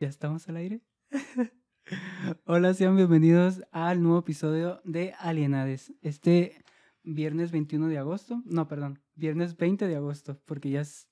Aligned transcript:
¿Ya 0.00 0.08
estamos 0.08 0.48
al 0.48 0.56
aire? 0.56 0.80
Hola, 2.46 2.72
sean 2.72 2.96
bienvenidos 2.96 3.60
al 3.70 4.02
nuevo 4.02 4.20
episodio 4.20 4.80
de 4.82 5.12
Alienades. 5.18 5.92
Este 6.00 6.64
viernes 7.02 7.50
21 7.50 7.88
de 7.88 7.98
agosto, 7.98 8.40
no, 8.46 8.66
perdón, 8.66 8.98
viernes 9.14 9.58
20 9.58 9.86
de 9.86 9.96
agosto, 9.96 10.40
porque 10.46 10.70
ya 10.70 10.80
es... 10.80 11.06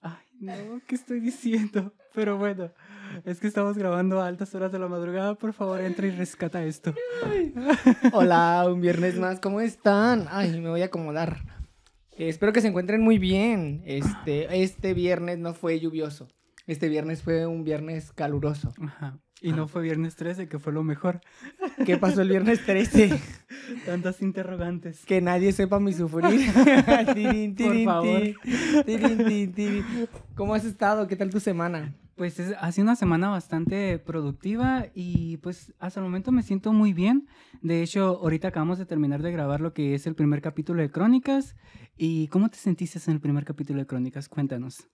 Ay, 0.00 0.26
no, 0.40 0.54
¿qué 0.88 0.96
estoy 0.96 1.20
diciendo? 1.20 1.94
Pero 2.14 2.36
bueno, 2.36 2.72
es 3.24 3.38
que 3.38 3.46
estamos 3.46 3.78
grabando 3.78 4.20
a 4.20 4.26
altas 4.26 4.52
horas 4.56 4.72
de 4.72 4.80
la 4.80 4.88
madrugada. 4.88 5.36
Por 5.36 5.52
favor, 5.52 5.80
entra 5.80 6.08
y 6.08 6.10
rescata 6.10 6.64
esto. 6.64 6.94
Hola, 8.12 8.64
un 8.68 8.80
viernes 8.80 9.20
más, 9.20 9.38
¿cómo 9.38 9.60
están? 9.60 10.26
Ay, 10.30 10.60
me 10.60 10.70
voy 10.70 10.82
a 10.82 10.86
acomodar. 10.86 11.42
Eh, 12.18 12.28
espero 12.28 12.52
que 12.52 12.60
se 12.60 12.66
encuentren 12.66 13.02
muy 13.02 13.18
bien. 13.18 13.84
Este, 13.86 14.64
este 14.64 14.94
viernes 14.94 15.38
no 15.38 15.54
fue 15.54 15.78
lluvioso. 15.78 16.26
Este 16.66 16.88
viernes 16.88 17.22
fue 17.22 17.46
un 17.46 17.64
viernes 17.64 18.12
caluroso. 18.12 18.72
Ajá. 18.80 19.18
Y 19.42 19.52
no 19.52 19.68
fue 19.68 19.82
viernes 19.82 20.16
13, 20.16 20.48
que 20.48 20.58
fue 20.58 20.72
lo 20.72 20.82
mejor. 20.82 21.20
¿Qué 21.84 21.98
pasó 21.98 22.22
el 22.22 22.28
viernes 22.30 22.64
13? 22.64 23.20
Tantas 23.86 24.22
interrogantes. 24.22 25.04
Que 25.04 25.20
nadie 25.20 25.52
sepa 25.52 25.78
mi 25.78 25.92
sufrir. 25.92 26.24
Tirin, 27.14 27.54
Por 27.54 27.66
tirin, 27.66 27.84
favor. 27.84 28.20
tirin, 28.86 29.16
tirin, 29.18 29.52
tirin. 29.52 29.84
¿Cómo 30.34 30.54
has 30.54 30.64
estado? 30.64 31.06
¿Qué 31.06 31.16
tal 31.16 31.30
tu 31.30 31.38
semana? 31.38 31.94
Pues 32.16 32.40
es- 32.40 32.56
ha 32.58 32.72
sido 32.72 32.84
una 32.84 32.96
semana 32.96 33.28
bastante 33.28 33.98
productiva 33.98 34.86
y 34.94 35.36
pues 35.36 35.74
hasta 35.78 36.00
el 36.00 36.04
momento 36.04 36.32
me 36.32 36.42
siento 36.42 36.72
muy 36.72 36.94
bien. 36.94 37.28
De 37.60 37.82
hecho, 37.82 38.18
ahorita 38.22 38.48
acabamos 38.48 38.78
de 38.78 38.86
terminar 38.86 39.22
de 39.22 39.32
grabar 39.32 39.60
lo 39.60 39.74
que 39.74 39.94
es 39.94 40.06
el 40.06 40.14
primer 40.14 40.40
capítulo 40.40 40.80
de 40.80 40.90
Crónicas. 40.90 41.56
¿Y 41.98 42.28
cómo 42.28 42.48
te 42.48 42.56
sentiste 42.56 42.98
en 43.06 43.12
el 43.16 43.20
primer 43.20 43.44
capítulo 43.44 43.80
de 43.80 43.86
Crónicas? 43.86 44.30
Cuéntanos. 44.30 44.88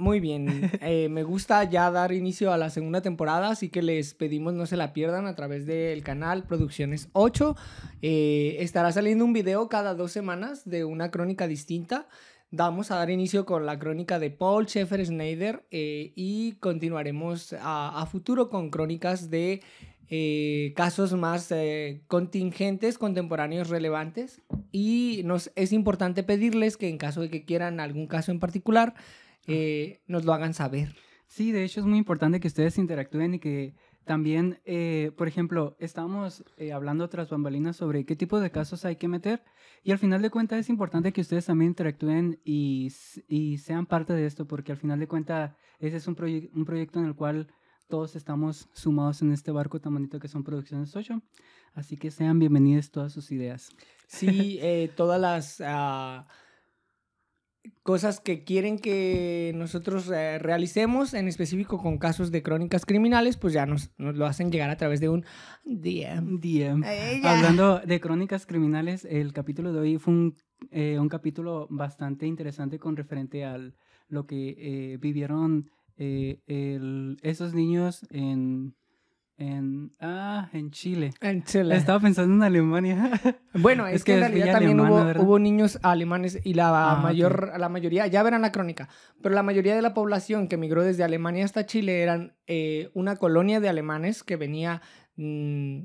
Muy 0.00 0.18
bien, 0.18 0.70
eh, 0.80 1.10
me 1.10 1.24
gusta 1.24 1.62
ya 1.64 1.90
dar 1.90 2.12
inicio 2.12 2.54
a 2.54 2.56
la 2.56 2.70
segunda 2.70 3.02
temporada, 3.02 3.50
así 3.50 3.68
que 3.68 3.82
les 3.82 4.14
pedimos 4.14 4.54
no 4.54 4.64
se 4.64 4.78
la 4.78 4.94
pierdan 4.94 5.26
a 5.26 5.34
través 5.34 5.66
del 5.66 6.02
canal 6.02 6.44
Producciones 6.44 7.10
8. 7.12 7.54
Eh, 8.00 8.56
estará 8.60 8.92
saliendo 8.92 9.26
un 9.26 9.34
video 9.34 9.68
cada 9.68 9.94
dos 9.94 10.10
semanas 10.10 10.64
de 10.64 10.86
una 10.86 11.10
crónica 11.10 11.46
distinta. 11.46 12.08
Vamos 12.50 12.90
a 12.90 12.96
dar 12.96 13.10
inicio 13.10 13.44
con 13.44 13.66
la 13.66 13.78
crónica 13.78 14.18
de 14.18 14.30
Paul 14.30 14.66
Schaeffer 14.66 15.04
Schneider 15.04 15.66
eh, 15.70 16.14
y 16.16 16.52
continuaremos 16.52 17.52
a, 17.52 18.00
a 18.00 18.06
futuro 18.06 18.48
con 18.48 18.70
crónicas 18.70 19.28
de 19.28 19.60
eh, 20.12 20.72
casos 20.74 21.12
más 21.12 21.52
eh, 21.52 22.02
contingentes, 22.08 22.98
contemporáneos 22.98 23.68
relevantes. 23.68 24.42
Y 24.72 25.22
nos, 25.24 25.52
es 25.54 25.72
importante 25.72 26.24
pedirles 26.24 26.76
que 26.76 26.88
en 26.88 26.98
caso 26.98 27.20
de 27.20 27.30
que 27.30 27.44
quieran 27.44 27.78
algún 27.78 28.08
caso 28.08 28.32
en 28.32 28.40
particular, 28.40 28.94
eh, 29.50 30.00
nos 30.06 30.24
lo 30.24 30.32
hagan 30.32 30.54
saber. 30.54 30.94
Sí, 31.26 31.52
de 31.52 31.64
hecho 31.64 31.80
es 31.80 31.86
muy 31.86 31.98
importante 31.98 32.40
que 32.40 32.48
ustedes 32.48 32.78
interactúen 32.78 33.34
y 33.34 33.38
que 33.38 33.74
también, 34.04 34.60
eh, 34.64 35.12
por 35.16 35.28
ejemplo, 35.28 35.76
estamos 35.78 36.42
eh, 36.56 36.72
hablando 36.72 37.08
tras 37.08 37.30
bambalinas 37.30 37.76
sobre 37.76 38.04
qué 38.04 38.16
tipo 38.16 38.40
de 38.40 38.50
casos 38.50 38.84
hay 38.84 38.96
que 38.96 39.06
meter 39.06 39.44
y 39.84 39.92
al 39.92 39.98
final 39.98 40.22
de 40.22 40.30
cuentas 40.30 40.58
es 40.58 40.68
importante 40.68 41.12
que 41.12 41.20
ustedes 41.20 41.46
también 41.46 41.70
interactúen 41.70 42.40
y, 42.44 42.90
sean 43.58 43.86
parte 43.86 44.12
de 44.12 44.26
esto 44.26 44.46
porque 44.46 44.72
al 44.72 44.78
final 44.78 44.98
de 44.98 45.06
cuentas 45.06 45.54
ese 45.78 45.98
es 45.98 46.08
un, 46.08 46.16
proye- 46.16 46.50
un 46.54 46.64
proyecto 46.64 46.98
en 46.98 47.06
el 47.06 47.14
cual 47.14 47.46
todos 47.88 48.16
estamos 48.16 48.68
sumados 48.72 49.22
en 49.22 49.32
este 49.32 49.50
barco 49.50 49.80
tan 49.80 49.92
bonito 49.92 50.18
que 50.18 50.28
son 50.28 50.44
Producciones 50.44 50.94
8. 50.96 51.22
Así 51.74 51.96
que 51.96 52.10
sean 52.10 52.38
bienvenidas 52.38 52.90
todas 52.90 53.12
sus 53.12 53.30
ideas. 53.30 53.70
Sí, 54.06 54.58
eh, 54.62 54.90
todas 54.96 55.20
las 55.20 55.62
ah, 55.64 56.26
cosas 57.82 58.20
que 58.20 58.44
quieren 58.44 58.78
que 58.78 59.52
nosotros 59.54 60.10
eh, 60.10 60.38
realicemos, 60.38 61.12
en 61.14 61.28
específico 61.28 61.78
con 61.78 61.98
casos 61.98 62.30
de 62.30 62.42
crónicas 62.42 62.86
criminales, 62.86 63.36
pues 63.36 63.52
ya 63.52 63.66
nos, 63.66 63.90
nos 63.98 64.16
lo 64.16 64.26
hacen 64.26 64.50
llegar 64.50 64.70
a 64.70 64.76
través 64.76 65.00
de 65.00 65.08
un 65.08 65.24
DM. 65.64 66.38
DM. 66.40 66.82
Hablando 67.26 67.80
de 67.80 68.00
crónicas 68.00 68.46
criminales, 68.46 69.04
el 69.04 69.32
capítulo 69.32 69.72
de 69.72 69.80
hoy 69.80 69.98
fue 69.98 70.14
un, 70.14 70.36
eh, 70.70 70.98
un 70.98 71.08
capítulo 71.08 71.66
bastante 71.70 72.26
interesante 72.26 72.78
con 72.78 72.96
referente 72.96 73.44
a 73.44 73.58
lo 74.08 74.26
que 74.26 74.56
eh, 74.58 74.96
vivieron 74.98 75.70
eh, 75.96 76.40
el- 76.46 77.18
esos 77.22 77.52
niños 77.54 78.06
en, 78.10 78.74
en, 79.40 79.92
ah, 80.00 80.50
en 80.52 80.70
Chile. 80.70 81.14
En 81.22 81.42
Chile. 81.44 81.74
Estaba 81.74 81.98
pensando 81.98 82.34
en 82.34 82.42
Alemania. 82.42 83.10
Bueno, 83.54 83.86
es, 83.86 83.94
Es 83.96 84.04
que, 84.04 84.12
que 84.12 84.18
en 84.18 84.24
realidad 84.24 84.52
también 84.52 84.78
alemana, 84.78 85.18
hubo, 85.18 85.24
hubo 85.24 85.38
niños 85.38 85.78
alemanes 85.82 86.38
y 86.44 86.54
la 86.54 86.92
Ah, 86.92 86.96
mayor, 86.96 87.52
la 87.58 87.68
mayoría, 87.68 88.06
ya 88.06 88.22
verán 88.22 88.42
la 88.42 88.52
crónica, 88.52 88.88
pero 89.22 89.34
la 89.34 89.42
mayoría 89.42 89.74
de 89.74 89.82
la 89.82 89.94
población 89.94 90.46
que 90.46 90.58
migró 90.58 90.84
desde 90.84 91.04
Alemania 91.04 91.44
hasta 91.44 91.66
Chile 91.66 92.02
eran 92.02 92.36
eh, 92.46 92.90
una 92.94 93.16
colonia 93.16 93.60
de 93.60 93.68
alemanes 93.68 94.22
que 94.22 94.36
venía, 94.36 94.82
mm, 95.16 95.80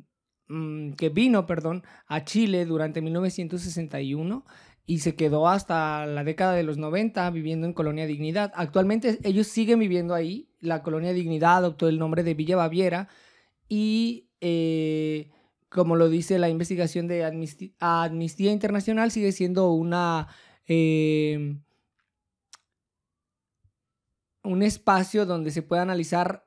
mm, 0.50 0.94
que 0.94 1.10
vino, 1.10 1.46
perdón, 1.46 1.84
a 2.08 2.24
Chile 2.26 2.66
durante 2.66 3.02
1961 3.02 4.46
y 4.86 5.00
se 5.00 5.16
quedó 5.16 5.48
hasta 5.48 6.06
la 6.06 6.24
década 6.24 6.54
de 6.54 6.64
los 6.64 6.78
90 6.78 7.30
viviendo 7.32 7.66
en 7.66 7.74
Colonia 7.74 8.06
Dignidad. 8.06 8.52
Actualmente 8.54 9.18
ellos 9.24 9.48
siguen 9.48 9.80
viviendo 9.80 10.14
ahí. 10.14 10.50
La 10.60 10.84
Colonia 10.84 11.14
Dignidad 11.14 11.58
adoptó 11.58 11.88
el 11.88 11.98
nombre 11.98 12.22
de 12.24 12.34
Villa 12.36 12.58
Baviera 12.58 13.08
y, 13.68 14.30
eh, 14.42 15.30
como 15.70 15.96
lo 15.96 16.10
dice 16.10 16.40
la 16.40 16.50
investigación 16.50 17.08
de 17.08 17.24
Amnistía 17.80 18.52
Internacional, 18.52 19.12
sigue 19.12 19.32
siendo 19.32 19.72
una... 19.72 20.28
eh, 20.68 21.58
un 24.44 24.62
espacio 24.64 25.26
donde 25.26 25.52
se 25.52 25.64
puede 25.64 25.82
analizar 25.82 26.46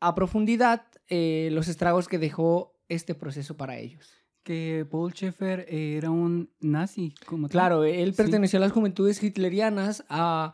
a 0.00 0.14
profundidad 0.14 0.86
eh, 1.08 1.50
los 1.52 1.68
estragos 1.68 2.08
que 2.08 2.18
dejó 2.18 2.74
este 2.88 3.14
proceso 3.14 3.56
para 3.56 3.78
ellos. 3.78 4.08
que 4.42 4.86
Paul 4.88 5.12
Schaeffer 5.12 5.66
era 5.68 6.08
un 6.12 6.48
nazi, 6.60 7.12
como 7.26 7.48
tal. 7.48 7.50
Claro, 7.50 7.82
él 7.82 8.12
Sí. 8.12 8.16
perteneció 8.16 8.58
a 8.58 8.60
las 8.60 8.70
juventudes 8.70 9.20
hitlerianas, 9.20 10.04
a- 10.08 10.52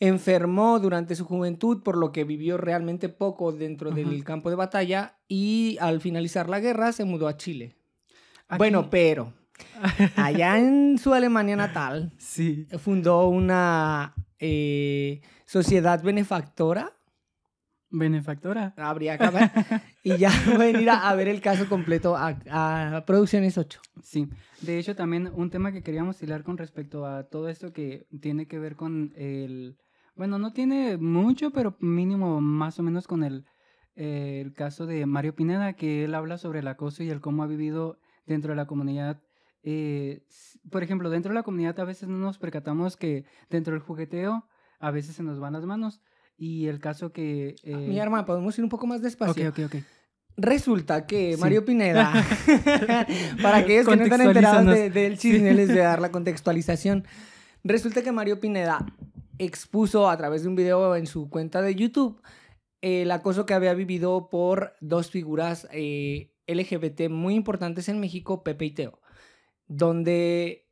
enfermó 0.00 0.80
durante 0.80 1.14
su 1.14 1.24
juventud, 1.26 1.82
por 1.82 1.96
lo 1.96 2.10
que 2.10 2.24
vivió 2.24 2.56
realmente 2.56 3.08
poco 3.10 3.52
dentro 3.52 3.90
del 3.90 4.24
campo 4.24 4.48
de 4.50 4.56
batalla 4.56 5.18
y 5.28 5.76
al 5.80 6.00
finalizar 6.00 6.48
la 6.48 6.58
guerra 6.58 6.92
se 6.92 7.04
mudó 7.04 7.28
a 7.28 7.36
Chile. 7.36 7.76
Aquí- 8.48 8.58
Bueno, 8.58 8.88
pero 8.90 9.32
allá 10.16 10.58
en 10.58 10.98
su 10.98 11.12
Alemania 11.14 11.54
natal 11.54 12.12
sí. 12.18 12.66
fundó 12.78 13.28
una 13.28 14.14
eh, 14.38 15.20
sociedad 15.46 16.02
benefactora, 16.02 16.96
Benefactora. 17.92 18.72
habría 18.76 19.18
que 19.18 19.28
ver, 19.30 19.50
y 20.04 20.16
ya 20.16 20.30
pueden 20.54 20.80
ir 20.80 20.90
a, 20.90 21.08
a 21.10 21.14
ver 21.16 21.26
el 21.28 21.40
caso 21.40 21.68
completo 21.68 22.16
a, 22.16 22.38
a 22.48 23.04
Producciones 23.04 23.58
8. 23.58 23.80
Sí, 24.02 24.28
de 24.62 24.78
hecho 24.78 24.94
también 24.94 25.28
un 25.34 25.50
tema 25.50 25.72
que 25.72 25.82
queríamos 25.82 26.22
hilar 26.22 26.42
con 26.44 26.56
respecto 26.56 27.04
a 27.04 27.24
todo 27.24 27.48
esto 27.48 27.72
que 27.72 28.06
tiene 28.20 28.46
que 28.46 28.58
ver 28.60 28.76
con 28.76 29.12
el, 29.16 29.76
bueno, 30.20 30.38
no 30.38 30.52
tiene 30.52 30.98
mucho, 30.98 31.50
pero 31.50 31.76
mínimo 31.80 32.42
más 32.42 32.78
o 32.78 32.82
menos 32.82 33.06
con 33.06 33.24
el, 33.24 33.46
eh, 33.96 34.42
el 34.44 34.52
caso 34.52 34.84
de 34.84 35.06
Mario 35.06 35.34
Pineda, 35.34 35.72
que 35.72 36.04
él 36.04 36.14
habla 36.14 36.36
sobre 36.36 36.58
el 36.58 36.68
acoso 36.68 37.02
y 37.02 37.08
el 37.08 37.22
cómo 37.22 37.42
ha 37.42 37.46
vivido 37.46 37.98
dentro 38.26 38.50
de 38.52 38.56
la 38.56 38.66
comunidad. 38.66 39.22
eh, 39.62 40.22
por 40.70 40.82
ejemplo, 40.82 41.08
dentro 41.08 41.30
de 41.30 41.36
la 41.36 41.42
comunidad 41.42 41.80
a 41.80 41.84
veces 41.84 42.06
no 42.08 42.18
nos 42.18 42.36
percatamos 42.38 42.98
que 42.98 43.24
dentro 43.48 43.72
del 43.72 43.80
jugueteo 43.82 44.44
a 44.78 44.90
veces 44.90 45.16
se 45.16 45.22
nos 45.22 45.40
van 45.40 45.54
las 45.54 45.64
manos. 45.64 46.02
Y 46.36 46.66
el 46.66 46.80
caso 46.80 47.12
que... 47.12 47.54
eh, 47.62 47.76
Mi 47.88 47.98
arma, 47.98 48.26
podemos 48.26 48.58
ir 48.58 48.64
un 48.64 48.70
poco 48.70 48.86
más 48.86 48.98
Ok, 48.98 49.04
despacio. 49.04 49.48
ok, 49.48 49.58
ok. 49.66 49.76
Resulta 50.36 51.06
que 51.06 51.34
Sí. 51.34 51.40
Mario 51.40 51.64
Pineda, 51.64 52.12
para 53.42 53.56
aquellos 53.58 53.86
que 53.88 53.96
no 53.96 54.02
están 54.04 54.20
enterados 54.20 54.66
de- 54.66 54.90
del 54.90 55.16
Sí. 55.18 55.32
chisme, 55.32 55.54
les 55.54 55.68
voy 55.68 55.78
a 55.80 55.84
dar 55.88 56.00
la 56.02 56.10
contextualización. 56.10 57.04
Resulta 57.64 58.02
que 58.02 58.12
Mario 58.12 58.38
Pineda 58.40 58.86
expuso 59.40 60.08
a 60.08 60.16
través 60.16 60.42
de 60.42 60.48
un 60.48 60.54
video 60.54 60.94
en 60.94 61.06
su 61.06 61.30
cuenta 61.30 61.62
de 61.62 61.74
YouTube 61.74 62.20
el 62.82 63.10
acoso 63.10 63.46
que 63.46 63.54
había 63.54 63.74
vivido 63.74 64.28
por 64.28 64.74
dos 64.80 65.10
figuras 65.10 65.68
eh, 65.72 66.32
LGBT 66.46 67.08
muy 67.10 67.34
importantes 67.34 67.88
en 67.88 68.00
México, 68.00 68.42
Pepe 68.42 68.66
y 68.66 68.70
Teo, 68.70 69.00
donde 69.66 70.66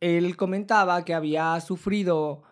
él 0.00 0.36
comentaba 0.36 1.04
que 1.04 1.14
había 1.14 1.60
sufrido 1.60 2.42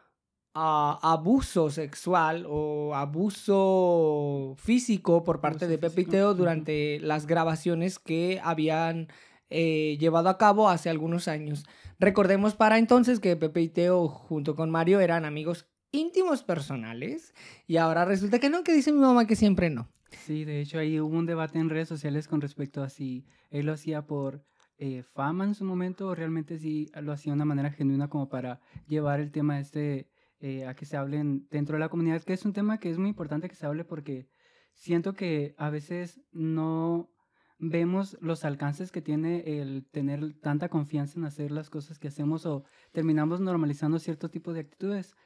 ah, 0.54 0.98
abuso 1.02 1.70
sexual 1.70 2.44
o 2.48 2.94
abuso 2.94 4.54
físico 4.58 5.24
por 5.24 5.40
parte 5.40 5.66
Abuso 5.66 5.70
de 5.70 5.78
Pepe 5.78 6.00
y 6.02 6.04
Teo 6.06 6.34
durante 6.34 7.00
las 7.00 7.26
grabaciones 7.26 7.98
que 7.98 8.40
habían 8.42 9.08
eh, 9.50 9.96
llevado 9.98 10.28
a 10.28 10.38
cabo 10.38 10.68
hace 10.68 10.90
algunos 10.90 11.28
años. 11.28 11.64
Recordemos 11.98 12.54
para 12.54 12.78
entonces 12.78 13.18
que 13.18 13.36
Pepe 13.36 13.60
y 13.60 13.68
Teo 13.68 14.06
junto 14.08 14.54
con 14.54 14.70
Mario 14.70 15.00
eran 15.00 15.24
amigos 15.24 15.68
íntimos 15.90 16.42
personales 16.42 17.34
y 17.66 17.78
ahora 17.78 18.04
resulta 18.04 18.38
que 18.38 18.50
no, 18.50 18.62
que 18.62 18.72
dice 18.72 18.92
mi 18.92 19.00
mamá 19.00 19.26
que 19.26 19.34
siempre 19.34 19.68
no. 19.68 19.88
Sí, 20.24 20.44
de 20.44 20.60
hecho 20.60 20.78
ahí 20.78 21.00
hubo 21.00 21.16
un 21.16 21.26
debate 21.26 21.58
en 21.58 21.70
redes 21.70 21.88
sociales 21.88 22.28
con 22.28 22.40
respecto 22.40 22.82
a 22.82 22.88
si 22.88 23.26
él 23.50 23.66
lo 23.66 23.72
hacía 23.72 24.06
por 24.06 24.44
eh, 24.78 25.02
fama 25.02 25.44
en 25.44 25.54
su 25.54 25.64
momento 25.64 26.06
o 26.06 26.14
realmente 26.14 26.58
si 26.58 26.88
lo 27.02 27.12
hacía 27.12 27.32
de 27.32 27.36
una 27.36 27.44
manera 27.44 27.72
genuina 27.72 28.08
como 28.08 28.28
para 28.28 28.60
llevar 28.86 29.18
el 29.18 29.32
tema 29.32 29.58
este 29.58 30.08
eh, 30.40 30.66
a 30.66 30.74
que 30.74 30.86
se 30.86 30.96
hablen 30.96 31.48
dentro 31.50 31.74
de 31.74 31.80
la 31.80 31.88
comunidad, 31.88 32.22
que 32.22 32.32
es 32.32 32.44
un 32.44 32.52
tema 32.52 32.78
que 32.78 32.90
es 32.90 32.98
muy 32.98 33.08
importante 33.08 33.48
que 33.48 33.56
se 33.56 33.66
hable 33.66 33.84
porque 33.84 34.28
siento 34.72 35.14
que 35.14 35.56
a 35.58 35.68
veces 35.68 36.20
no 36.30 37.10
vemos 37.58 38.16
los 38.20 38.44
alcances 38.44 38.92
que 38.92 39.02
tiene 39.02 39.60
el 39.60 39.86
tener 39.90 40.34
tanta 40.40 40.68
confianza 40.68 41.18
en 41.18 41.24
hacer 41.24 41.50
las 41.50 41.70
cosas 41.70 41.98
que 41.98 42.08
hacemos 42.08 42.46
o 42.46 42.64
terminamos 42.92 43.40
normalizando 43.40 43.98
cierto 43.98 44.30
tipo 44.30 44.52
de 44.52 44.60
actitudes. 44.60 45.16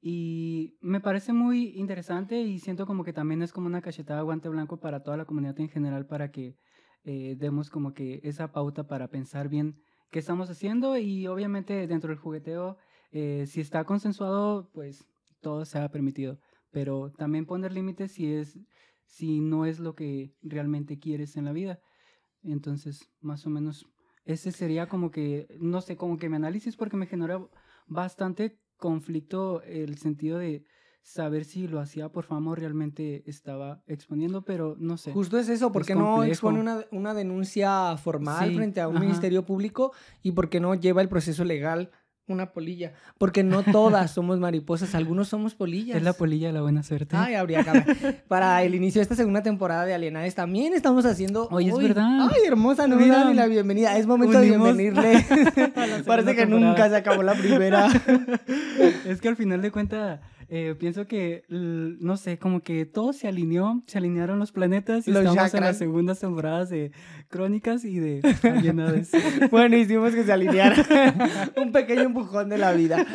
Y 0.00 0.78
me 0.80 1.00
parece 1.00 1.32
muy 1.32 1.78
interesante 1.78 2.40
y 2.40 2.58
siento 2.58 2.86
como 2.86 3.04
que 3.04 3.12
también 3.12 3.42
es 3.42 3.52
como 3.52 3.66
una 3.66 3.82
cachetada 3.82 4.22
guante 4.22 4.48
blanco 4.48 4.78
para 4.80 5.02
toda 5.02 5.16
la 5.16 5.26
comunidad 5.26 5.60
en 5.60 5.68
general 5.68 6.06
para 6.06 6.30
que 6.30 6.56
eh, 7.04 7.36
demos 7.38 7.70
como 7.70 7.92
que 7.92 8.20
esa 8.22 8.52
pauta 8.52 8.86
para 8.86 9.08
pensar 9.08 9.48
bien 9.48 9.82
qué 10.10 10.18
estamos 10.18 10.48
haciendo 10.48 10.96
y 10.96 11.26
obviamente 11.26 11.86
dentro 11.86 12.08
del 12.08 12.18
jugueteo, 12.18 12.78
eh, 13.10 13.44
si 13.46 13.60
está 13.60 13.84
consensuado, 13.84 14.70
pues 14.72 15.06
todo 15.40 15.64
se 15.64 15.78
ha 15.78 15.90
permitido, 15.90 16.38
pero 16.70 17.10
también 17.12 17.46
poner 17.46 17.72
límites 17.72 18.12
si 18.12 18.32
es 18.32 18.58
si 19.10 19.40
no 19.40 19.66
es 19.66 19.80
lo 19.80 19.94
que 19.94 20.32
realmente 20.40 20.98
quieres 20.98 21.36
en 21.36 21.44
la 21.44 21.52
vida. 21.52 21.80
Entonces, 22.42 23.10
más 23.20 23.44
o 23.46 23.50
menos, 23.50 23.86
ese 24.24 24.52
sería 24.52 24.88
como 24.88 25.10
que, 25.10 25.46
no 25.60 25.80
sé, 25.80 25.96
como 25.96 26.16
que 26.16 26.28
mi 26.28 26.36
análisis 26.36 26.76
porque 26.76 26.96
me 26.96 27.06
genera 27.06 27.44
bastante 27.86 28.58
conflicto 28.76 29.62
el 29.62 29.98
sentido 29.98 30.38
de 30.38 30.64
saber 31.02 31.44
si 31.44 31.66
lo 31.66 31.80
hacía 31.80 32.10
por 32.10 32.24
fama 32.24 32.52
o 32.52 32.54
realmente 32.54 33.24
estaba 33.26 33.82
exponiendo, 33.86 34.44
pero 34.44 34.76
no 34.78 34.96
sé. 34.96 35.12
Justo 35.12 35.38
es 35.38 35.48
eso, 35.48 35.72
porque 35.72 35.94
no 35.94 36.22
expone 36.22 36.60
una, 36.60 36.84
una 36.92 37.14
denuncia 37.14 37.96
formal 37.96 38.54
frente 38.54 38.80
a 38.80 38.88
un 38.88 39.00
ministerio 39.00 39.44
público 39.44 39.92
y 40.22 40.32
porque 40.32 40.60
no 40.60 40.74
lleva 40.74 41.02
el 41.02 41.08
proceso 41.08 41.44
legal 41.44 41.90
una 42.32 42.52
polilla. 42.52 42.92
Porque 43.18 43.42
no 43.42 43.62
todas 43.62 44.10
somos 44.14 44.38
mariposas, 44.38 44.94
algunos 44.94 45.28
somos 45.28 45.54
polillas. 45.54 45.96
Es 45.96 46.02
la 46.02 46.12
polilla 46.12 46.48
de 46.48 46.52
la 46.52 46.62
buena 46.62 46.82
suerte. 46.82 47.16
Ay, 47.16 47.34
habría 47.34 47.64
que 47.64 48.22
Para 48.28 48.62
el 48.62 48.74
inicio 48.74 49.00
de 49.00 49.02
esta 49.02 49.14
segunda 49.14 49.42
temporada 49.42 49.84
de 49.84 49.94
Alienades 49.94 50.34
también 50.34 50.74
estamos 50.74 51.04
haciendo. 51.06 51.48
Oye, 51.50 51.70
es 51.70 51.76
verdad. 51.76 52.28
Ay, 52.30 52.42
hermosa, 52.46 52.86
no 52.86 53.00
y 53.00 53.34
la 53.34 53.46
bienvenida. 53.46 53.96
Es 53.96 54.06
momento 54.06 54.38
de 54.40 54.46
bienvenirle. 54.46 55.24
Parece 56.06 56.36
que 56.36 56.46
nunca 56.46 56.88
se 56.88 56.96
acabó 56.96 57.22
la 57.22 57.34
primera. 57.34 57.88
es 59.06 59.20
que 59.20 59.28
al 59.28 59.36
final 59.36 59.62
de 59.62 59.70
cuentas 59.70 60.20
eh, 60.52 60.74
pienso 60.76 61.06
que, 61.06 61.44
no 61.48 62.16
sé, 62.16 62.36
como 62.40 62.60
que 62.64 62.84
todo 62.84 63.12
se 63.12 63.28
alineó, 63.28 63.84
se 63.86 63.98
alinearon 63.98 64.40
los 64.40 64.50
planetas 64.50 65.06
y 65.06 65.12
estamos 65.12 65.54
en 65.54 65.60
las 65.60 65.78
segundas 65.78 66.18
temporadas 66.18 66.68
de 66.70 66.90
Crónicas 67.28 67.84
y 67.84 68.00
de 68.00 68.20
Alienades. 68.42 69.12
bueno, 69.52 69.76
hicimos 69.76 70.12
que 70.12 70.24
se 70.24 70.32
alineara. 70.32 71.52
Un 71.56 71.70
pequeño 71.70 72.02
empujón 72.02 72.48
de 72.48 72.58
la 72.58 72.72
vida. 72.72 73.06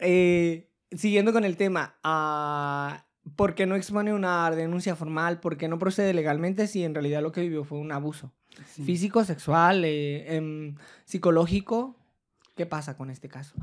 Eh, 0.00 0.68
siguiendo 0.92 1.32
con 1.32 1.46
el 1.46 1.56
tema, 1.56 1.94
uh, 2.04 3.30
¿por 3.36 3.54
qué 3.54 3.64
no 3.64 3.74
expone 3.74 4.12
una 4.12 4.50
denuncia 4.50 4.94
formal? 4.96 5.40
¿Por 5.40 5.56
qué 5.56 5.66
no 5.66 5.78
procede 5.78 6.12
legalmente 6.12 6.66
si 6.66 6.84
en 6.84 6.94
realidad 6.94 7.22
lo 7.22 7.32
que 7.32 7.40
vivió 7.40 7.64
fue 7.64 7.78
un 7.78 7.90
abuso? 7.90 8.34
Físico, 8.84 9.24
sexual, 9.24 9.82
eh, 9.86 10.36
em, 10.36 10.74
psicológico. 11.06 11.96
¿Qué 12.54 12.66
pasa 12.66 12.98
con 12.98 13.08
este 13.08 13.30
caso? 13.30 13.54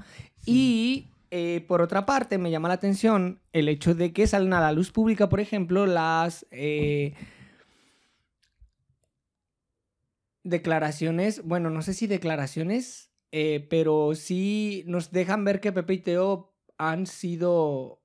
Y 0.47 1.11
eh, 1.29 1.65
por 1.67 1.81
otra 1.81 2.05
parte, 2.05 2.37
me 2.37 2.51
llama 2.51 2.69
la 2.69 2.75
atención 2.75 3.41
el 3.51 3.67
hecho 3.67 3.93
de 3.95 4.13
que 4.13 4.27
salen 4.27 4.53
a 4.53 4.61
la 4.61 4.71
luz 4.71 4.91
pública, 4.91 5.27
por 5.27 5.39
ejemplo, 5.39 5.85
las 5.85 6.45
eh, 6.51 7.13
declaraciones, 10.43 11.43
bueno, 11.43 11.69
no 11.69 11.81
sé 11.81 11.93
si 11.93 12.07
declaraciones, 12.07 13.11
eh, 13.31 13.67
pero 13.69 14.15
sí 14.15 14.83
nos 14.87 15.11
dejan 15.11 15.43
ver 15.43 15.59
que 15.59 15.73
Pepe 15.73 15.95
y 15.95 15.97
Teo 15.99 16.53
han 16.77 17.07
sido 17.07 18.01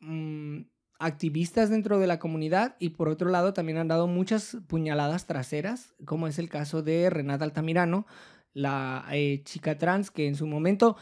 mm, 0.00 0.62
activistas 0.98 1.70
dentro 1.70 2.00
de 2.00 2.08
la 2.08 2.18
comunidad 2.18 2.74
y 2.80 2.90
por 2.90 3.08
otro 3.08 3.30
lado 3.30 3.52
también 3.52 3.78
han 3.78 3.88
dado 3.88 4.08
muchas 4.08 4.56
puñaladas 4.66 5.26
traseras, 5.26 5.94
como 6.04 6.26
es 6.26 6.40
el 6.40 6.48
caso 6.48 6.82
de 6.82 7.08
Renata 7.08 7.44
Altamirano, 7.44 8.06
la 8.52 9.06
chica 9.44 9.78
trans 9.78 10.10
que 10.10 10.26
en 10.26 10.34
su 10.34 10.48
momento 10.48 10.96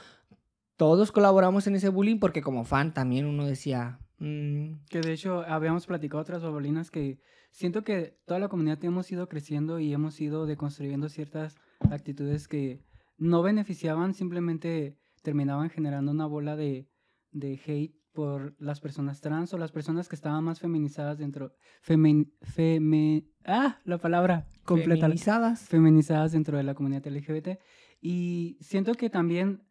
todos 0.76 1.12
colaboramos 1.12 1.66
en 1.66 1.76
ese 1.76 1.88
bullying 1.88 2.18
porque 2.18 2.42
como 2.42 2.64
fan 2.64 2.92
también 2.92 3.26
uno 3.26 3.46
decía... 3.46 3.98
Mm, 4.18 4.84
que 4.88 5.00
de 5.00 5.12
hecho 5.12 5.42
habíamos 5.42 5.86
platicado 5.86 6.22
otras 6.22 6.42
babolinas 6.42 6.90
que 6.90 7.20
siento 7.50 7.84
que 7.84 8.18
toda 8.24 8.40
la 8.40 8.48
comunidad 8.48 8.82
hemos 8.84 9.10
ido 9.12 9.28
creciendo 9.28 9.78
y 9.78 9.92
hemos 9.92 10.20
ido 10.20 10.46
deconstruyendo 10.46 11.08
ciertas 11.08 11.56
actitudes 11.90 12.48
que 12.48 12.82
no 13.18 13.42
beneficiaban, 13.42 14.14
simplemente 14.14 14.98
terminaban 15.22 15.70
generando 15.70 16.12
una 16.12 16.26
bola 16.26 16.56
de, 16.56 16.88
de 17.32 17.60
hate 17.66 17.96
por 18.12 18.56
las 18.58 18.80
personas 18.80 19.20
trans 19.20 19.52
o 19.52 19.58
las 19.58 19.72
personas 19.72 20.08
que 20.08 20.16
estaban 20.16 20.42
más 20.42 20.58
feminizadas 20.58 21.18
dentro. 21.18 21.54
Femen, 21.82 22.32
feme, 22.40 23.26
ah, 23.44 23.78
la 23.84 23.98
palabra 23.98 24.48
completa. 24.64 25.02
Feminizadas. 25.02 25.68
Feminizadas 25.68 26.32
dentro 26.32 26.56
de 26.56 26.62
la 26.62 26.74
comunidad 26.74 27.06
LGBT. 27.06 27.60
Y 28.00 28.56
siento 28.60 28.94
que 28.94 29.10
también 29.10 29.65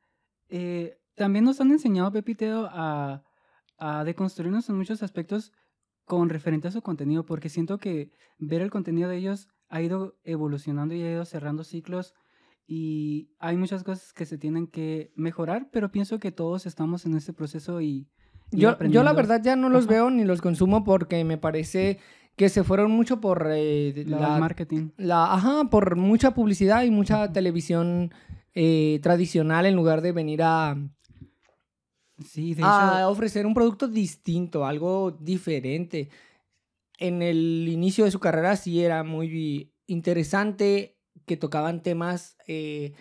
eh, 0.50 0.98
también 1.16 1.46
nos 1.46 1.62
han 1.62 1.72
enseñado, 1.72 2.12
Pepiteo, 2.12 2.68
a, 2.72 3.24
a 3.78 4.04
deconstruirnos 4.04 4.70
en 4.70 4.78
muchos 4.78 5.04
aspectos 5.04 5.52
con 6.06 6.30
referente 6.30 6.68
a 6.68 6.72
su 6.72 6.82
contenido, 6.82 7.26
porque 7.26 7.50
siento 7.50 7.78
que 7.78 8.12
ver 8.38 8.62
el 8.62 8.70
contenido 8.70 9.10
de 9.10 9.18
ellos 9.18 9.48
ha 9.70 9.82
ido 9.82 10.18
evolucionando 10.24 10.94
y 10.94 11.04
ha 11.04 11.12
ido 11.12 11.26
cerrando 11.26 11.64
ciclos 11.64 12.14
y 12.68 13.30
hay 13.40 13.58
muchas 13.58 13.84
cosas 13.84 14.14
que 14.14 14.26
se 14.26 14.38
tienen 14.38 14.68
que 14.68 15.12
mejorar, 15.16 15.70
pero 15.72 15.92
pienso 15.92 16.20
que 16.20 16.32
todos 16.32 16.66
estamos 16.66 17.06
en 17.06 17.16
ese 17.16 17.34
proceso 17.34 17.82
y... 17.82 18.08
yo, 18.52 18.78
yo 18.86 19.04
la 19.04 19.14
verdad 19.14 19.42
ya 19.44 19.56
no 19.56 19.70
los 19.70 19.88
veo 19.88 20.10
ni 20.10 20.24
los 20.24 20.42
consumo 20.42 20.84
porque 20.84 21.24
me 21.24 21.38
parece 21.38 22.00
que 22.36 22.50
se 22.50 22.64
fueron 22.64 22.92
mucho 22.92 23.22
por 23.22 23.48
eh, 23.52 24.04
la, 24.08 24.38
marketing. 24.40 24.90
La, 24.98 25.34
ajá, 25.34 25.66
por 25.70 25.96
mucha 25.96 26.34
publicidad 26.34 26.84
y 26.84 26.92
mucha 26.92 27.32
televisión 27.32 28.12
eh, 28.56 29.00
tradicional 29.04 29.66
en 29.66 29.76
lugar 29.76 30.02
de 30.02 30.14
venir 30.14 30.42
a, 30.42 30.78
sí, 32.26 32.56
a 32.62 33.10
ofrecer 33.10 33.46
un 33.46 33.54
producto 33.54 33.88
distinto, 33.88 34.66
algo 34.66 35.12
diferente. 35.12 36.10
En 36.98 37.22
el 37.22 37.68
inicio 37.68 38.06
de 38.06 38.12
su 38.12 38.20
carrera 38.20 38.56
sí 38.56 38.82
era 38.82 39.04
muy 39.04 39.74
interesante 39.88 40.98
que 41.26 41.36
tocaban 41.36 41.84
temas 41.84 42.38
eh, 42.48 42.94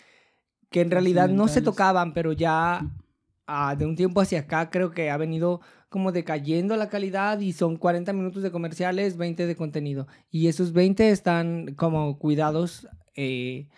que 0.71 0.81
en 0.81 0.91
realidad 0.91 1.29
no 1.29 1.47
se 1.47 1.63
tocaban, 1.63 2.13
pero 2.15 2.33
ya 2.33 2.85
ah, 3.47 3.77
de 3.77 3.87
un 3.87 3.95
tiempo 3.95 4.21
hacia 4.21 4.41
acá 4.41 4.71
creo 4.71 4.91
que 4.91 5.09
ha 5.09 5.17
venido 5.17 5.61
como 5.89 6.11
decayendo 6.11 6.75
la 6.77 6.89
calidad 6.89 7.39
y 7.39 7.53
son 7.53 7.77
40 7.77 8.13
minutos 8.13 8.43
de 8.43 8.51
comerciales, 8.51 9.17
20 9.17 9.47
de 9.47 9.55
contenido. 9.55 10.09
Y 10.33 10.49
esos 10.49 10.73
20 10.73 11.11
están 11.11 11.77
como 11.77 12.19
cuidados 12.19 12.89
eh, 13.15 13.69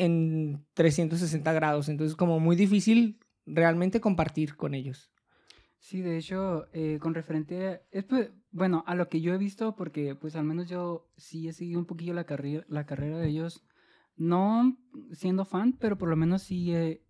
en 0.00 0.64
360 0.74 1.52
grados. 1.52 1.88
Entonces, 1.88 2.16
como 2.16 2.40
muy 2.40 2.56
difícil 2.56 3.20
realmente 3.46 4.00
compartir 4.00 4.56
con 4.56 4.74
ellos. 4.74 5.12
Sí, 5.78 6.02
de 6.02 6.18
hecho, 6.18 6.66
eh, 6.72 6.98
con 7.00 7.14
referente, 7.14 7.68
a, 7.68 8.02
pues, 8.08 8.30
bueno, 8.50 8.84
a 8.86 8.94
lo 8.94 9.08
que 9.08 9.20
yo 9.20 9.32
he 9.32 9.38
visto, 9.38 9.74
porque 9.74 10.14
pues 10.14 10.36
al 10.36 10.44
menos 10.44 10.68
yo 10.68 11.10
sí 11.16 11.48
he 11.48 11.52
seguido 11.52 11.78
un 11.78 11.86
poquillo 11.86 12.12
la, 12.12 12.24
carrera 12.24 12.64
la 12.68 12.84
carrera 12.84 13.18
de 13.18 13.28
ellos, 13.28 13.64
no 14.16 14.76
siendo 15.12 15.46
fan, 15.46 15.72
pero 15.78 15.96
por 15.96 16.10
lo 16.10 16.16
menos 16.16 16.42
sí 16.42 16.74
he, 16.74 17.02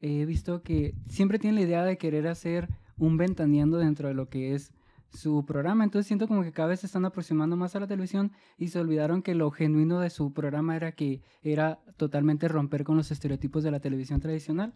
he 0.00 0.24
visto 0.24 0.62
que 0.62 0.94
siempre 1.08 1.38
tienen 1.38 1.54
la 1.54 1.66
idea 1.66 1.84
de 1.84 1.98
querer 1.98 2.26
hacer 2.26 2.68
un 2.96 3.16
ventaneando 3.16 3.78
dentro 3.78 4.08
de 4.08 4.14
lo 4.14 4.28
que 4.28 4.54
es 4.54 4.72
su 5.12 5.44
programa. 5.44 5.84
Entonces 5.84 6.06
siento 6.06 6.28
como 6.28 6.42
que 6.42 6.52
cada 6.52 6.68
vez 6.68 6.80
se 6.80 6.86
están 6.86 7.04
aproximando 7.04 7.56
más 7.56 7.74
a 7.76 7.80
la 7.80 7.86
televisión 7.86 8.32
y 8.58 8.68
se 8.68 8.78
olvidaron 8.78 9.22
que 9.22 9.34
lo 9.34 9.50
genuino 9.50 10.00
de 10.00 10.10
su 10.10 10.32
programa 10.32 10.76
era 10.76 10.92
que 10.92 11.22
era 11.42 11.80
totalmente 11.96 12.48
romper 12.48 12.84
con 12.84 12.96
los 12.96 13.10
estereotipos 13.10 13.62
de 13.62 13.70
la 13.70 13.80
televisión 13.80 14.20
tradicional. 14.20 14.72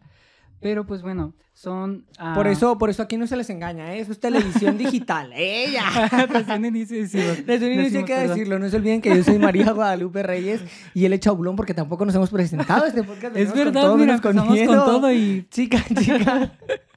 Pero 0.60 0.86
pues 0.86 1.02
bueno, 1.02 1.34
son... 1.52 2.06
Por, 2.34 2.46
ah, 2.46 2.50
eso, 2.50 2.78
por 2.78 2.88
eso 2.88 3.02
aquí 3.02 3.16
no 3.16 3.26
se 3.26 3.36
les 3.36 3.50
engaña, 3.50 3.92
¿eh? 3.94 4.00
eso 4.00 4.12
es 4.12 4.20
televisión 4.20 4.78
digital. 4.78 5.30
¡Ella! 5.34 5.84
Desde 6.32 6.56
un 6.56 6.64
inicio 6.64 6.96
decimos. 6.96 7.44
Desde 7.44 7.66
un 7.66 7.80
inicio 7.80 7.98
hay 7.98 8.04
que 8.04 8.18
decirlo. 8.28 8.58
No 8.58 8.68
se 8.68 8.76
olviden 8.76 9.00
que 9.00 9.14
yo 9.14 9.22
soy 9.22 9.38
María 9.38 9.72
Guadalupe 9.72 10.22
Reyes 10.22 10.62
y 10.94 11.04
él 11.04 11.12
es 11.12 11.20
Chaulón 11.20 11.56
porque 11.56 11.74
tampoco 11.74 12.06
nos 12.06 12.14
hemos 12.14 12.30
presentado 12.30 12.86
este 12.86 13.02
podcast. 13.02 13.36
Es 13.36 13.52
verdad, 13.52 13.72
con 13.72 13.82
todo, 13.82 13.96
mira, 13.98 14.20
con, 14.20 14.36
con 14.36 14.66
todo 14.66 15.12
y... 15.12 15.46
Chica, 15.50 15.84
chica. 16.00 16.52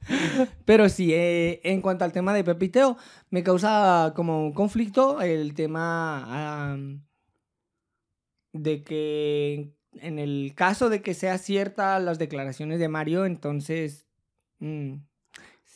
Pero 0.64 0.88
sí, 0.88 1.12
eh, 1.12 1.60
en 1.64 1.80
cuanto 1.80 2.04
al 2.04 2.12
tema 2.12 2.32
de 2.32 2.44
Pepiteo, 2.44 2.96
me 3.30 3.42
causa 3.42 4.12
como 4.14 4.44
un 4.44 4.52
conflicto 4.52 5.20
el 5.20 5.54
tema 5.54 6.76
de 8.52 8.82
que 8.82 9.74
en 10.00 10.18
el 10.18 10.52
caso 10.54 10.88
de 10.88 11.02
que 11.02 11.14
sea 11.14 11.38
cierta 11.38 11.98
las 12.00 12.18
declaraciones 12.18 12.78
de 12.78 12.88
Mario, 12.88 13.26
entonces... 13.26 14.06
Mm, 14.60 14.94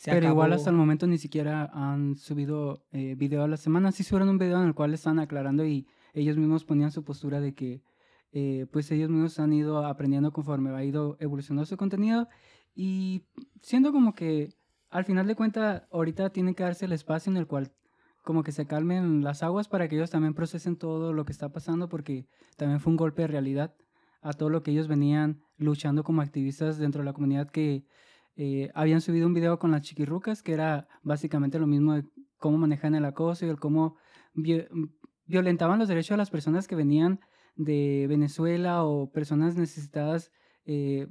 Pero 0.05 0.27
igual 0.27 0.53
hasta 0.53 0.69
el 0.69 0.75
momento 0.75 1.07
ni 1.07 1.17
siquiera 1.17 1.69
han 1.73 2.15
subido 2.15 2.85
eh, 2.91 3.15
video 3.17 3.43
a 3.43 3.47
la 3.47 3.57
semana. 3.57 3.91
Sí 3.91 4.03
subieron 4.03 4.29
un 4.29 4.37
video 4.37 4.61
en 4.61 4.67
el 4.67 4.73
cual 4.73 4.93
están 4.93 5.19
aclarando 5.19 5.65
y 5.65 5.87
ellos 6.13 6.37
mismos 6.37 6.65
ponían 6.65 6.91
su 6.91 7.03
postura 7.03 7.39
de 7.39 7.53
que 7.53 7.81
eh, 8.33 8.65
pues 8.71 8.91
ellos 8.91 9.09
mismos 9.09 9.39
han 9.39 9.53
ido 9.53 9.85
aprendiendo 9.85 10.33
conforme 10.33 10.71
ha 10.71 10.83
ido 10.83 11.17
evolucionando 11.19 11.65
su 11.65 11.77
contenido 11.77 12.27
y 12.75 13.25
siendo 13.61 13.91
como 13.91 14.13
que 14.15 14.49
al 14.89 15.05
final 15.05 15.27
de 15.27 15.35
cuentas 15.35 15.83
ahorita 15.91 16.31
tiene 16.31 16.55
que 16.55 16.63
darse 16.63 16.85
el 16.85 16.93
espacio 16.93 17.31
en 17.31 17.37
el 17.37 17.47
cual 17.47 17.73
como 18.23 18.43
que 18.43 18.51
se 18.51 18.65
calmen 18.65 19.23
las 19.23 19.43
aguas 19.43 19.67
para 19.67 19.87
que 19.87 19.95
ellos 19.95 20.09
también 20.09 20.33
procesen 20.33 20.77
todo 20.77 21.13
lo 21.13 21.25
que 21.25 21.31
está 21.31 21.51
pasando 21.51 21.89
porque 21.89 22.27
también 22.57 22.79
fue 22.79 22.91
un 22.91 22.97
golpe 22.97 23.23
de 23.23 23.27
realidad 23.27 23.75
a 24.21 24.33
todo 24.33 24.49
lo 24.49 24.63
que 24.63 24.71
ellos 24.71 24.87
venían 24.87 25.41
luchando 25.57 26.03
como 26.03 26.21
activistas 26.21 26.77
dentro 26.77 27.01
de 27.01 27.05
la 27.05 27.13
comunidad 27.13 27.49
que 27.49 27.85
eh, 28.35 28.71
habían 28.73 29.01
subido 29.01 29.27
un 29.27 29.33
video 29.33 29.59
con 29.59 29.71
las 29.71 29.81
chiquirrucas 29.81 30.41
que 30.41 30.53
era 30.53 30.87
básicamente 31.03 31.59
lo 31.59 31.67
mismo 31.67 31.93
de 31.93 32.05
cómo 32.37 32.57
manejan 32.57 32.95
el 32.95 33.05
acoso 33.05 33.45
y 33.45 33.49
el 33.49 33.59
cómo 33.59 33.97
violentaban 35.25 35.79
los 35.79 35.87
derechos 35.87 36.11
de 36.11 36.17
las 36.17 36.31
personas 36.31 36.67
que 36.67 36.75
venían 36.75 37.19
de 37.55 38.05
Venezuela 38.07 38.83
o 38.83 39.11
personas 39.11 39.55
necesitadas 39.55 40.31
eh, 40.65 41.07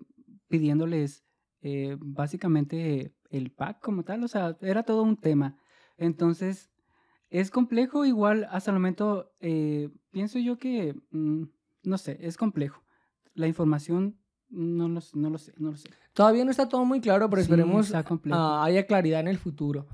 pidiéndoles 0.49 1.25
eh, 1.63 1.97
básicamente 2.01 3.15
el 3.31 3.51
PAC 3.51 3.81
como 3.81 4.03
tal, 4.03 4.25
o 4.25 4.29
sea, 4.29 4.57
era 4.61 4.83
todo 4.83 5.03
un 5.03 5.17
tema. 5.17 5.57
Entonces, 5.97 6.71
es 7.31 7.51
complejo, 7.51 8.05
igual 8.05 8.47
hasta 8.51 8.71
el 8.71 8.77
momento 8.77 9.33
eh, 9.41 9.91
pienso 10.11 10.39
yo 10.39 10.59
que, 10.59 10.95
mm, 11.13 11.45
no 11.85 11.99
sé, 11.99 12.19
es 12.21 12.37
complejo. 12.37 12.83
La 13.35 13.47
información 13.47 14.19
no 14.51 14.89
lo, 14.89 15.01
no 15.15 15.31
lo 15.31 15.39
sé, 15.39 15.55
no 15.57 15.71
lo 15.71 15.77
sé. 15.77 15.89
Todavía 16.13 16.45
no 16.45 16.51
está 16.51 16.69
todo 16.69 16.85
muy 16.85 17.01
claro, 17.01 17.31
pero 17.31 17.41
esperemos 17.41 17.95
ah, 17.95 18.65
haya 18.65 18.87
claridad 18.87 19.21
en 19.21 19.29
el 19.29 19.39
futuro. 19.39 19.87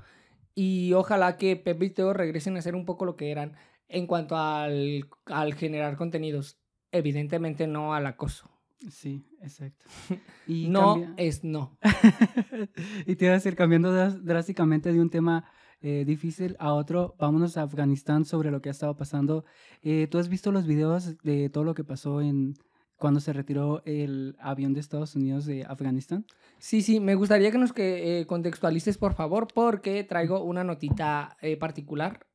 Y 0.53 0.91
ojalá 0.93 1.37
que 1.37 1.55
Pepe 1.55 1.85
y 1.85 1.89
Teo 1.91 2.11
regresen 2.11 2.57
a 2.57 2.61
ser 2.61 2.75
un 2.75 2.85
poco 2.85 3.05
lo 3.05 3.15
que 3.15 3.31
eran 3.31 3.55
en 3.87 4.07
cuanto 4.07 4.35
al, 4.35 5.07
al 5.25 5.53
generar 5.53 5.95
contenidos. 5.95 6.59
Evidentemente 6.91 7.67
no 7.67 7.93
al 7.93 8.07
acoso. 8.07 8.49
Sí, 8.89 9.25
exacto. 9.41 9.85
Y 10.47 10.67
no 10.69 11.13
es 11.17 11.43
no. 11.43 11.77
y 13.05 13.15
te 13.15 13.25
iba 13.25 13.33
a 13.33 13.37
decir, 13.37 13.55
cambiando 13.55 13.91
drásticamente 14.21 14.91
de 14.91 15.01
un 15.01 15.09
tema 15.09 15.45
eh, 15.81 16.03
difícil 16.05 16.57
a 16.59 16.73
otro, 16.73 17.15
vámonos 17.17 17.55
a 17.55 17.63
Afganistán 17.63 18.25
sobre 18.25 18.51
lo 18.51 18.61
que 18.61 18.69
ha 18.69 18.71
estado 18.71 18.95
pasando. 18.97 19.45
Eh, 19.81 20.07
¿Tú 20.09 20.17
has 20.17 20.27
visto 20.27 20.51
los 20.51 20.65
videos 20.65 21.17
de 21.23 21.49
todo 21.49 21.63
lo 21.63 21.73
que 21.73 21.83
pasó 21.83 22.21
en 22.21 22.55
cuando 22.97 23.21
se 23.21 23.31
retiró 23.31 23.81
el 23.85 24.35
avión 24.39 24.73
de 24.73 24.81
Estados 24.81 25.15
Unidos 25.15 25.45
de 25.45 25.63
Afganistán? 25.63 26.25
Sí, 26.57 26.81
sí, 26.81 26.99
me 26.99 27.15
gustaría 27.15 27.49
que 27.49 27.57
nos 27.57 27.71
que, 27.71 28.19
eh, 28.19 28.25
contextualices, 28.25 28.97
por 28.97 29.13
favor, 29.13 29.47
porque 29.53 30.03
traigo 30.03 30.43
una 30.43 30.65
notita 30.65 31.37
particular, 31.59 32.27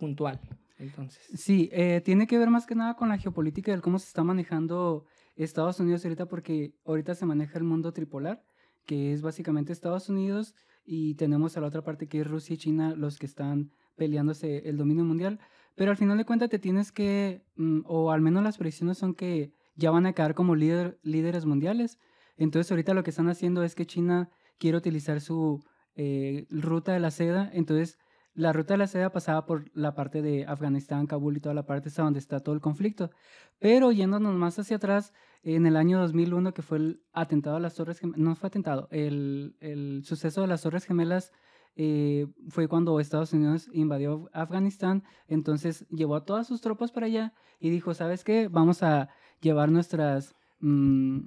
puntual. 0.00 0.40
Entonces. 0.78 1.22
Sí, 1.34 1.70
tiene 2.04 2.26
que 2.26 2.38
ver 2.38 2.50
más 2.50 2.66
que 2.66 2.74
nada 2.74 2.94
con 2.94 3.08
la 3.10 3.18
geopolítica 3.18 3.72
de 3.72 3.80
cómo 3.80 4.00
se 4.00 4.06
está 4.06 4.24
manejando 4.24 5.04
Estados 5.44 5.78
Unidos 5.80 6.04
ahorita 6.04 6.26
porque 6.26 6.74
ahorita 6.84 7.14
se 7.14 7.26
maneja 7.26 7.58
el 7.58 7.64
mundo 7.64 7.92
tripolar, 7.92 8.42
que 8.84 9.12
es 9.12 9.22
básicamente 9.22 9.72
Estados 9.72 10.08
Unidos 10.08 10.54
y 10.84 11.14
tenemos 11.14 11.56
a 11.56 11.60
la 11.60 11.68
otra 11.68 11.82
parte 11.82 12.08
que 12.08 12.20
es 12.20 12.26
Rusia 12.26 12.54
y 12.54 12.58
China 12.58 12.94
los 12.96 13.18
que 13.18 13.26
están 13.26 13.70
peleándose 13.96 14.68
el 14.68 14.76
dominio 14.76 15.04
mundial. 15.04 15.38
Pero 15.74 15.90
al 15.90 15.96
final 15.96 16.18
de 16.18 16.24
cuentas 16.24 16.48
te 16.48 16.58
tienes 16.58 16.90
que, 16.90 17.42
mm, 17.56 17.80
o 17.84 18.10
al 18.10 18.20
menos 18.20 18.42
las 18.42 18.58
predicciones 18.58 18.98
son 18.98 19.14
que 19.14 19.52
ya 19.76 19.90
van 19.90 20.06
a 20.06 20.12
quedar 20.12 20.34
como 20.34 20.56
líder, 20.56 20.98
líderes 21.02 21.44
mundiales. 21.46 21.98
Entonces 22.36 22.70
ahorita 22.70 22.94
lo 22.94 23.04
que 23.04 23.10
están 23.10 23.28
haciendo 23.28 23.62
es 23.62 23.74
que 23.74 23.86
China 23.86 24.30
quiere 24.58 24.78
utilizar 24.78 25.20
su 25.20 25.62
eh, 25.94 26.46
ruta 26.50 26.92
de 26.92 27.00
la 27.00 27.10
seda. 27.10 27.50
Entonces 27.52 27.98
la 28.38 28.52
ruta 28.52 28.74
de 28.74 28.78
la 28.78 28.86
seda 28.86 29.10
pasaba 29.10 29.46
por 29.46 29.64
la 29.74 29.96
parte 29.96 30.22
de 30.22 30.46
Afganistán, 30.46 31.08
Kabul 31.08 31.36
y 31.36 31.40
toda 31.40 31.56
la 31.56 31.66
parte 31.66 31.88
esa 31.88 32.04
donde 32.04 32.20
está 32.20 32.38
todo 32.38 32.54
el 32.54 32.60
conflicto. 32.60 33.10
Pero 33.58 33.90
yéndonos 33.90 34.32
más 34.36 34.56
hacia 34.60 34.76
atrás, 34.76 35.12
en 35.42 35.66
el 35.66 35.76
año 35.76 35.98
2001, 35.98 36.54
que 36.54 36.62
fue 36.62 36.78
el 36.78 37.02
atentado 37.12 37.56
a 37.56 37.60
las 37.60 37.74
Torres 37.74 37.98
Gemelas, 37.98 38.20
no 38.20 38.36
fue 38.36 38.46
atentado, 38.46 38.86
el, 38.92 39.56
el 39.58 40.04
suceso 40.04 40.42
de 40.42 40.46
las 40.46 40.62
Torres 40.62 40.84
Gemelas 40.84 41.32
eh, 41.74 42.28
fue 42.48 42.68
cuando 42.68 43.00
Estados 43.00 43.32
Unidos 43.32 43.68
invadió 43.72 44.30
Afganistán, 44.32 45.02
entonces 45.26 45.84
llevó 45.88 46.14
a 46.14 46.24
todas 46.24 46.46
sus 46.46 46.60
tropas 46.60 46.92
para 46.92 47.06
allá 47.06 47.34
y 47.58 47.70
dijo, 47.70 47.92
¿sabes 47.92 48.22
qué? 48.22 48.46
Vamos 48.46 48.84
a 48.84 49.08
llevar 49.40 49.72
nuestras 49.72 50.36
mm, 50.60 51.22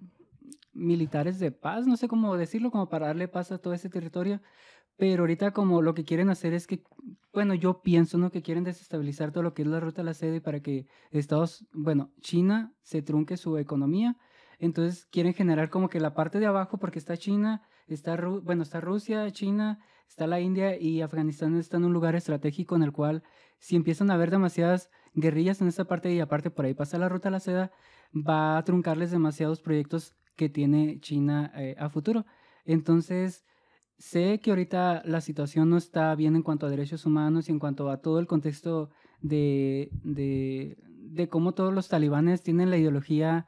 militares 0.72 1.40
de 1.40 1.52
paz, 1.52 1.88
no 1.88 1.98
sé 1.98 2.08
cómo 2.08 2.38
decirlo, 2.38 2.72
como 2.72 2.88
para 2.88 3.08
darle 3.08 3.28
paz 3.28 3.52
a 3.52 3.58
todo 3.58 3.74
ese 3.74 3.90
territorio. 3.90 4.40
Pero 4.98 5.24
ahorita 5.24 5.52
como 5.52 5.82
lo 5.82 5.94
que 5.94 6.06
quieren 6.06 6.30
hacer 6.30 6.54
es 6.54 6.68
que, 6.68 6.84
bueno, 7.34 7.54
yo 7.54 7.82
pienso, 7.82 8.18
¿no? 8.18 8.32
Que 8.32 8.42
quieren 8.42 8.64
desestabilizar 8.64 9.32
todo 9.32 9.44
lo 9.44 9.54
que 9.54 9.64
es 9.64 9.68
la 9.68 9.80
ruta 9.80 10.02
de 10.02 10.06
la 10.06 10.14
sede 10.14 10.42
para 10.42 10.62
que 10.62 10.88
Estados, 11.12 11.66
bueno, 11.74 12.12
China 12.22 12.74
se 12.82 13.02
trunque 13.02 13.38
su 13.38 13.58
economía. 13.58 14.18
Entonces 14.60 15.06
quieren 15.06 15.34
generar 15.34 15.70
como 15.70 15.90
que 15.90 16.00
la 16.00 16.14
parte 16.14 16.40
de 16.40 16.46
abajo, 16.46 16.78
porque 16.78 17.00
está 17.00 17.18
China, 17.18 17.64
está, 17.88 18.16
bueno, 18.44 18.62
está 18.62 18.80
Rusia, 18.80 19.32
China, 19.32 19.80
está 20.08 20.28
la 20.28 20.40
India 20.40 20.80
y 20.80 21.02
Afganistán 21.02 21.58
está 21.58 21.78
en 21.78 21.86
un 21.86 21.94
lugar 21.94 22.16
estratégico 22.16 22.76
en 22.76 22.84
el 22.84 22.92
cual 22.92 23.24
si 23.58 23.76
empiezan 23.76 24.12
a 24.12 24.16
haber 24.16 24.30
demasiadas 24.30 24.92
guerrillas 25.14 25.62
en 25.62 25.68
esa 25.68 25.86
parte 25.86 26.12
y 26.14 26.20
aparte 26.20 26.52
por 26.52 26.66
ahí 26.66 26.74
pasa 26.74 26.98
la 26.98 27.10
ruta 27.10 27.30
de 27.30 27.32
la 27.32 27.40
seda, 27.40 27.72
va 28.14 28.58
a 28.58 28.64
truncarles 28.64 29.12
demasiados 29.12 29.62
proyectos 29.62 30.16
que 30.36 30.50
tiene 30.50 31.00
China 31.00 31.52
eh, 31.56 31.76
a 31.80 31.90
futuro. 31.90 32.26
Entonces, 32.66 33.46
sé 34.02 34.40
que 34.40 34.50
ahorita 34.50 35.04
la 35.06 35.22
situación 35.22 35.70
no 35.70 35.78
está 35.78 36.14
bien 36.16 36.36
en 36.36 36.42
cuanto 36.42 36.66
a 36.66 36.70
derechos 36.70 37.06
humanos 37.06 37.48
y 37.48 37.52
en 37.52 37.60
cuanto 37.60 37.90
a 37.92 38.02
todo 38.02 38.20
el 38.20 38.26
contexto 38.26 38.90
de, 39.22 39.90
de, 40.04 40.78
de 40.88 41.30
cómo 41.30 41.54
todos 41.54 41.72
los 41.72 41.88
talibanes 41.88 42.42
tienen 42.42 42.72
la 42.72 42.78
ideología 42.78 43.48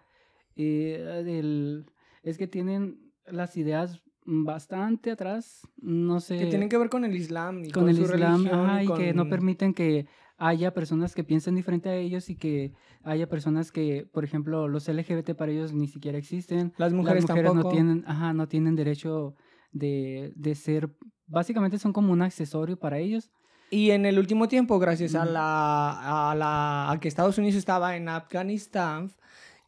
eh, 0.55 1.23
del... 1.25 1.85
Es 2.21 2.37
que 2.37 2.47
tienen 2.47 2.99
las 3.25 3.57
ideas 3.57 4.03
bastante 4.25 5.09
atrás, 5.09 5.67
no 5.81 6.19
sé... 6.19 6.37
Que 6.37 6.45
tienen 6.45 6.69
que 6.69 6.77
ver 6.77 6.89
con 6.89 7.03
el 7.03 7.15
Islam 7.15 7.65
y 7.65 7.71
con, 7.71 7.89
el 7.89 7.99
Islam, 7.99 8.47
y, 8.81 8.93
que 8.93 9.13
no 9.13 9.27
permiten 9.27 9.73
que 9.73 10.05
haya 10.37 10.71
personas 10.73 11.15
que 11.15 11.23
piensen 11.23 11.55
diferente 11.55 11.89
a 11.89 11.95
ellos 11.95 12.29
y 12.29 12.35
que 12.35 12.73
haya 13.01 13.27
personas 13.27 13.71
que, 13.71 14.07
por 14.11 14.23
ejemplo, 14.23 14.67
los 14.67 14.87
LGBT 14.87 15.31
para 15.33 15.51
ellos 15.51 15.73
ni 15.73 15.87
siquiera 15.87 16.17
existen. 16.19 16.73
Las 16.77 16.93
mujeres, 16.93 17.27
no 17.27 17.69
tienen, 17.69 18.03
ajá, 18.05 18.33
no 18.33 18.47
tienen 18.47 18.75
derecho 18.75 19.35
de, 19.73 20.31
de 20.35 20.55
ser, 20.55 20.89
básicamente 21.27 21.77
son 21.77 21.91
como 21.91 22.13
un 22.13 22.21
accesorio 22.21 22.77
para 22.77 22.99
ellos. 22.99 23.31
Y 23.69 23.91
en 23.91 24.05
el 24.05 24.19
último 24.19 24.47
tiempo, 24.47 24.77
gracias 24.77 25.15
a, 25.15 25.25
la, 25.25 26.29
a, 26.31 26.35
la, 26.35 26.91
a 26.91 26.99
que 26.99 27.07
Estados 27.07 27.37
Unidos 27.39 27.55
estaba 27.55 27.95
en 27.95 28.07
Afganistán, 28.07 29.11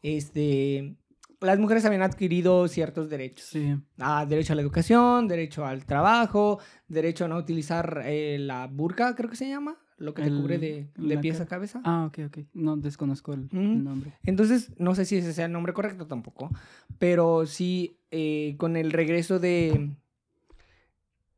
este, 0.02 0.96
las 1.40 1.58
mujeres 1.58 1.84
habían 1.84 2.02
adquirido 2.02 2.68
ciertos 2.68 3.10
derechos. 3.10 3.48
Sí. 3.48 3.76
Ah, 3.98 4.24
derecho 4.24 4.52
a 4.52 4.56
la 4.56 4.62
educación, 4.62 5.26
derecho 5.26 5.66
al 5.66 5.84
trabajo, 5.84 6.60
derecho 6.86 7.24
a 7.24 7.28
no 7.28 7.36
utilizar 7.36 8.02
eh, 8.04 8.38
la 8.38 8.68
burka, 8.68 9.14
creo 9.16 9.28
que 9.28 9.36
se 9.36 9.48
llama, 9.48 9.76
lo 9.98 10.14
que 10.14 10.22
te 10.22 10.30
cubre 10.30 10.58
de, 10.58 10.90
de 10.96 11.18
pies 11.18 11.40
a 11.40 11.46
cabeza. 11.46 11.80
Ah, 11.84 12.06
ok, 12.06 12.18
ok. 12.26 12.38
No 12.54 12.76
desconozco 12.76 13.32
el, 13.32 13.48
el, 13.52 13.82
nombre. 13.82 14.12
Entonces, 14.24 14.72
no 14.78 14.94
sé 14.94 15.04
si 15.04 15.16
ese 15.16 15.32
sea 15.32 15.46
el 15.46 15.52
nombre 15.52 15.72
correcto 15.72 16.06
tampoco, 16.06 16.50
pero 16.98 17.46
sí 17.46 17.98
eh, 18.10 18.56
con 18.58 18.76
el 18.76 18.92
regreso 18.92 19.38
de, 19.38 19.96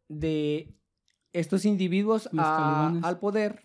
de 0.08 0.74
estos 1.32 1.64
individuos 1.64 2.28
al 2.32 3.18
poder, 3.18 3.62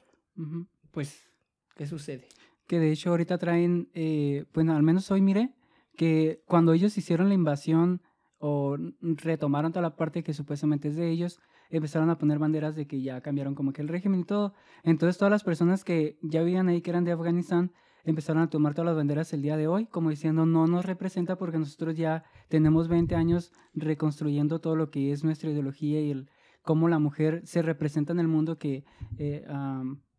pues, 0.92 1.28
¿qué 1.76 1.88
sucede? 1.88 2.28
Que 2.68 2.80
de 2.80 2.92
hecho 2.92 3.10
ahorita 3.10 3.38
traen, 3.38 3.90
eh, 3.94 4.46
bueno, 4.54 4.76
al 4.76 4.84
menos 4.84 5.12
hoy 5.12 5.22
miré 5.22 5.54
que 5.96 6.42
cuando 6.48 6.74
ellos 6.74 6.98
hicieron 6.98 7.28
la 7.28 7.36
invasión 7.36 8.02
o 8.40 8.78
retomaron 9.02 9.72
toda 9.72 9.84
la 9.84 9.96
parte 9.96 10.24
que 10.24 10.34
supuestamente 10.34 10.90
es 10.90 10.96
de 10.96 11.10
ellos, 11.10 11.40
empezaron 11.70 12.10
a 12.10 12.18
poner 12.18 12.40
banderas 12.40 12.76
de 12.76 12.88
que 12.88 13.02
ya 13.02 13.22
cambiaron 13.22 13.56
como 13.56 13.74
que 13.74 13.82
el 13.82 13.88
régimen 13.88 14.22
y 14.22 14.26
todo. 14.26 14.54
Entonces 14.84 15.18
todas 15.18 15.32
las 15.32 15.44
personas 15.44 15.84
que 15.84 16.18
ya 16.22 16.42
vivían 16.44 16.68
ahí, 16.70 16.82
que 16.82 16.90
eran 16.92 17.04
de 17.04 17.12
Afganistán, 17.12 17.72
empezaron 18.04 18.44
a 18.44 18.50
tomar 18.50 18.74
todas 18.74 18.88
las 18.88 18.96
banderas 18.96 19.34
el 19.34 19.42
día 19.42 19.58
de 19.58 19.68
hoy, 19.68 19.86
como 19.86 20.10
diciendo 20.10 20.46
no 20.46 20.68
nos 20.68 20.86
representa 20.86 21.38
porque 21.38 21.58
nosotros 21.58 21.96
ya 21.96 22.26
tenemos 22.54 22.88
20 22.88 23.16
años 23.16 23.52
reconstruyendo 23.74 24.62
todo 24.62 24.76
lo 24.76 24.92
que 24.92 25.12
es 25.12 25.24
nuestra 25.24 25.50
ideología 25.50 26.00
y 26.02 26.12
el 26.12 26.30
cómo 26.62 26.88
la 26.88 27.00
mujer 27.00 27.42
se 27.48 27.64
representa 27.64 28.14
en 28.14 28.20
el 28.20 28.28
mundo 28.28 28.60
que 28.60 28.86
eh, 29.18 29.44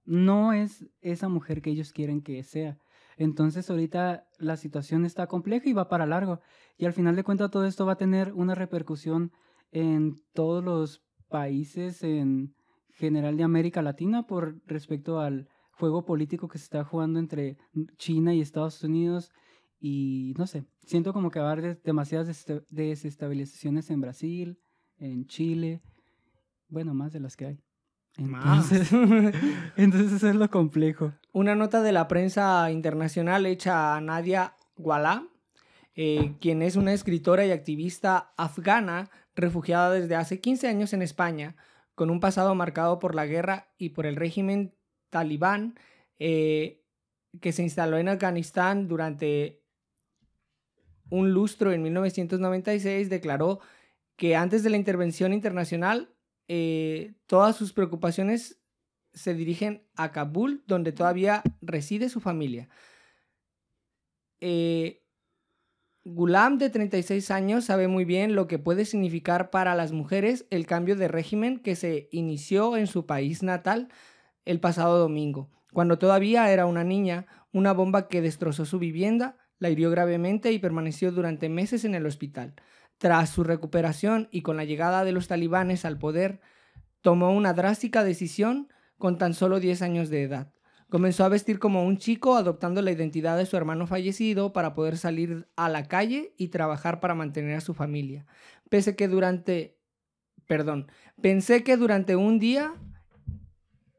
no 0.04 0.52
es 0.52 0.84
esa 1.00 1.28
mujer 1.28 1.62
que 1.62 1.70
ellos 1.70 1.92
quieren 1.92 2.22
que 2.22 2.42
sea. 2.42 2.76
Entonces 3.18 3.70
ahorita 3.70 4.26
la 4.40 4.56
situación 4.56 5.04
está 5.04 5.28
compleja 5.28 5.68
y 5.68 5.74
va 5.74 5.88
para 5.88 6.06
largo. 6.06 6.40
Y 6.76 6.86
al 6.86 6.92
final 6.92 7.14
de 7.14 7.22
cuentas 7.22 7.52
todo 7.52 7.66
esto 7.66 7.86
va 7.86 7.92
a 7.92 7.98
tener 7.98 8.32
una 8.32 8.56
repercusión 8.56 9.30
en 9.70 10.16
todos 10.32 10.64
los 10.64 11.04
países 11.28 12.02
en 12.02 12.56
general 12.94 13.36
de 13.36 13.44
América 13.44 13.80
Latina 13.80 14.26
por 14.26 14.60
respecto 14.66 15.20
al 15.20 15.46
juego 15.70 16.04
político 16.04 16.48
que 16.48 16.58
se 16.58 16.64
está 16.64 16.82
jugando 16.82 17.20
entre 17.20 17.58
China 17.96 18.34
y 18.34 18.40
Estados 18.40 18.82
Unidos 18.82 19.30
y 19.80 20.34
no 20.38 20.46
sé, 20.46 20.64
siento 20.84 21.12
como 21.12 21.30
que 21.30 21.40
va 21.40 21.50
a 21.50 21.52
haber 21.52 21.82
demasiadas 21.82 22.46
desestabilizaciones 22.70 23.90
en 23.90 24.00
Brasil, 24.00 24.58
en 24.98 25.26
Chile, 25.26 25.82
bueno, 26.68 26.94
más 26.94 27.12
de 27.12 27.20
las 27.20 27.36
que 27.36 27.46
hay. 27.46 27.60
Entonces, 28.16 28.90
entonces 29.76 30.12
eso 30.12 30.28
es 30.28 30.36
lo 30.36 30.48
complejo. 30.50 31.12
Una 31.32 31.54
nota 31.54 31.82
de 31.82 31.92
la 31.92 32.06
prensa 32.08 32.70
internacional 32.70 33.44
hecha 33.46 33.96
a 33.96 34.00
Nadia 34.00 34.54
Wallah, 34.76 35.24
eh, 35.96 36.34
quien 36.40 36.62
es 36.62 36.76
una 36.76 36.92
escritora 36.92 37.44
y 37.46 37.50
activista 37.50 38.32
afgana 38.36 39.10
refugiada 39.34 39.90
desde 39.90 40.16
hace 40.16 40.40
15 40.40 40.68
años 40.68 40.92
en 40.92 41.02
España, 41.02 41.56
con 41.94 42.10
un 42.10 42.20
pasado 42.20 42.54
marcado 42.54 42.98
por 42.98 43.14
la 43.14 43.26
guerra 43.26 43.68
y 43.78 43.90
por 43.90 44.06
el 44.06 44.16
régimen 44.16 44.74
talibán 45.10 45.78
eh, 46.18 46.82
que 47.40 47.52
se 47.52 47.62
instaló 47.62 47.98
en 47.98 48.08
Afganistán 48.08 48.88
durante 48.88 49.63
un 51.10 51.32
lustro 51.32 51.72
en 51.72 51.82
1996, 51.82 53.10
declaró 53.10 53.60
que 54.16 54.36
antes 54.36 54.62
de 54.62 54.70
la 54.70 54.76
intervención 54.76 55.32
internacional, 55.32 56.14
eh, 56.48 57.14
todas 57.26 57.56
sus 57.56 57.72
preocupaciones 57.72 58.60
se 59.12 59.34
dirigen 59.34 59.86
a 59.94 60.12
Kabul, 60.12 60.64
donde 60.66 60.92
todavía 60.92 61.42
reside 61.60 62.08
su 62.08 62.20
familia. 62.20 62.68
Eh, 64.40 65.04
Gulam, 66.04 66.58
de 66.58 66.68
36 66.68 67.30
años, 67.30 67.64
sabe 67.64 67.88
muy 67.88 68.04
bien 68.04 68.34
lo 68.34 68.46
que 68.46 68.58
puede 68.58 68.84
significar 68.84 69.48
para 69.48 69.74
las 69.74 69.92
mujeres 69.92 70.46
el 70.50 70.66
cambio 70.66 70.96
de 70.96 71.08
régimen 71.08 71.58
que 71.58 71.76
se 71.76 72.08
inició 72.12 72.76
en 72.76 72.86
su 72.86 73.06
país 73.06 73.42
natal 73.42 73.88
el 74.44 74.60
pasado 74.60 74.98
domingo. 74.98 75.50
Cuando 75.72 75.98
todavía 75.98 76.52
era 76.52 76.66
una 76.66 76.84
niña, 76.84 77.26
una 77.52 77.72
bomba 77.72 78.08
que 78.08 78.20
destrozó 78.20 78.66
su 78.66 78.78
vivienda 78.78 79.38
la 79.64 79.70
hirió 79.70 79.90
gravemente 79.90 80.52
y 80.52 80.58
permaneció 80.58 81.10
durante 81.10 81.48
meses 81.48 81.86
en 81.86 81.94
el 81.94 82.04
hospital. 82.04 82.52
Tras 82.98 83.30
su 83.30 83.44
recuperación 83.44 84.28
y 84.30 84.42
con 84.42 84.58
la 84.58 84.64
llegada 84.64 85.04
de 85.04 85.12
los 85.12 85.26
talibanes 85.26 85.86
al 85.86 85.96
poder, 85.96 86.42
tomó 87.00 87.32
una 87.32 87.54
drástica 87.54 88.04
decisión 88.04 88.68
con 88.98 89.16
tan 89.16 89.32
solo 89.32 89.60
10 89.60 89.80
años 89.80 90.10
de 90.10 90.22
edad. 90.22 90.52
Comenzó 90.90 91.24
a 91.24 91.30
vestir 91.30 91.58
como 91.58 91.82
un 91.82 91.96
chico, 91.96 92.36
adoptando 92.36 92.82
la 92.82 92.92
identidad 92.92 93.38
de 93.38 93.46
su 93.46 93.56
hermano 93.56 93.86
fallecido 93.86 94.52
para 94.52 94.74
poder 94.74 94.98
salir 94.98 95.48
a 95.56 95.70
la 95.70 95.88
calle 95.88 96.34
y 96.36 96.48
trabajar 96.48 97.00
para 97.00 97.14
mantener 97.14 97.56
a 97.56 97.62
su 97.62 97.72
familia. 97.72 98.26
Pese 98.68 98.94
que 98.94 99.08
durante... 99.08 99.78
Perdón, 100.46 100.88
pensé 101.22 101.64
que 101.64 101.78
durante 101.78 102.16
un 102.16 102.38
día 102.38 102.74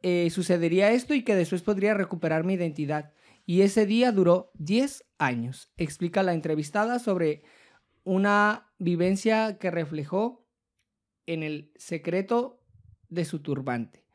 eh, 0.03 0.29
sucedería 0.29 0.91
esto 0.91 1.15
y 1.15 1.23
que 1.23 1.33
después 1.33 1.63
podría 1.63 1.95
recuperar 1.95 2.43
mi 2.43 2.53
identidad. 2.53 3.14
Y 3.45 3.61
ese 3.61 3.85
día 3.85 4.11
duró 4.11 4.51
10 4.55 5.05
años. 5.17 5.71
Explica 5.77 6.23
la 6.23 6.33
entrevistada 6.33 6.99
sobre 6.99 7.43
una 8.03 8.71
vivencia 8.79 9.57
que 9.57 9.71
reflejó 9.71 10.47
en 11.25 11.43
el 11.43 11.71
secreto 11.75 12.61
de 13.09 13.25
su 13.25 13.39
turbante. 13.39 14.05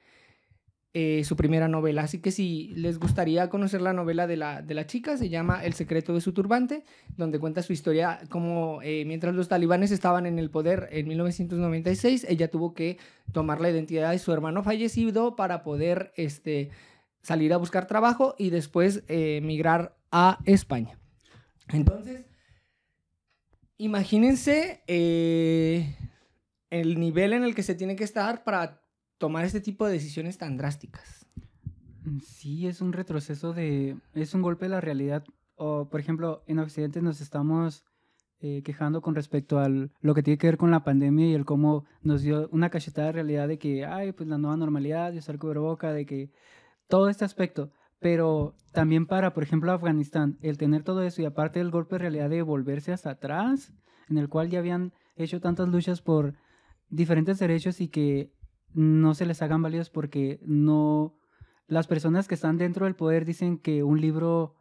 Eh, 0.92 1.22
su 1.22 1.36
primera 1.36 1.68
novela. 1.68 2.02
Así 2.02 2.20
que 2.20 2.32
si 2.32 2.72
les 2.74 2.98
gustaría 2.98 3.48
conocer 3.48 3.80
la 3.80 3.92
novela 3.92 4.26
de 4.26 4.36
la, 4.36 4.60
de 4.60 4.74
la 4.74 4.88
chica, 4.88 5.16
se 5.16 5.28
llama 5.28 5.64
El 5.64 5.74
secreto 5.74 6.12
de 6.12 6.20
su 6.20 6.32
turbante, 6.32 6.82
donde 7.16 7.38
cuenta 7.38 7.62
su 7.62 7.72
historia 7.72 8.18
como 8.28 8.80
eh, 8.82 9.04
mientras 9.04 9.36
los 9.36 9.46
talibanes 9.46 9.92
estaban 9.92 10.26
en 10.26 10.40
el 10.40 10.50
poder 10.50 10.88
en 10.90 11.06
1996, 11.06 12.26
ella 12.28 12.50
tuvo 12.50 12.74
que 12.74 12.98
tomar 13.30 13.60
la 13.60 13.70
identidad 13.70 14.10
de 14.10 14.18
su 14.18 14.32
hermano 14.32 14.64
fallecido 14.64 15.36
para 15.36 15.62
poder 15.62 16.12
este, 16.16 16.70
salir 17.22 17.52
a 17.52 17.58
buscar 17.58 17.86
trabajo 17.86 18.34
y 18.38 18.50
después 18.50 19.04
eh, 19.08 19.40
a 20.10 20.38
España. 20.44 20.98
Entonces, 21.68 22.26
imagínense 23.76 24.82
el 26.70 26.98
nivel 26.98 27.32
en 27.32 27.44
el 27.44 27.54
que 27.54 27.62
se 27.62 27.74
tiene 27.74 27.96
que 27.96 28.04
estar 28.04 28.44
para 28.44 28.82
tomar 29.18 29.44
este 29.44 29.60
tipo 29.60 29.86
de 29.86 29.92
decisiones 29.92 30.38
tan 30.38 30.56
drásticas. 30.56 31.26
Sí, 32.24 32.66
es 32.66 32.80
un 32.80 32.92
retroceso 32.92 33.52
de, 33.52 33.96
es 34.14 34.34
un 34.34 34.42
golpe 34.42 34.64
de 34.64 34.70
la 34.70 34.80
realidad. 34.80 35.24
O, 35.54 35.88
por 35.88 36.00
ejemplo, 36.00 36.42
en 36.46 36.58
Occidente 36.58 37.02
nos 37.02 37.20
estamos 37.20 37.84
eh, 38.40 38.62
quejando 38.64 39.02
con 39.02 39.14
respecto 39.14 39.58
a 39.58 39.68
lo 39.68 40.14
que 40.14 40.22
tiene 40.22 40.38
que 40.38 40.46
ver 40.46 40.56
con 40.56 40.70
la 40.70 40.82
pandemia 40.82 41.26
y 41.26 41.34
el 41.34 41.44
cómo 41.44 41.84
nos 42.00 42.22
dio 42.22 42.48
una 42.52 42.70
cachetada 42.70 43.08
de 43.08 43.12
realidad 43.12 43.48
de 43.48 43.58
que, 43.58 43.84
ay, 43.84 44.12
pues 44.12 44.28
la 44.28 44.38
nueva 44.38 44.56
normalidad, 44.56 45.12
de 45.12 45.18
usar 45.18 45.36
boca, 45.36 45.92
de 45.92 46.06
que 46.06 46.30
todo 46.90 47.08
este 47.08 47.24
aspecto. 47.24 47.70
Pero 47.98 48.54
también 48.72 49.06
para, 49.06 49.32
por 49.32 49.42
ejemplo, 49.42 49.72
Afganistán, 49.72 50.38
el 50.42 50.58
tener 50.58 50.82
todo 50.82 51.02
eso 51.02 51.22
y 51.22 51.24
aparte 51.24 51.60
el 51.60 51.70
golpe 51.70 51.94
de 51.94 52.00
realidad 52.00 52.28
de 52.28 52.42
volverse 52.42 52.92
hasta 52.92 53.10
atrás, 53.10 53.72
en 54.08 54.18
el 54.18 54.28
cual 54.28 54.50
ya 54.50 54.58
habían 54.58 54.92
hecho 55.16 55.40
tantas 55.40 55.68
luchas 55.68 56.02
por 56.02 56.34
diferentes 56.90 57.38
derechos 57.38 57.80
y 57.80 57.88
que 57.88 58.32
no 58.72 59.14
se 59.14 59.26
les 59.26 59.42
hagan 59.42 59.62
válidos 59.62 59.90
porque 59.90 60.40
no 60.42 61.16
las 61.66 61.86
personas 61.86 62.26
que 62.26 62.34
están 62.34 62.58
dentro 62.58 62.86
del 62.86 62.96
poder 62.96 63.24
dicen 63.24 63.58
que 63.58 63.82
un 63.82 64.00
libro 64.00 64.56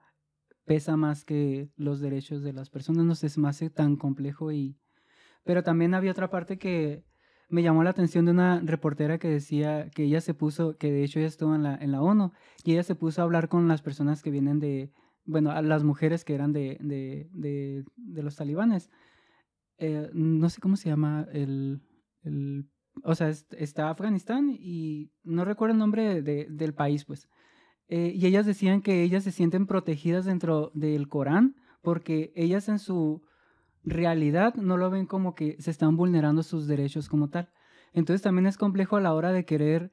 pesa 0.66 0.96
más 0.98 1.26
que 1.26 1.70
los 1.76 2.00
derechos 2.00 2.44
de 2.44 2.54
las 2.54 2.70
personas, 2.70 3.06
no 3.06 3.42
me 3.42 3.50
hace 3.50 3.70
tan 3.70 3.96
complejo 3.96 4.52
y 4.52 4.78
pero 5.44 5.64
también 5.64 5.96
había 5.96 6.12
otra 6.12 6.30
parte 6.30 6.60
que 6.60 7.04
me 7.50 7.64
llamó 7.64 7.84
la 7.84 7.90
atención 7.90 8.26
de 8.26 8.32
una 8.32 8.62
reportera 8.62 9.18
que 9.18 9.28
decía 9.28 9.90
que 9.90 10.04
ella 10.04 10.22
se 10.22 10.34
puso, 10.34 10.78
que 10.78 10.92
de 10.92 11.04
hecho 11.04 11.20
ella 11.20 11.28
estuvo 11.28 11.56
en 11.56 11.64
la, 11.64 12.02
ONU, 12.02 12.32
y 12.64 12.74
ella 12.74 12.84
se 12.84 12.96
puso 12.96 13.22
a 13.22 13.26
hablar 13.26 13.50
con 13.50 13.68
las 13.68 13.82
personas 13.82 14.22
que 14.22 14.32
vienen 14.32 14.60
de, 14.60 14.92
bueno, 15.26 15.52
a 15.52 15.62
las 15.62 15.84
mujeres 15.84 16.24
que 16.24 16.36
eran 16.36 16.54
de, 16.54 16.78
de, 16.80 17.30
de, 17.34 17.84
de 17.98 18.24
los 18.24 18.36
talibanes. 18.36 18.90
Eh, 19.78 20.10
no 20.14 20.50
sé 20.50 20.62
cómo 20.62 20.76
se 20.76 20.90
llama 20.90 21.28
el, 21.32 21.82
el 22.24 22.70
o 23.04 23.16
sea, 23.16 23.30
está 23.30 23.90
Afganistán 23.90 24.50
y 24.60 25.12
no 25.24 25.46
recuerdo 25.46 25.74
el 25.74 25.80
nombre 25.80 26.22
del 26.22 26.74
país, 26.74 27.06
pues. 27.06 27.30
Eh, 27.88 28.12
y 28.16 28.26
ellas 28.26 28.46
decían 28.46 28.82
que 28.82 29.02
ellas 29.02 29.24
se 29.24 29.32
sienten 29.32 29.66
protegidas 29.66 30.26
dentro 30.26 30.72
del 30.76 31.08
Corán 31.08 31.56
porque 31.82 32.32
ellas 32.36 32.70
en 32.70 32.78
su 32.78 33.24
realidad 33.84 34.56
no 34.56 34.78
lo 34.78 34.90
ven 34.90 35.06
como 35.06 35.36
que 35.36 35.56
se 35.60 35.72
están 35.72 35.96
vulnerando 35.96 36.44
sus 36.44 36.68
derechos 36.68 37.10
como 37.10 37.30
tal. 37.30 37.50
Entonces 37.94 38.22
también 38.22 38.46
es 38.46 38.58
complejo 38.58 38.98
a 38.98 39.02
la 39.02 39.14
hora 39.14 39.32
de 39.32 39.46
querer 39.46 39.92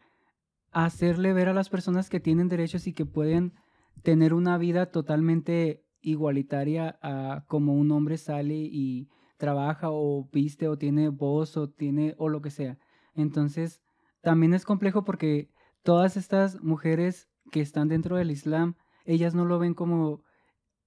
hacerle 0.72 1.32
ver 1.32 1.48
a 1.48 1.54
las 1.54 1.68
personas 1.68 2.10
que 2.10 2.20
tienen 2.20 2.48
derechos 2.48 2.86
y 2.86 2.92
que 2.92 3.06
pueden 3.06 3.54
tener 4.02 4.34
una 4.34 4.58
vida 4.58 4.86
totalmente 4.86 5.84
igualitaria 6.00 6.98
a 7.02 7.44
como 7.48 7.74
un 7.74 7.90
hombre 7.90 8.18
sale 8.18 8.54
y 8.54 9.08
trabaja 9.38 9.88
o 9.90 10.28
viste 10.32 10.68
o 10.68 10.76
tiene 10.76 11.08
voz 11.08 11.56
o 11.56 11.70
tiene 11.70 12.14
o 12.18 12.28
lo 12.28 12.42
que 12.42 12.50
sea. 12.50 12.78
Entonces, 13.14 13.82
también 14.20 14.54
es 14.54 14.64
complejo 14.64 15.04
porque 15.04 15.50
todas 15.82 16.16
estas 16.16 16.62
mujeres 16.62 17.28
que 17.50 17.60
están 17.60 17.88
dentro 17.88 18.16
del 18.16 18.30
Islam, 18.30 18.74
ellas 19.04 19.34
no 19.34 19.44
lo 19.44 19.58
ven 19.58 19.74
como 19.74 20.22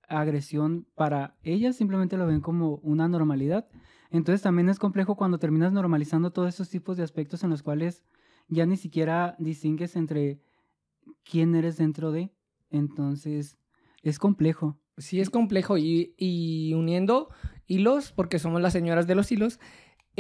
agresión 0.10 0.88
para 0.96 1.38
ellas, 1.44 1.76
simplemente 1.76 2.18
lo 2.18 2.28
ven 2.28 2.42
como 2.42 2.76
una 2.78 3.08
normalidad. 3.08 3.68
Entonces 4.12 4.42
también 4.42 4.70
es 4.70 4.80
complejo 4.80 5.16
cuando 5.16 5.40
terminas 5.40 5.72
normalizando 5.72 6.32
todos 6.32 6.50
esos 6.50 6.70
tipos 6.70 6.98
de 6.98 7.04
aspectos 7.04 7.44
en 7.44 7.50
los 7.50 7.64
cuales 7.64 8.04
ya 8.48 8.66
ni 8.66 8.78
siquiera 8.78 9.36
distingues 9.38 9.96
entre 9.96 10.42
quién 11.24 11.56
eres 11.56 11.78
dentro 11.78 12.12
de. 12.12 12.32
Entonces, 12.72 13.58
es 14.02 14.20
complejo. 14.20 14.80
Sí, 14.98 15.20
es 15.22 15.30
complejo 15.30 15.78
y, 15.78 16.14
y 16.18 16.74
uniendo 16.74 17.30
hilos, 17.68 18.12
porque 18.12 18.40
somos 18.40 18.62
las 18.62 18.74
señoras 18.74 19.08
de 19.08 19.16
los 19.16 19.32
hilos, 19.32 19.60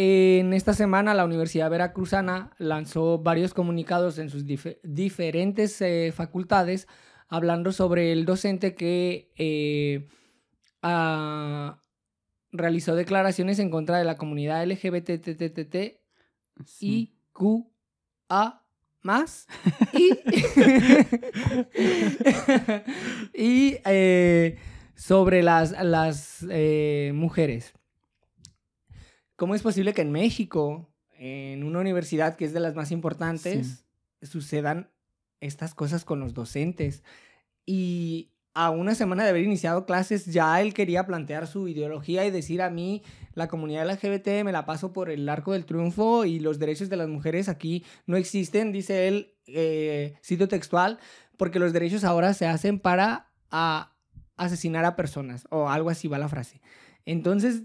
en 0.02 0.54
esta 0.54 0.74
semana 0.74 1.14
la 1.14 1.26
Universidad 1.26 1.70
Veracruzana 1.70 2.52
lanzó 2.58 3.20
varios 3.20 3.54
comunicados 3.54 4.18
en 4.18 4.30
sus 4.30 4.46
diferentes 4.46 5.82
eh, 5.82 6.14
facultades 6.16 6.88
hablando 7.30 7.72
sobre 7.72 8.12
el 8.12 8.26
docente 8.26 8.76
que 8.76 9.32
eh, 9.38 10.08
realizó 12.52 12.96
declaraciones 12.96 13.60
en 13.60 13.70
contra 13.70 14.00
de 14.00 14.04
la 14.04 14.18
comunidad 14.18 14.66
LGBTTTT 14.66 15.76
y 16.82 17.14
QA 17.32 18.66
más 19.02 19.48
y, 19.94 20.10
y 23.34 23.78
eh, 23.86 24.58
sobre 24.96 25.42
las, 25.42 25.72
las 25.84 26.46
mujeres. 27.14 27.74
¿Cómo 29.38 29.56
es 29.56 29.62
posible 29.62 29.94
que 29.94 30.02
en 30.02 30.12
México, 30.12 30.90
en 31.14 31.64
una 31.64 31.80
universidad 31.80 32.36
que 32.36 32.44
es 32.44 32.52
de 32.52 32.60
las 32.60 32.76
más 32.76 32.92
importantes, 32.92 33.86
sucedan 34.22 34.92
estas 35.42 35.74
cosas 35.74 36.06
con 36.06 36.20
los 36.20 36.34
docentes? 36.34 37.04
Y 37.66 38.32
a 38.54 38.72
una 38.72 38.96
semana 38.96 39.24
de 39.24 39.30
haber 39.30 39.44
iniciado 39.44 39.86
clases, 39.86 40.26
ya 40.26 40.60
él 40.60 40.74
quería 40.74 41.06
plantear 41.06 41.48
su 41.48 41.68
ideología 41.68 42.26
y 42.26 42.32
decir 42.32 42.62
a 42.62 42.70
mí, 42.70 43.04
la 43.34 43.48
comunidad 43.48 43.90
LGBT 43.90 44.44
me 44.44 44.52
la 44.52 44.66
paso 44.66 44.92
por 44.92 45.10
el 45.10 45.30
arco 45.30 45.54
del 45.54 45.66
triunfo 45.66 46.26
y 46.26 46.40
los 46.40 46.60
derechos 46.60 46.90
de 46.90 46.98
las 46.98 47.08
mujeres 47.08 47.48
aquí 47.48 47.86
no 48.06 48.18
existen, 48.18 48.72
dice 48.72 49.08
él, 49.08 49.36
eh, 49.48 50.18
textual, 50.50 51.00
porque 51.38 51.60
los 51.60 51.74
derechos 51.74 52.04
ahora 52.04 52.34
se 52.34 52.48
hacen 52.48 52.80
para 52.80 53.32
asesinar 54.36 54.86
a 54.86 54.96
personas, 54.96 55.48
o 55.52 55.70
algo 55.70 55.90
así 55.90 56.08
va 56.08 56.18
la 56.18 56.28
frase. 56.28 56.62
Entonces, 57.06 57.64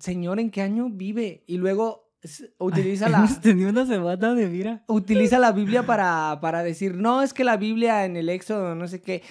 señor, 0.00 0.40
¿en 0.40 0.50
qué 0.50 0.62
año 0.62 0.88
vive? 0.90 1.44
Y 1.46 1.58
luego 1.58 2.05
utiliza 2.58 3.08
la... 3.10 3.28
Tenía 3.40 3.68
una 3.68 3.86
semana 3.86 4.34
de 4.34 4.48
mira. 4.48 4.84
Utiliza 4.88 5.38
la 5.38 5.52
Biblia 5.52 5.84
para, 5.84 6.38
para 6.40 6.62
decir, 6.62 6.94
no, 6.94 7.22
es 7.22 7.32
que 7.32 7.44
la 7.44 7.56
Biblia 7.56 8.04
en 8.04 8.16
el 8.16 8.28
Éxodo, 8.28 8.74
no 8.74 8.88
sé 8.88 9.00
qué. 9.00 9.22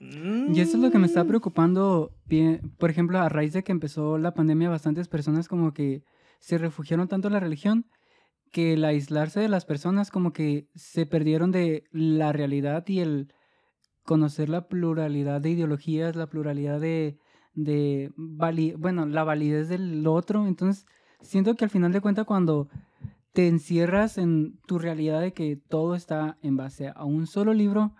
Y 0.00 0.60
eso 0.60 0.76
es 0.76 0.82
lo 0.82 0.90
que 0.90 0.98
me 0.98 1.06
está 1.06 1.24
mm. 1.24 1.28
preocupando. 1.28 2.14
Por 2.78 2.90
ejemplo, 2.90 3.18
a 3.18 3.28
raíz 3.28 3.52
de 3.52 3.64
que 3.64 3.72
empezó 3.72 4.18
la 4.18 4.34
pandemia, 4.34 4.70
bastantes 4.70 5.08
personas 5.08 5.48
como 5.48 5.72
que 5.74 6.04
se 6.40 6.58
refugiaron 6.58 7.08
tanto 7.08 7.28
en 7.28 7.34
la 7.34 7.40
religión 7.40 7.86
que 8.52 8.74
el 8.74 8.84
aislarse 8.84 9.40
de 9.40 9.48
las 9.48 9.64
personas 9.64 10.10
como 10.10 10.32
que 10.32 10.68
se 10.74 11.04
perdieron 11.04 11.50
de 11.50 11.84
la 11.90 12.32
realidad 12.32 12.84
y 12.86 13.00
el 13.00 13.32
conocer 14.04 14.48
la 14.48 14.68
pluralidad 14.68 15.40
de 15.40 15.50
ideologías, 15.50 16.16
la 16.16 16.28
pluralidad 16.28 16.80
de, 16.80 17.18
de 17.52 18.10
bueno, 18.16 19.04
la 19.04 19.24
validez 19.24 19.68
del 19.68 20.06
otro. 20.06 20.46
Entonces, 20.46 20.86
siento 21.20 21.54
que 21.54 21.64
al 21.64 21.70
final 21.70 21.92
de 21.92 22.00
cuentas 22.00 22.26
cuando 22.26 22.68
te 23.32 23.46
encierras 23.46 24.18
en 24.18 24.58
tu 24.66 24.78
realidad 24.78 25.20
de 25.20 25.32
que 25.32 25.56
todo 25.56 25.94
está 25.94 26.38
en 26.42 26.56
base 26.56 26.92
a 26.94 27.04
un 27.04 27.26
solo 27.26 27.54
libro, 27.54 27.94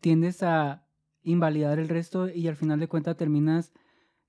tiendes 0.00 0.42
a 0.42 0.86
invalidar 1.22 1.78
el 1.78 1.88
resto 1.88 2.28
y 2.28 2.48
al 2.48 2.56
final 2.56 2.80
de 2.80 2.88
cuentas 2.88 3.16
terminas 3.16 3.72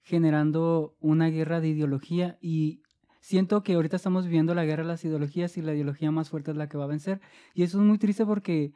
generando 0.01 0.95
una 0.99 1.29
guerra 1.29 1.61
de 1.61 1.69
ideología 1.69 2.37
y 2.41 2.81
siento 3.21 3.63
que 3.63 3.75
ahorita 3.75 3.95
estamos 3.95 4.25
viviendo 4.25 4.55
la 4.55 4.65
guerra 4.65 4.83
de 4.83 4.89
las 4.89 5.05
ideologías 5.05 5.55
y 5.57 5.61
la 5.61 5.73
ideología 5.73 6.11
más 6.11 6.29
fuerte 6.29 6.51
es 6.51 6.57
la 6.57 6.67
que 6.67 6.77
va 6.77 6.85
a 6.85 6.87
vencer. 6.87 7.21
Y 7.53 7.63
eso 7.63 7.77
es 7.77 7.83
muy 7.83 7.97
triste 7.97 8.25
porque 8.25 8.73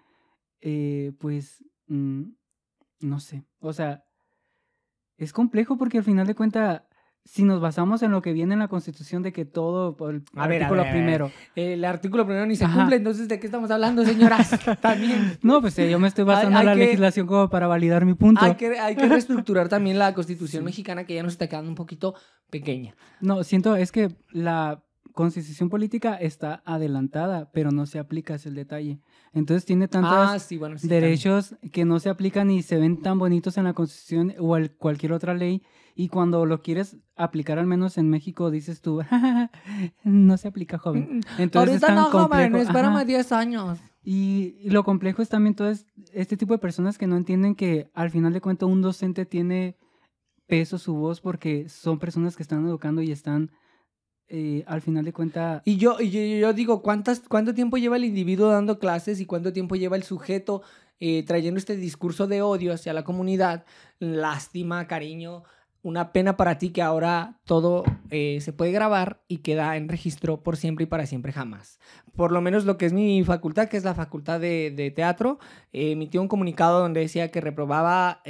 eh, 0.61 1.13
pues 1.19 1.65
Mm, 1.87 2.31
no 3.01 3.19
sé, 3.19 3.45
o 3.59 3.73
sea, 3.73 4.03
es 5.17 5.33
complejo 5.33 5.77
porque 5.77 5.99
al 5.99 6.03
final 6.03 6.27
de 6.27 6.35
cuentas, 6.35 6.83
si 7.25 7.43
nos 7.43 7.59
basamos 7.59 8.03
en 8.03 8.11
lo 8.11 8.21
que 8.21 8.33
viene 8.33 8.53
en 8.53 8.59
la 8.59 8.67
Constitución 8.67 9.23
de 9.23 9.33
que 9.33 9.45
todo, 9.45 9.97
el 10.09 10.23
artículo 10.35 10.83
primero. 10.83 11.31
El 11.55 11.83
artículo 11.83 12.25
primero 12.25 12.45
ni 12.45 12.55
se 12.55 12.65
cumple, 12.65 12.97
entonces 12.97 13.27
¿de 13.27 13.39
qué 13.39 13.47
estamos 13.47 13.71
hablando, 13.71 14.05
señoras? 14.05 14.51
también. 14.81 15.37
No, 15.41 15.59
pues 15.59 15.77
eh, 15.79 15.89
yo 15.89 15.99
me 15.99 16.07
estoy 16.07 16.23
basando 16.23 16.59
en 16.59 16.65
la 16.65 16.75
legislación 16.75 17.25
como 17.25 17.49
para 17.49 17.67
validar 17.67 18.05
mi 18.05 18.13
punto. 18.13 18.45
Hay 18.45 18.55
que, 18.55 18.79
hay 18.79 18.95
que 18.95 19.07
reestructurar 19.07 19.67
también 19.67 19.97
la 19.97 20.13
Constitución 20.13 20.63
mexicana 20.63 21.05
que 21.05 21.15
ya 21.15 21.23
nos 21.23 21.33
está 21.33 21.47
quedando 21.47 21.69
un 21.69 21.75
poquito 21.75 22.13
pequeña. 22.51 22.95
No, 23.19 23.43
siento, 23.43 23.75
es 23.75 23.91
que 23.91 24.15
la 24.31 24.83
constitución 25.15 25.69
política 25.69 26.15
está 26.15 26.61
adelantada, 26.65 27.49
pero 27.51 27.71
no 27.71 27.87
se 27.87 27.97
aplica, 27.97 28.35
es 28.35 28.45
el 28.45 28.53
detalle. 28.53 28.99
Entonces 29.33 29.65
tiene 29.65 29.87
tantos 29.87 30.13
ah, 30.13 30.37
derechos 30.83 31.55
que 31.71 31.85
no 31.85 31.99
se 31.99 32.09
aplican 32.09 32.51
y 32.51 32.61
se 32.61 32.77
ven 32.77 33.01
tan 33.01 33.17
bonitos 33.17 33.57
en 33.57 33.63
la 33.63 33.73
constitución 33.73 34.35
o 34.39 34.57
en 34.57 34.67
cualquier 34.77 35.13
otra 35.13 35.33
ley. 35.33 35.63
Y 35.97 36.09
cuando 36.09 36.45
lo 36.45 36.61
quieres 36.61 36.97
aplicar, 37.15 37.57
al 37.57 37.67
menos 37.67 37.97
en 37.97 38.09
México, 38.09 38.51
dices 38.51 38.81
tú, 38.81 39.01
no 40.03 40.37
se 40.37 40.49
aplica, 40.49 40.77
joven. 40.77 41.19
Mm, 41.19 41.41
Entonces 41.41 41.81
Ahorita 41.81 41.95
no, 41.95 42.11
joven, 42.11 42.55
espérame 42.57 43.05
10 43.05 43.31
años. 43.31 43.79
Y, 44.03 44.69
lo 44.69 44.83
complejo 44.83 45.21
es 45.21 45.29
también 45.29 45.55
todo 45.55 45.71
este 46.13 46.35
tipo 46.35 46.53
de 46.53 46.59
personas 46.59 46.97
que 46.97 47.07
no 47.07 47.15
entienden 47.15 47.55
que 47.55 47.89
al 47.93 48.11
final 48.11 48.33
de 48.33 48.41
cuentas 48.41 48.67
un 48.67 48.81
docente 48.81 49.25
tiene 49.25 49.77
peso 50.47 50.77
su 50.77 50.95
voz 50.95 51.21
porque 51.21 51.69
son 51.69 51.97
personas 51.97 52.35
que 52.35 52.43
están 52.43 52.67
educando 52.67 53.01
y 53.01 53.11
están 53.11 53.51
eh, 54.27 54.65
al 54.67 54.81
final 54.81 55.05
de 55.05 55.13
cuentas... 55.13 55.61
Y 55.63 55.77
yo, 55.77 55.99
yo, 56.01 56.51
digo, 56.51 56.81
¿cuántas, 56.81 57.21
¿cuánto 57.21 57.53
tiempo 57.53 57.77
lleva 57.77 57.95
el 57.95 58.03
individuo 58.03 58.49
dando 58.49 58.79
clases 58.79 59.21
y 59.21 59.25
cuánto 59.25 59.53
tiempo 59.53 59.75
lleva 59.75 59.95
el 59.95 60.03
sujeto 60.03 60.61
eh, 60.99 61.23
trayendo 61.23 61.57
este 61.57 61.77
discurso 61.77 62.27
de 62.27 62.41
odio 62.41 62.73
hacia 62.73 62.91
la 62.91 63.05
comunidad? 63.05 63.65
Lástima, 63.99 64.87
cariño, 64.87 65.45
una 65.85 66.11
pena 66.11 66.35
para 66.35 66.57
ti 66.57 66.71
que 66.71 66.81
ahora 66.81 67.39
todo 67.45 67.83
eh, 68.09 68.39
se 68.41 68.53
puede 68.53 68.71
grabar 68.71 69.23
y 69.27 69.37
queda 69.37 69.77
en 69.77 69.87
registro 69.87 70.41
por 70.41 70.57
siempre 70.57 70.83
y 70.83 70.87
para 70.87 71.05
siempre 71.05 71.31
jamás. 71.31 71.79
Por 72.15 72.31
lo 72.31 72.41
menos 72.41 72.65
lo 72.65 72.77
que 72.77 72.87
es 72.87 72.93
mi 72.93 73.23
facultad, 73.23 73.67
que 73.67 73.77
es 73.77 73.83
la 73.83 73.93
facultad 73.93 74.39
de, 74.39 74.71
de 74.71 74.91
teatro, 74.91 75.39
emitió 75.71 76.21
un 76.21 76.27
comunicado 76.27 76.79
donde 76.79 77.01
decía 77.01 77.29
que 77.29 77.41
reprobaba 77.41 78.21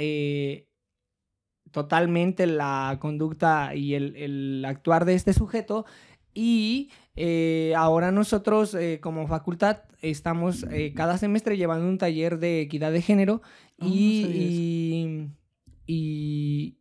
totalmente 1.76 2.46
la 2.46 2.96
conducta 3.00 3.74
y 3.74 3.94
el, 3.94 4.64
actuar 4.66 5.04
de 5.04 5.12
este 5.12 5.34
sujeto. 5.34 5.84
Y 6.32 6.90
eh, 7.16 7.74
ahora 7.76 8.12
nosotros 8.12 8.74
eh, 8.74 8.98
como 9.00 9.26
facultad 9.26 9.82
estamos 10.00 10.64
eh, 10.70 10.92
cada 10.94 11.18
semestre 11.18 11.58
llevando 11.58 11.86
un 11.86 11.98
taller 11.98 12.38
de 12.38 12.62
equidad 12.62 12.92
de 12.92 13.02
género 13.02 13.42
y, 13.78 15.28
y, 15.86 16.78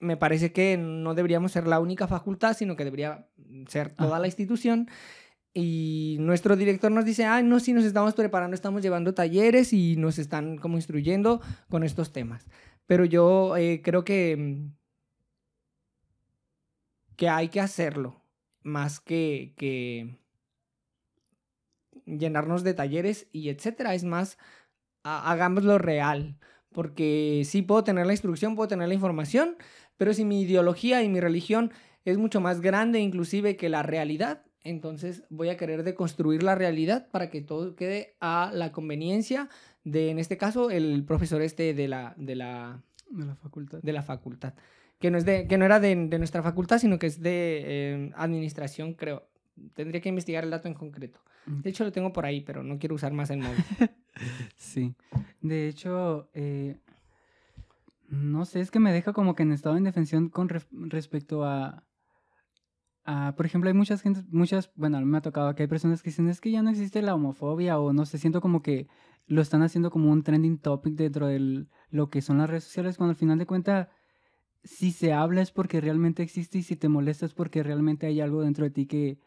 me 0.00 0.16
parece 0.16 0.52
que 0.52 0.76
no 0.76 1.14
deberíamos 1.14 1.52
ser 1.52 1.66
la 1.66 1.78
única 1.78 2.08
facultad, 2.08 2.56
sino 2.56 2.74
que 2.74 2.84
debería 2.84 3.28
ser 3.68 3.94
toda 3.94 4.18
la 4.18 4.26
institución. 4.26 4.88
Y 5.52 6.16
nuestro 6.20 6.56
director 6.56 6.90
nos 6.90 7.04
dice, 7.04 7.24
ah, 7.24 7.42
no, 7.42 7.60
sí, 7.60 7.72
nos 7.72 7.84
estamos 7.84 8.14
preparando, 8.14 8.54
estamos 8.54 8.82
llevando 8.82 9.14
talleres 9.14 9.72
y 9.72 9.96
nos 9.96 10.18
están 10.18 10.58
como 10.58 10.76
instruyendo 10.76 11.40
con 11.68 11.82
estos 11.82 12.12
temas. 12.12 12.46
Pero 12.86 13.04
yo 13.04 13.56
eh, 13.56 13.82
creo 13.82 14.04
que, 14.04 14.36
mm, 14.36 14.74
que 17.16 17.28
hay 17.28 17.48
que 17.48 17.60
hacerlo, 17.60 18.22
más 18.62 19.00
que, 19.00 19.54
que 19.56 20.18
llenarnos 22.06 22.62
de 22.62 22.74
talleres 22.74 23.28
y 23.32 23.48
etcétera. 23.50 23.94
Es 23.94 24.04
más, 24.04 24.38
hagámoslo 25.02 25.78
real. 25.78 26.38
Porque 26.72 27.42
sí 27.44 27.62
puedo 27.62 27.82
tener 27.82 28.06
la 28.06 28.12
instrucción, 28.12 28.54
puedo 28.54 28.68
tener 28.68 28.86
la 28.86 28.94
información, 28.94 29.56
pero 30.00 30.14
si 30.14 30.24
mi 30.24 30.40
ideología 30.40 31.02
y 31.02 31.10
mi 31.10 31.20
religión 31.20 31.72
es 32.06 32.16
mucho 32.16 32.40
más 32.40 32.62
grande 32.62 33.00
inclusive 33.00 33.58
que 33.58 33.68
la 33.68 33.82
realidad, 33.82 34.40
entonces 34.64 35.24
voy 35.28 35.50
a 35.50 35.58
querer 35.58 35.82
deconstruir 35.82 36.42
la 36.42 36.54
realidad 36.54 37.08
para 37.10 37.28
que 37.28 37.42
todo 37.42 37.76
quede 37.76 38.14
a 38.18 38.50
la 38.54 38.72
conveniencia 38.72 39.50
de, 39.84 40.08
en 40.08 40.18
este 40.18 40.38
caso, 40.38 40.70
el 40.70 41.04
profesor 41.04 41.42
este 41.42 41.74
de 41.74 41.86
la, 41.86 42.14
de 42.16 42.34
la, 42.34 42.82
de 43.10 43.26
la 43.26 43.34
facultad. 43.34 43.80
De 43.82 43.92
la 43.92 44.02
facultad. 44.02 44.54
Que 44.98 45.10
no, 45.10 45.18
es 45.18 45.26
de, 45.26 45.46
que 45.46 45.58
no 45.58 45.66
era 45.66 45.80
de, 45.80 45.94
nuestra 45.96 46.42
facultad, 46.42 46.78
sino 46.78 46.98
que 46.98 47.06
es 47.06 47.20
de 47.20 47.62
eh, 47.66 48.10
administración, 48.14 48.94
creo. 48.94 49.28
Tendría 49.74 50.00
que 50.00 50.08
investigar 50.08 50.44
el 50.44 50.50
dato 50.50 50.66
en 50.66 50.72
concreto. 50.72 51.20
De 51.44 51.68
hecho, 51.68 51.84
lo 51.84 51.92
tengo 51.92 52.10
por 52.10 52.24
ahí, 52.24 52.40
pero 52.40 52.62
no 52.62 52.78
quiero 52.78 52.94
usar 52.94 53.12
más 53.12 53.28
el 53.28 53.40
móvil. 53.40 53.62
sí. 54.56 54.94
De 55.42 55.68
hecho, 55.68 56.30
eh, 56.32 56.76
no 58.10 58.44
sé, 58.44 58.60
es 58.60 58.72
que 58.72 58.80
me 58.80 58.92
deja 58.92 59.12
como 59.12 59.36
que 59.36 59.44
en 59.44 59.52
estado 59.52 59.76
de 59.76 59.80
indefensión 59.80 60.28
con 60.30 60.48
respecto 60.48 61.44
a, 61.44 61.84
por 63.36 63.46
ejemplo, 63.46 63.68
hay 63.68 63.74
muchas 63.74 64.02
gente, 64.02 64.22
muchas, 64.30 64.72
bueno, 64.74 64.98
a 64.98 65.00
me 65.00 65.18
ha 65.18 65.22
tocado 65.22 65.54
que 65.54 65.62
hay 65.62 65.68
personas 65.68 66.02
que 66.02 66.10
dicen, 66.10 66.28
es 66.28 66.40
que 66.40 66.50
ya 66.50 66.62
no 66.62 66.70
existe 66.70 67.02
la 67.02 67.14
homofobia 67.14 67.78
o 67.78 67.92
no 67.92 68.04
sé, 68.06 68.18
siento 68.18 68.40
como 68.40 68.62
que 68.62 68.88
lo 69.26 69.40
están 69.40 69.62
haciendo 69.62 69.90
como 69.90 70.10
un 70.10 70.24
trending 70.24 70.58
topic 70.58 70.94
dentro 70.94 71.28
de 71.28 71.66
lo 71.90 72.10
que 72.10 72.20
son 72.20 72.38
las 72.38 72.50
redes 72.50 72.64
sociales, 72.64 72.96
cuando 72.96 73.12
al 73.12 73.16
final 73.16 73.38
de 73.38 73.46
cuentas, 73.46 73.88
si 74.64 74.90
se 74.90 75.12
habla 75.12 75.40
es 75.40 75.52
porque 75.52 75.80
realmente 75.80 76.24
existe 76.24 76.58
y 76.58 76.62
si 76.62 76.74
te 76.74 76.88
molesta 76.88 77.26
es 77.26 77.32
porque 77.32 77.62
realmente 77.62 78.06
hay 78.06 78.20
algo 78.20 78.42
dentro 78.42 78.64
de 78.64 78.70
ti 78.70 78.86
que 78.86 79.20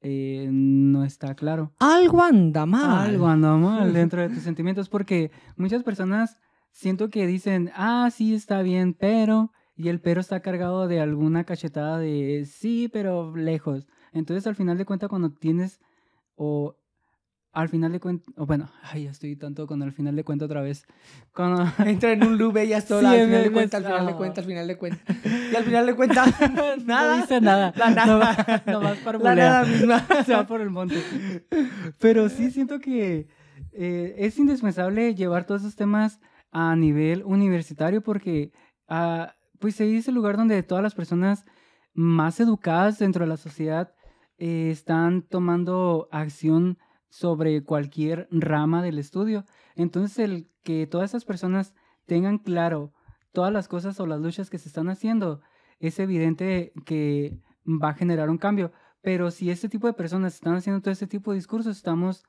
eh, 0.00 0.48
no 0.50 1.04
está 1.04 1.36
claro. 1.36 1.72
Algo 1.78 2.20
anda 2.20 2.66
mal. 2.66 3.10
Algo 3.10 3.26
anda 3.28 3.56
mal 3.56 3.92
dentro 3.94 4.20
de 4.20 4.28
tus 4.28 4.42
sentimientos 4.42 4.88
porque 4.88 5.30
muchas 5.56 5.84
personas 5.84 6.36
siento 6.74 7.08
que 7.08 7.26
dicen, 7.26 7.70
ah, 7.74 8.10
sí, 8.12 8.34
está 8.34 8.60
bien, 8.60 8.92
pero 8.92 9.52
y 9.76 9.88
el 9.88 10.00
pero 10.00 10.20
está 10.20 10.40
cargado 10.40 10.86
de 10.86 11.00
alguna 11.00 11.44
cachetada 11.44 11.98
de 11.98 12.46
sí, 12.46 12.90
pero 12.92 13.34
lejos. 13.34 13.86
Entonces, 14.12 14.46
al 14.46 14.54
final 14.54 14.76
de 14.76 14.84
cuentas, 14.84 15.08
cuando 15.08 15.30
tienes 15.30 15.80
o 16.36 16.76
al 17.52 17.68
final 17.68 17.92
de 17.92 18.00
cuentas, 18.00 18.34
bueno, 18.36 18.68
ay, 18.82 19.04
ya 19.04 19.10
estoy 19.10 19.36
tanto 19.36 19.68
con 19.68 19.80
al 19.82 19.92
final 19.92 20.16
de 20.16 20.24
cuentas 20.24 20.46
otra 20.46 20.62
vez. 20.62 20.84
Cuando 21.32 21.64
entra 21.86 22.12
en 22.12 22.24
un 22.24 22.38
loop 22.38 22.56
ella 22.56 22.80
sola, 22.80 23.12
al 23.12 23.26
final 23.26 23.42
de 23.44 23.52
cuentas, 23.52 23.84
al 23.84 23.92
final 23.92 24.06
de 24.06 24.14
cuentas, 24.16 24.38
al 24.44 24.44
final 24.44 24.66
de 24.66 24.76
cuentas. 24.76 25.16
Y 25.52 25.56
al 25.56 25.64
final 25.64 25.86
de 25.86 25.94
cuentas, 25.94 26.40
nada. 26.84 27.16
No 27.16 27.22
dice 27.22 27.40
nada. 27.40 27.72
La 27.76 27.90
nada. 27.90 28.62
No, 28.66 28.80
más 28.80 28.98
para 28.98 29.18
La 29.18 29.34
nada 29.34 29.64
misma. 29.64 30.06
Se 30.24 30.34
va 30.34 30.46
por 30.46 30.60
el 30.60 30.70
monte. 30.70 31.00
Pero 32.00 32.28
sí 32.28 32.50
siento 32.50 32.80
que 32.80 33.28
eh, 33.72 34.14
es 34.18 34.38
indispensable 34.38 35.14
llevar 35.14 35.46
todos 35.46 35.62
esos 35.62 35.76
temas 35.76 36.20
a 36.54 36.74
nivel 36.76 37.24
universitario 37.24 38.00
porque 38.00 38.52
uh, 38.88 39.26
pues 39.58 39.80
ahí 39.80 39.96
es 39.96 40.08
el 40.08 40.14
lugar 40.14 40.36
donde 40.36 40.62
todas 40.62 40.82
las 40.82 40.94
personas 40.94 41.44
más 41.92 42.40
educadas 42.40 42.98
dentro 42.98 43.24
de 43.24 43.28
la 43.28 43.36
sociedad 43.36 43.92
eh, 44.38 44.70
están 44.70 45.22
tomando 45.22 46.08
acción 46.12 46.78
sobre 47.08 47.62
cualquier 47.64 48.28
rama 48.30 48.82
del 48.82 48.98
estudio. 48.98 49.44
Entonces, 49.74 50.18
el 50.18 50.50
que 50.62 50.86
todas 50.86 51.10
esas 51.10 51.24
personas 51.24 51.74
tengan 52.06 52.38
claro 52.38 52.92
todas 53.32 53.52
las 53.52 53.68
cosas 53.68 53.98
o 54.00 54.06
las 54.06 54.20
luchas 54.20 54.48
que 54.48 54.58
se 54.58 54.68
están 54.68 54.88
haciendo, 54.88 55.40
es 55.80 55.98
evidente 55.98 56.72
que 56.86 57.40
va 57.66 57.90
a 57.90 57.94
generar 57.94 58.30
un 58.30 58.38
cambio. 58.38 58.72
Pero 59.02 59.30
si 59.30 59.50
este 59.50 59.68
tipo 59.68 59.86
de 59.86 59.92
personas 59.92 60.34
están 60.34 60.54
haciendo 60.54 60.80
todo 60.80 60.92
este 60.92 61.08
tipo 61.08 61.32
de 61.32 61.36
discursos, 61.36 61.76
estamos 61.76 62.24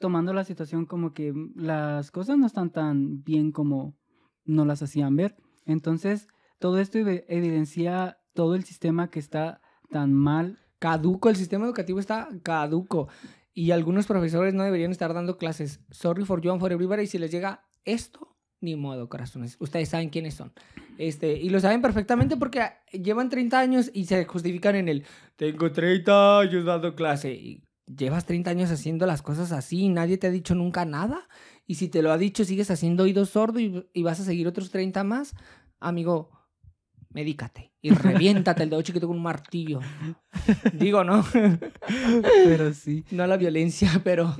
tomando 0.00 0.32
la 0.32 0.44
situación 0.44 0.86
como 0.86 1.12
que 1.12 1.32
las 1.54 2.10
cosas 2.10 2.38
no 2.38 2.46
están 2.46 2.70
tan 2.70 3.22
bien 3.22 3.52
como 3.52 3.96
no 4.44 4.64
las 4.64 4.82
hacían 4.82 5.14
ver. 5.14 5.36
Entonces, 5.66 6.26
todo 6.58 6.80
esto 6.80 6.98
evidencia 6.98 8.18
todo 8.34 8.54
el 8.54 8.64
sistema 8.64 9.10
que 9.10 9.20
está 9.20 9.60
tan 9.90 10.12
mal. 10.12 10.58
Caduco, 10.78 11.28
el 11.28 11.36
sistema 11.36 11.66
educativo 11.66 12.00
está 12.00 12.28
caduco. 12.42 13.08
Y 13.52 13.72
algunos 13.72 14.06
profesores 14.06 14.54
no 14.54 14.64
deberían 14.64 14.90
estar 14.90 15.12
dando 15.12 15.36
clases. 15.36 15.80
Sorry 15.90 16.24
for 16.24 16.40
you 16.40 16.50
and 16.50 16.60
for 16.60 16.72
everybody. 16.72 17.02
Y 17.02 17.06
si 17.06 17.18
les 17.18 17.30
llega 17.30 17.68
esto, 17.84 18.36
Ni 18.62 18.76
modo, 18.76 19.08
corazones. 19.08 19.56
Ustedes 19.58 19.88
saben 19.88 20.10
quiénes 20.10 20.34
son. 20.34 20.52
Este, 20.98 21.32
y 21.32 21.48
lo 21.48 21.60
saben 21.60 21.80
perfectamente 21.80 22.36
porque 22.36 22.60
llevan 22.92 23.30
30 23.30 23.58
años 23.58 23.90
y 23.94 24.04
se 24.04 24.26
justifican 24.26 24.76
en 24.76 24.88
el 24.88 25.04
tengo 25.36 25.72
30 25.72 26.40
años 26.40 26.64
dando 26.66 26.94
clase. 26.94 27.62
Llevas 27.96 28.26
30 28.26 28.50
años 28.50 28.70
haciendo 28.70 29.06
las 29.06 29.22
cosas 29.22 29.52
así 29.52 29.84
y 29.84 29.88
nadie 29.88 30.18
te 30.18 30.26
ha 30.26 30.30
dicho 30.30 30.54
nunca 30.54 30.84
nada. 30.84 31.28
Y 31.66 31.76
si 31.76 31.88
te 31.88 32.02
lo 32.02 32.12
ha 32.12 32.18
dicho, 32.18 32.44
sigues 32.44 32.70
haciendo 32.70 33.04
oído 33.04 33.24
sordo 33.26 33.60
y, 33.60 33.88
y 33.92 34.02
vas 34.02 34.20
a 34.20 34.24
seguir 34.24 34.46
otros 34.48 34.70
30 34.70 35.04
más. 35.04 35.34
Amigo, 35.78 36.30
medícate 37.10 37.72
y 37.82 37.90
reviéntate 37.90 38.62
el 38.62 38.70
dedo 38.70 38.82
chiquito 38.82 39.06
con 39.06 39.16
un 39.16 39.22
martillo. 39.22 39.80
Digo, 40.72 41.04
¿no? 41.04 41.24
Pero 42.44 42.72
sí. 42.72 43.04
No 43.10 43.26
la 43.26 43.36
violencia, 43.36 44.00
pero... 44.04 44.34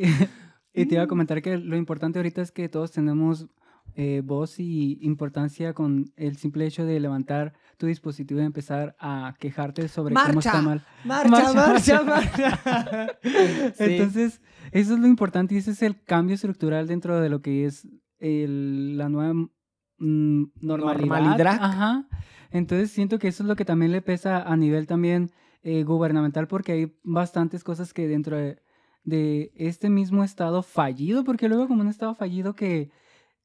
y 0.72 0.86
te 0.86 0.94
iba 0.94 1.04
a 1.04 1.08
comentar 1.08 1.42
que 1.42 1.58
lo 1.58 1.76
importante 1.76 2.18
ahorita 2.18 2.42
es 2.42 2.52
que 2.52 2.68
todos 2.68 2.92
tenemos 2.92 3.48
eh, 3.96 4.22
voz 4.24 4.60
y 4.60 4.98
importancia 5.02 5.74
con 5.74 6.12
el 6.16 6.36
simple 6.36 6.66
hecho 6.66 6.84
de 6.84 7.00
levantar 7.00 7.54
tu 7.81 7.87
dispositivo 7.87 8.40
y 8.40 8.45
empezar 8.45 8.95
a 9.01 9.35
quejarte 9.38 9.88
sobre 9.88 10.14
cómo 10.14 10.38
está 10.38 10.61
mal. 10.61 10.85
Marcha, 11.03 11.53
marcha, 11.55 12.03
marcha. 12.03 13.19
Entonces, 13.79 14.43
eso 14.71 14.95
es 14.95 15.01
lo 15.01 15.07
importante 15.07 15.55
y 15.55 15.59
ese 15.59 15.71
es 15.71 15.83
el 15.83 16.01
cambio 16.05 16.35
estructural 16.35 16.87
dentro 16.87 17.19
de 17.21 17.31
lo 17.31 17.40
que 17.40 17.64
es 17.64 17.88
el, 18.19 18.99
la 18.99 19.09
nueva 19.09 19.33
mm, 19.33 20.45
normalidad. 20.61 21.23
Normalidad. 21.23 21.59
Ajá. 21.59 22.07
Entonces 22.51 22.90
siento 22.90 23.19
que 23.19 23.29
eso 23.29 23.45
es 23.45 23.49
lo 23.49 23.57
que 23.57 23.64
también 23.64 23.93
le 23.93 24.03
pesa 24.03 24.43
a 24.43 24.57
nivel 24.57 24.87
también 24.87 25.31
eh, 25.62 25.83
gubernamental 25.83 26.49
porque 26.49 26.73
hay 26.73 26.99
bastantes 27.03 27.64
cosas 27.64 27.95
que 27.95 28.09
dentro 28.09 28.37
de, 28.37 28.61
de, 29.05 29.53
este 29.55 29.88
mismo 29.88 30.23
estado 30.23 30.62
fallido, 30.62 31.25
porque 31.25 31.49
luego 31.49 31.66
como 31.66 31.81
un 31.81 31.88
estado 31.88 32.14
fallido 32.14 32.55
que 32.55 32.90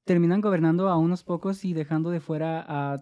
terminan 0.04 0.42
gobernando 0.42 0.90
a 0.90 0.98
unos 0.98 1.24
pocos 1.24 1.64
y 1.64 1.74
dejando 1.74 2.10
de 2.10 2.20
fuera 2.20 2.66
a 2.68 3.00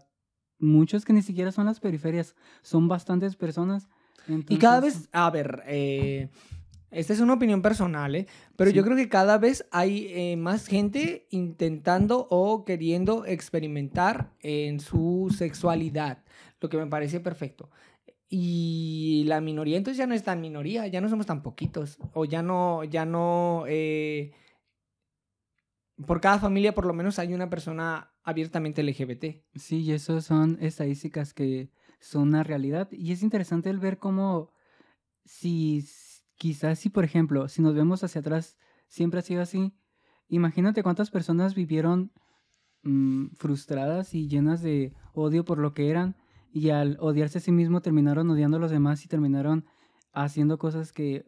muchos 0.59 1.05
que 1.05 1.13
ni 1.13 1.21
siquiera 1.21 1.51
son 1.51 1.65
las 1.65 1.79
periferias, 1.79 2.35
son 2.61 2.87
bastantes 2.87 3.35
personas. 3.35 3.87
Y 4.49 4.57
cada 4.57 4.79
vez, 4.79 5.09
a 5.11 5.29
ver, 5.29 5.63
eh, 5.67 6.29
esta 6.93 7.13
es 7.13 7.19
una 7.19 7.33
opinión 7.33 7.61
personal, 7.61 8.15
¿eh? 8.15 8.27
pero 8.55 8.69
yo 8.69 8.83
creo 8.83 8.95
que 8.95 9.09
cada 9.09 9.37
vez 9.39 9.65
hay 9.71 10.07
eh, 10.11 10.37
más 10.37 10.67
gente 10.67 11.27
intentando 11.31 12.27
o 12.29 12.65
queriendo 12.65 13.25
experimentar 13.25 14.31
en 14.41 14.79
su 14.79 15.33
sexualidad, 15.35 16.19
lo 16.61 16.69
que 16.69 16.77
me 16.77 16.85
parece 16.85 17.19
perfecto. 17.19 17.69
Y 18.29 19.23
la 19.27 19.41
minoría 19.41 19.77
entonces 19.77 19.97
ya 19.97 20.07
no 20.07 20.13
es 20.13 20.23
tan 20.23 20.39
minoría, 20.39 20.87
ya 20.87 21.01
no 21.01 21.09
somos 21.09 21.25
tan 21.25 21.41
poquitos, 21.41 21.97
o 22.13 22.25
ya 22.25 22.43
no, 22.43 22.83
ya 22.83 23.05
no, 23.05 23.65
eh, 23.67 24.31
por 26.05 26.21
cada 26.21 26.39
familia 26.39 26.73
por 26.73 26.85
lo 26.85 26.93
menos 26.93 27.19
hay 27.19 27.33
una 27.33 27.49
persona 27.49 28.11
abiertamente 28.23 28.83
LGBT. 28.83 29.43
Sí, 29.55 29.81
y 29.81 29.91
eso 29.91 30.21
son 30.21 30.57
estadísticas 30.61 31.33
que 31.33 31.71
son 31.99 32.29
una 32.29 32.43
realidad. 32.43 32.89
Y 32.91 33.11
es 33.11 33.23
interesante 33.23 33.69
el 33.69 33.79
ver 33.79 33.97
cómo 33.97 34.51
si 35.25 35.85
quizás 36.35 36.79
si, 36.79 36.89
por 36.89 37.03
ejemplo, 37.03 37.47
si 37.47 37.61
nos 37.61 37.73
vemos 37.73 38.03
hacia 38.03 38.21
atrás, 38.21 38.57
siempre 38.87 39.19
ha 39.19 39.23
sido 39.23 39.41
así, 39.41 39.73
imagínate 40.27 40.83
cuántas 40.83 41.09
personas 41.09 41.55
vivieron 41.55 42.11
mm, 42.83 43.27
frustradas 43.35 44.13
y 44.13 44.27
llenas 44.27 44.61
de 44.61 44.93
odio 45.13 45.45
por 45.45 45.57
lo 45.57 45.73
que 45.73 45.89
eran 45.89 46.17
y 46.51 46.69
al 46.69 46.97
odiarse 46.99 47.39
a 47.39 47.41
sí 47.41 47.51
mismo 47.51 47.81
terminaron 47.81 48.29
odiando 48.29 48.57
a 48.57 48.59
los 48.59 48.71
demás 48.71 49.03
y 49.05 49.07
terminaron 49.07 49.65
haciendo 50.11 50.57
cosas 50.57 50.91
que... 50.91 51.25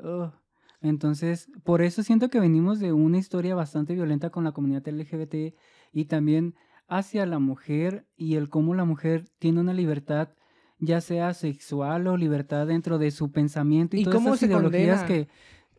Entonces, 0.85 1.49
por 1.63 1.81
eso 1.81 2.03
siento 2.03 2.29
que 2.29 2.39
venimos 2.39 2.79
de 2.79 2.93
una 2.93 3.17
historia 3.17 3.55
bastante 3.55 3.95
violenta 3.95 4.29
con 4.29 4.43
la 4.43 4.51
comunidad 4.51 4.87
LGBT 4.87 5.55
y 5.91 6.05
también 6.05 6.53
hacia 6.87 7.25
la 7.25 7.39
mujer 7.39 8.05
y 8.15 8.35
el 8.35 8.49
cómo 8.49 8.75
la 8.75 8.85
mujer 8.85 9.25
tiene 9.39 9.61
una 9.61 9.73
libertad 9.73 10.29
ya 10.77 11.01
sea 11.01 11.33
sexual 11.33 12.05
o 12.05 12.17
libertad 12.17 12.67
dentro 12.67 12.99
de 12.99 13.09
su 13.09 13.31
pensamiento 13.31 13.97
y, 13.97 14.01
¿Y 14.01 14.05
cómo 14.05 14.35
se 14.35 14.45
ideologías 14.45 15.03
que 15.05 15.27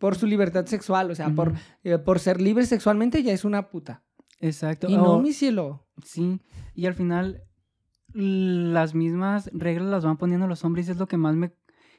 por 0.00 0.16
su 0.16 0.26
libertad 0.26 0.66
sexual, 0.66 1.10
o 1.10 1.14
sea, 1.14 1.30
por, 1.30 1.54
eh, 1.84 1.98
por 1.98 2.18
ser 2.18 2.40
libre 2.40 2.66
sexualmente 2.66 3.22
ya 3.22 3.32
es 3.32 3.44
una 3.44 3.68
puta. 3.68 4.02
Exacto. 4.40 4.88
Y 4.88 4.96
no, 4.96 5.20
mi 5.20 5.32
cielo. 5.32 5.86
Sí, 6.04 6.40
y 6.74 6.86
al 6.86 6.94
final 6.94 7.44
las 8.12 8.94
mismas 8.94 9.50
reglas 9.52 9.88
las 9.88 10.04
van 10.04 10.16
poniendo 10.16 10.48
los 10.48 10.64
hombres 10.64 10.88
y 10.88 10.90
es 10.90 10.96
lo 10.96 11.06
que 11.06 11.16
más 11.16 11.36
me 11.36 11.52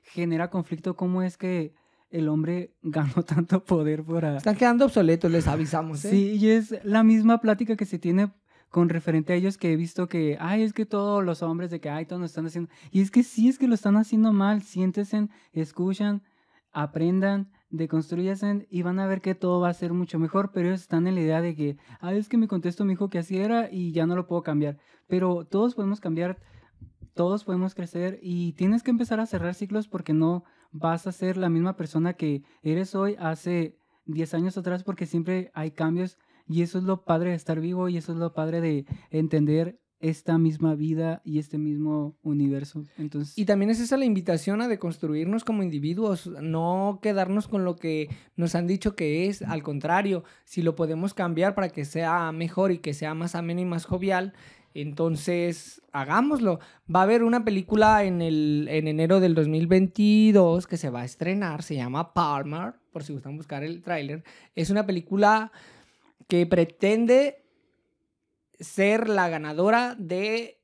genera 0.03 0.49
conflicto, 0.49 0.97
cómo 0.97 1.21
es 1.21 1.37
que 1.37 1.73
el 2.09 2.29
hombre 2.29 2.75
ganó 2.81 3.13
tanto 3.27 3.63
poder 3.63 4.03
por... 4.03 4.23
Están 4.23 4.55
quedando 4.55 4.85
obsoletos, 4.85 5.31
les 5.31 5.47
avisamos. 5.47 6.03
¿eh? 6.05 6.09
Sí, 6.09 6.31
y 6.39 6.49
es 6.49 6.83
la 6.83 7.03
misma 7.03 7.39
plática 7.39 7.75
que 7.75 7.85
se 7.85 7.99
tiene 7.99 8.31
con 8.69 8.89
referente 8.89 9.33
a 9.33 9.35
ellos 9.35 9.57
que 9.57 9.71
he 9.71 9.75
visto 9.75 10.07
que, 10.07 10.37
ay, 10.39 10.63
es 10.63 10.73
que 10.73 10.85
todos 10.85 11.23
los 11.23 11.41
hombres 11.41 11.71
de 11.71 11.79
que, 11.79 11.89
ay, 11.89 12.05
todos 12.05 12.19
lo 12.19 12.25
están 12.25 12.45
haciendo. 12.45 12.69
Y 12.91 13.01
es 13.01 13.11
que 13.11 13.23
sí, 13.23 13.47
es 13.47 13.57
que 13.57 13.67
lo 13.67 13.75
están 13.75 13.95
haciendo 13.95 14.33
mal. 14.33 14.61
Siéntesen, 14.61 15.29
escuchan, 15.53 16.21
aprendan, 16.71 17.49
deconstruyanse 17.69 18.67
y 18.69 18.81
van 18.81 18.99
a 18.99 19.07
ver 19.07 19.21
que 19.21 19.35
todo 19.35 19.61
va 19.61 19.69
a 19.69 19.73
ser 19.73 19.93
mucho 19.93 20.19
mejor. 20.19 20.51
Pero 20.51 20.67
ellos 20.69 20.81
están 20.81 21.07
en 21.07 21.15
la 21.15 21.21
idea 21.21 21.41
de 21.41 21.55
que, 21.55 21.77
ay, 22.01 22.17
es 22.17 22.27
que 22.29 22.37
mi 22.37 22.47
contexto 22.47 22.83
me 22.83 22.93
dijo 22.93 23.09
que 23.09 23.19
así 23.19 23.37
era 23.37 23.69
y 23.71 23.93
ya 23.93 24.05
no 24.05 24.15
lo 24.15 24.27
puedo 24.27 24.43
cambiar. 24.43 24.77
Pero 25.07 25.45
todos 25.45 25.73
podemos 25.73 26.01
cambiar, 26.01 26.37
todos 27.13 27.45
podemos 27.45 27.73
crecer 27.73 28.19
y 28.21 28.53
tienes 28.53 28.83
que 28.83 28.91
empezar 28.91 29.19
a 29.21 29.25
cerrar 29.25 29.55
ciclos 29.55 29.87
porque 29.87 30.13
no 30.13 30.43
vas 30.71 31.07
a 31.07 31.11
ser 31.11 31.37
la 31.37 31.49
misma 31.49 31.75
persona 31.75 32.13
que 32.13 32.43
eres 32.61 32.95
hoy 32.95 33.15
hace 33.19 33.77
10 34.05 34.33
años 34.33 34.57
atrás 34.57 34.83
porque 34.83 35.05
siempre 35.05 35.51
hay 35.53 35.71
cambios 35.71 36.17
y 36.47 36.61
eso 36.61 36.77
es 36.77 36.83
lo 36.83 37.03
padre 37.03 37.31
de 37.31 37.35
estar 37.35 37.59
vivo 37.59 37.89
y 37.89 37.97
eso 37.97 38.13
es 38.13 38.17
lo 38.17 38.33
padre 38.33 38.61
de 38.61 38.85
entender 39.09 39.79
esta 39.99 40.37
misma 40.37 40.75
vida 40.75 41.21
y 41.25 41.39
este 41.39 41.57
mismo 41.57 42.17
universo. 42.21 42.83
Entonces... 42.97 43.37
Y 43.37 43.45
también 43.45 43.71
es 43.71 43.79
esa 43.79 43.97
la 43.97 44.05
invitación 44.05 44.61
a 44.61 44.67
deconstruirnos 44.67 45.43
como 45.43 45.63
individuos, 45.63 46.27
no 46.27 46.99
quedarnos 47.01 47.47
con 47.47 47.65
lo 47.65 47.75
que 47.75 48.09
nos 48.35 48.53
han 48.53 48.67
dicho 48.67 48.95
que 48.95 49.27
es, 49.27 49.41
al 49.41 49.63
contrario, 49.63 50.23
si 50.45 50.61
lo 50.61 50.75
podemos 50.75 51.13
cambiar 51.13 51.55
para 51.55 51.69
que 51.69 51.83
sea 51.83 52.31
mejor 52.31 52.71
y 52.71 52.77
que 52.77 52.93
sea 52.93 53.15
más 53.15 53.33
ameno 53.33 53.61
y 53.61 53.65
más 53.65 53.85
jovial, 53.85 54.33
entonces 54.81 55.81
hagámoslo. 55.91 56.59
Va 56.93 57.01
a 57.01 57.03
haber 57.03 57.23
una 57.23 57.43
película 57.43 58.03
en, 58.03 58.21
el, 58.21 58.67
en 58.69 58.87
enero 58.87 59.19
del 59.19 59.33
2022 59.33 60.67
que 60.67 60.77
se 60.77 60.89
va 60.89 61.01
a 61.01 61.05
estrenar, 61.05 61.63
se 61.63 61.75
llama 61.75 62.13
Palmer, 62.13 62.73
por 62.91 63.03
si 63.03 63.13
gustan 63.13 63.37
buscar 63.37 63.63
el 63.63 63.81
tráiler. 63.81 64.23
Es 64.55 64.69
una 64.69 64.85
película 64.85 65.51
que 66.27 66.45
pretende 66.45 67.43
ser 68.59 69.09
la 69.09 69.29
ganadora 69.29 69.95
de 69.97 70.57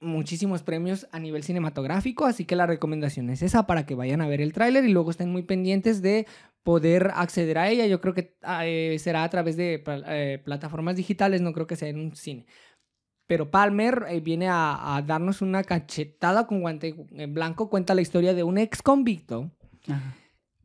muchísimos 0.00 0.62
premios 0.62 1.06
a 1.12 1.18
nivel 1.18 1.42
cinematográfico, 1.42 2.24
así 2.24 2.46
que 2.46 2.56
la 2.56 2.66
recomendación 2.66 3.28
es 3.30 3.42
esa 3.42 3.66
para 3.66 3.84
que 3.84 3.94
vayan 3.94 4.22
a 4.22 4.28
ver 4.28 4.40
el 4.40 4.52
tráiler 4.52 4.84
y 4.84 4.92
luego 4.92 5.10
estén 5.10 5.30
muy 5.30 5.42
pendientes 5.42 6.00
de 6.00 6.26
poder 6.62 7.10
acceder 7.14 7.58
a 7.58 7.68
ella. 7.68 7.86
Yo 7.86 8.00
creo 8.00 8.14
que 8.14 8.34
eh, 8.62 8.96
será 8.98 9.24
a 9.24 9.30
través 9.30 9.56
de 9.56 9.82
eh, 9.86 10.40
plataformas 10.44 10.96
digitales, 10.96 11.40
no 11.40 11.52
creo 11.52 11.66
que 11.66 11.76
sea 11.76 11.88
en 11.88 12.00
un 12.00 12.16
cine. 12.16 12.46
Pero 13.30 13.48
Palmer 13.48 14.06
eh, 14.08 14.18
viene 14.18 14.48
a, 14.48 14.96
a, 14.96 15.02
darnos 15.02 15.40
una 15.40 15.62
cachetada 15.62 16.48
con 16.48 16.62
guante 16.62 16.96
blanco, 17.28 17.70
cuenta 17.70 17.94
la 17.94 18.00
historia 18.00 18.34
de 18.34 18.42
un 18.42 18.58
ex 18.58 18.82
convicto 18.82 19.52
Ajá 19.86 20.16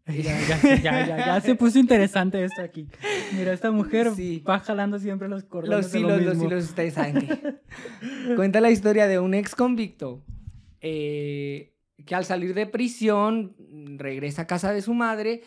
ya, 0.08 0.39
ya, 0.39 0.78
ya, 0.82 1.17
ya, 1.17 1.41
se 1.41 1.56
puso 1.56 1.80
interesante 1.80 2.43
esto 2.43 2.62
aquí. 2.62 2.88
Mira, 3.36 3.54
esta 3.54 3.71
mujer 3.71 4.10
va 4.47 4.60
jalando 4.60 4.99
siempre 4.99 5.28
los 5.28 5.43
cordones. 5.45 5.86
Los 5.86 5.95
hilos, 5.95 6.21
los 6.21 6.43
hilos, 6.43 6.63
ustedes 6.65 6.93
saben 6.93 7.28
que. 7.28 7.56
Cuenta 8.36 8.62
la 8.62 8.69
historia 8.69 9.08
de 9.08 9.17
un 9.17 9.34
ex 9.34 9.56
convicto 9.56 10.23
eh, 10.80 11.73
que 12.06 12.13
al 12.13 12.23
salir 12.23 12.54
de 12.54 12.67
prisión 12.67 13.56
regresa 13.97 14.43
a 14.43 14.47
casa 14.47 14.71
de 14.73 14.84
su 14.84 14.93
madre. 14.93 15.41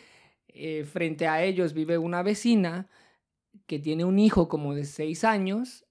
Eh, 0.49 0.83
frente 0.83 1.25
a 1.25 1.41
ellos 1.41 1.73
vive 1.73 1.97
una 1.97 2.21
vecina 2.21 2.89
que 3.65 3.79
tiene 3.79 4.03
un 4.03 4.19
hijo 4.19 4.49
como 4.49 4.75
de 4.75 4.83
seis 4.83 5.23
años 5.23 5.85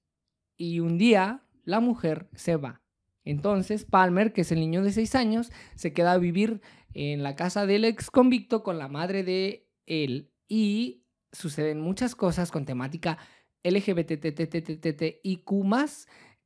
y 0.58 0.80
un 0.80 0.98
día 0.98 1.40
la 1.64 1.80
mujer 1.80 2.28
se 2.34 2.56
va. 2.56 2.82
Entonces 3.24 3.86
Palmer, 3.86 4.34
que 4.34 4.42
es 4.42 4.52
el 4.52 4.60
niño 4.60 4.82
de 4.82 4.92
seis 4.92 5.14
años, 5.14 5.50
se 5.74 5.94
queda 5.94 6.12
a 6.12 6.18
vivir 6.18 6.60
en 6.92 7.22
la 7.22 7.36
casa 7.36 7.64
del 7.64 7.84
ex 7.84 8.10
convicto 8.10 8.62
con 8.62 8.78
la 8.78 8.88
madre 8.88 9.22
de 9.22 9.66
él 9.86 10.30
y 10.48 11.04
suceden 11.32 11.80
muchas 11.80 12.14
cosas 12.14 12.50
con 12.50 12.64
temática 12.64 13.18
LGBTTTTTIQ+, 13.62 15.44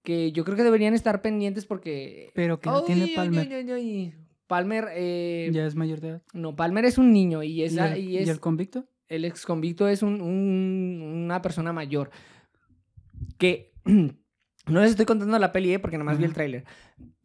que 0.02 0.32
yo 0.32 0.44
creo 0.44 0.56
que 0.56 0.64
deberían 0.64 0.94
estar 0.94 1.22
pendientes 1.22 1.66
porque... 1.66 2.32
Pero 2.34 2.58
que 2.60 2.68
no 2.68 2.82
tiene 2.82 3.12
Palmer. 3.14 3.48
Palmer... 4.46 4.88
Eh, 4.92 5.50
¿Ya 5.52 5.66
es 5.66 5.76
mayor 5.76 6.00
de 6.00 6.08
edad? 6.08 6.22
No, 6.32 6.56
Palmer 6.56 6.84
es 6.84 6.98
un 6.98 7.12
niño 7.12 7.42
y 7.42 7.62
es... 7.62 7.74
¿Y 7.96 8.18
el, 8.18 8.40
convicto? 8.40 8.86
El 9.08 9.24
ex 9.24 9.46
convicto 9.46 9.88
es 9.88 10.02
un, 10.02 10.20
una 10.20 11.40
persona 11.42 11.72
mayor 11.72 12.10
que... 13.38 13.71
no 14.66 14.80
les 14.80 14.90
estoy 14.90 15.06
contando 15.06 15.38
la 15.38 15.52
peli, 15.52 15.74
¿eh? 15.74 15.78
porque 15.78 15.98
nomás 15.98 16.18
vi 16.18 16.24
el 16.24 16.34
tráiler. 16.34 16.64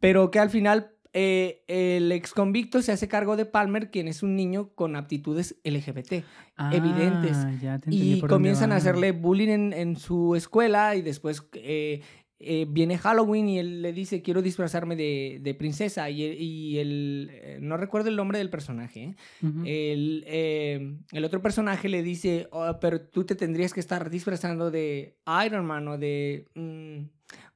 Pero 0.00 0.30
que 0.30 0.38
al 0.38 0.50
final 0.50 0.92
eh, 1.12 1.64
el 1.68 2.12
ex 2.12 2.32
convicto 2.32 2.82
se 2.82 2.92
hace 2.92 3.08
cargo 3.08 3.36
de 3.36 3.46
Palmer, 3.46 3.90
quien 3.90 4.08
es 4.08 4.22
un 4.22 4.36
niño 4.36 4.74
con 4.74 4.96
aptitudes 4.96 5.56
LGBT 5.64 6.24
evidentes. 6.72 7.36
Ah, 7.36 7.52
ya 7.60 7.78
te 7.78 7.90
entendí 7.90 8.12
Y 8.14 8.20
comienzan 8.22 8.72
a 8.72 8.76
hacerle 8.76 9.12
bullying 9.12 9.48
en, 9.48 9.72
en 9.72 9.96
su 9.96 10.34
escuela 10.34 10.96
y 10.96 11.02
después 11.02 11.48
eh, 11.54 12.02
eh, 12.40 12.66
viene 12.68 12.98
Halloween 12.98 13.48
y 13.48 13.58
él 13.58 13.82
le 13.82 13.92
dice, 13.92 14.22
quiero 14.22 14.42
disfrazarme 14.42 14.94
de, 14.94 15.40
de 15.42 15.54
princesa. 15.54 16.08
Y, 16.08 16.78
el, 16.78 17.30
eh, 17.32 17.58
no 17.60 17.76
recuerdo 17.76 18.08
el 18.08 18.16
nombre 18.16 18.38
del 18.38 18.50
personaje. 18.50 19.02
¿eh? 19.02 19.14
El, 19.42 20.24
eh, 20.26 20.96
el 21.12 21.24
otro 21.24 21.42
personaje 21.42 21.88
le 21.88 22.02
dice, 22.02 22.46
"Oh, 22.52 22.78
pero 22.80 23.00
tú 23.00 23.24
te 23.24 23.34
tendrías 23.34 23.72
que 23.72 23.80
estar 23.80 24.08
disfrazando 24.08 24.70
de 24.70 25.16
Iron 25.44 25.66
Man 25.66 25.88
o 25.88 25.98
de 25.98 26.46
mm, 26.54 27.06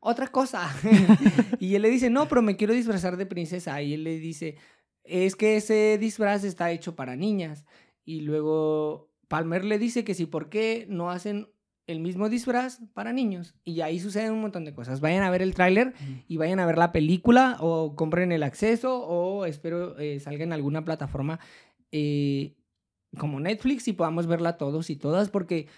otra 0.01 0.27
cosa. 0.27 0.69
y 1.61 1.77
él 1.77 1.83
le 1.83 1.91
dice, 1.91 2.11
no, 2.11 2.27
pero 2.27 2.43
me 2.43 2.57
quiero 2.57 2.75
disfrazar 2.75 3.17
de 3.17 3.27
princesa. 3.27 3.81
Y 3.83 3.95
él 3.95 4.03
le 4.03 4.19
dice, 4.19 4.57
es 5.05 5.37
que 5.37 5.57
ese 5.57 5.97
disfraz 5.99 6.43
está 6.43 6.73
hecho 6.73 6.97
para 6.97 7.15
niñas. 7.15 7.65
Y 8.05 8.23
luego 8.23 9.11
Palmer 9.29 9.65
le 9.65 9.79
dice 9.79 10.03
que 10.03 10.15
sí, 10.15 10.27
¿por 10.27 10.49
qué 10.49 10.87
no 10.89 11.11
hacen 11.11 11.49
el 11.87 12.01
mismo 12.01 12.29
disfraz 12.29 12.81
para 12.95 13.13
niños? 13.13 13.55
Y 13.65 13.81
ahí 13.81 13.99
suceden 14.01 14.33
un 14.33 14.41
montón 14.41 14.65
de 14.65 14.75
cosas. 14.75 15.01
Vayan 15.01 15.23
a 15.23 15.31
ver 15.31 15.43
el 15.43 15.55
tráiler 15.55 15.95
y 16.29 16.37
vayan 16.37 16.61
a 16.61 16.67
ver 16.67 16.79
la 16.79 16.93
película 16.93 17.57
o 17.61 17.95
compren 17.97 18.33
el 18.33 18.43
acceso 18.43 19.01
o 19.07 19.45
espero 19.47 19.99
eh, 19.99 20.21
salga 20.21 20.45
en 20.45 20.53
alguna 20.53 20.85
plataforma 20.85 21.41
eh, 21.91 22.55
como 23.19 23.41
Netflix 23.41 23.89
y 23.89 23.93
podamos 23.93 24.27
verla 24.27 24.57
todos 24.57 24.91
y 24.91 24.97
todas 24.97 25.29
porque 25.29 25.69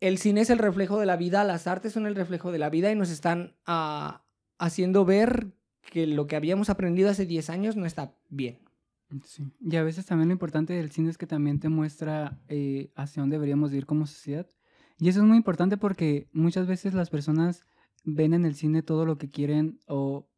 el 0.00 0.18
cine 0.18 0.40
es 0.40 0.50
el 0.50 0.58
reflejo 0.58 0.98
de 0.98 1.06
la 1.06 1.16
vida, 1.16 1.44
las 1.44 1.66
artes 1.66 1.92
son 1.92 2.06
el 2.06 2.16
reflejo 2.16 2.50
de 2.50 2.58
la 2.58 2.70
vida 2.70 2.90
y 2.90 2.96
nos 2.96 3.10
están 3.10 3.54
ah, 3.66 4.24
haciendo 4.58 5.04
ver 5.04 5.52
que 5.92 6.06
lo 6.06 6.26
que 6.26 6.34
habíamos 6.34 6.70
aprendido 6.70 7.10
hace 7.10 7.26
10 7.26 7.50
años 7.50 7.76
no 7.76 7.86
está 7.86 8.14
bien. 8.28 8.58
Sí. 9.24 9.44
Y 9.60 9.76
a 9.76 9.82
veces 9.82 10.06
también 10.06 10.28
lo 10.28 10.32
importante 10.32 10.72
del 10.72 10.90
cine 10.90 11.10
es 11.10 11.18
que 11.18 11.26
también 11.26 11.60
te 11.60 11.68
muestra 11.68 12.38
eh, 12.48 12.90
hacia 12.96 13.22
dónde 13.22 13.34
deberíamos 13.36 13.72
ir 13.72 13.86
como 13.86 14.06
sociedad. 14.06 14.46
Y 14.98 15.08
eso 15.08 15.20
es 15.20 15.26
muy 15.26 15.36
importante 15.36 15.76
porque 15.76 16.28
muchas 16.32 16.66
veces 16.66 16.94
las 16.94 17.10
personas 17.10 17.62
ven 18.04 18.34
en 18.34 18.44
el 18.44 18.54
cine 18.54 18.82
todo 18.82 19.04
lo 19.06 19.18
que 19.18 19.30
quieren 19.30 19.78
o 19.86 20.28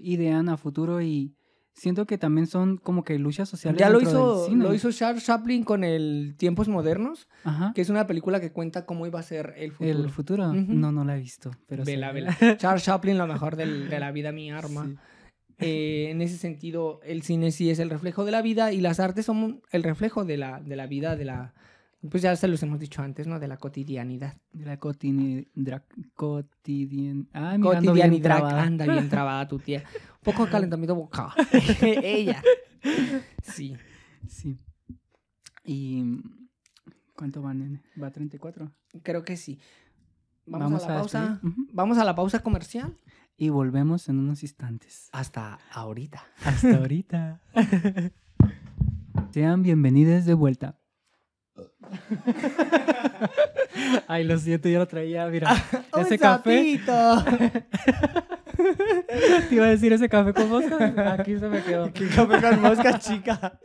idean 0.00 0.48
a 0.48 0.56
futuro 0.56 1.00
y 1.02 1.34
siento 1.74 2.06
que 2.06 2.18
también 2.18 2.46
son 2.46 2.76
como 2.76 3.02
que 3.04 3.18
luchas 3.18 3.48
sociales. 3.48 3.78
Ya 3.80 3.88
lo 3.88 4.00
hizo, 4.00 4.46
cine. 4.46 4.64
lo 4.64 4.74
hizo 4.74 4.92
Charles 4.92 5.24
Chaplin 5.24 5.64
con 5.64 5.84
el 5.84 6.34
Tiempos 6.36 6.68
Modernos, 6.68 7.28
Ajá. 7.44 7.72
que 7.74 7.80
es 7.80 7.88
una 7.88 8.06
película 8.06 8.40
que 8.40 8.52
cuenta 8.52 8.84
cómo 8.84 9.06
iba 9.06 9.20
a 9.20 9.22
ser 9.22 9.54
el 9.56 9.72
futuro. 9.72 9.90
El 10.04 10.10
futuro. 10.10 10.52
No, 10.52 10.92
no 10.92 11.04
la 11.04 11.16
he 11.16 11.20
visto. 11.20 11.50
Pero 11.66 11.84
Vela, 11.84 12.08
sé. 12.08 12.14
vela. 12.14 12.36
Charles 12.58 12.84
Chaplin, 12.84 13.16
lo 13.16 13.26
mejor 13.26 13.56
del- 13.56 13.88
de 13.88 13.98
la 14.00 14.12
vida, 14.12 14.32
mi 14.32 14.50
arma. 14.50 14.84
Sí. 14.86 14.96
Eh, 15.62 16.08
en 16.10 16.20
ese 16.22 16.36
sentido, 16.36 17.00
el 17.04 17.22
cine 17.22 17.50
sí 17.52 17.70
es 17.70 17.78
el 17.78 17.90
reflejo 17.90 18.24
de 18.24 18.32
la 18.32 18.42
vida 18.42 18.72
y 18.72 18.80
las 18.80 19.00
artes 19.00 19.26
son 19.26 19.62
el 19.70 19.82
reflejo 19.82 20.24
de 20.24 20.36
la, 20.36 20.60
de 20.60 20.76
la 20.76 20.86
vida, 20.86 21.16
de 21.16 21.24
la... 21.24 21.54
Pues 22.10 22.20
ya 22.22 22.34
se 22.34 22.48
los 22.48 22.60
hemos 22.64 22.80
dicho 22.80 23.00
antes, 23.00 23.28
¿no? 23.28 23.38
De 23.38 23.46
la 23.46 23.58
cotidianidad. 23.58 24.36
De 24.52 24.64
la 24.64 24.80
cotini- 24.80 25.46
dra-. 25.54 25.84
Ah, 27.32 27.56
Cotidianidad. 27.60 28.22
trabada. 28.22 28.62
Anda 28.62 28.86
bien 28.86 29.08
trabada 29.08 29.46
tu 29.46 29.58
tía. 29.60 29.84
Un 29.94 30.24
poco 30.24 30.44
de 30.46 30.50
calentamiento 30.50 30.96
vocal. 30.96 31.30
Ella. 31.80 32.42
Sí. 33.42 33.76
Sí. 34.26 34.58
¿Y 35.64 36.02
cuánto 37.14 37.40
va, 37.40 37.54
nene? 37.54 37.82
¿Va 38.02 38.08
a 38.08 38.10
34? 38.12 38.72
Creo 39.04 39.22
que 39.24 39.36
sí. 39.36 39.60
Vamos, 40.44 40.84
a 40.84 40.88
la 40.88 40.94
pausa. 40.98 41.40
Vamos 41.72 41.98
a 41.98 42.04
la 42.04 42.16
pausa 42.16 42.40
comercial. 42.42 42.96
Y 43.42 43.50
volvemos 43.50 44.08
en 44.08 44.20
unos 44.20 44.44
instantes. 44.44 45.08
Hasta 45.10 45.58
ahorita. 45.72 46.24
Hasta 46.44 46.76
ahorita. 46.76 47.40
Sean 49.32 49.64
bienvenidos 49.64 50.24
de 50.26 50.34
vuelta. 50.34 50.78
Ay, 54.06 54.22
lo 54.22 54.38
siento, 54.38 54.68
yo 54.68 54.78
lo 54.78 54.86
traía, 54.86 55.26
mira. 55.26 55.50
Ese 55.98 56.14
¡Un 56.14 56.18
café, 56.18 56.80
te 59.48 59.54
iba 59.56 59.66
a 59.66 59.70
decir 59.70 59.92
ese 59.92 60.08
café 60.08 60.32
con 60.32 60.48
moscas. 60.48 60.96
Aquí 61.18 61.36
se 61.36 61.48
me 61.48 61.64
quedó. 61.64 61.86
¡Qué 61.92 62.06
café 62.10 62.40
con 62.40 62.62
mosca, 62.62 62.96
chica! 63.00 63.58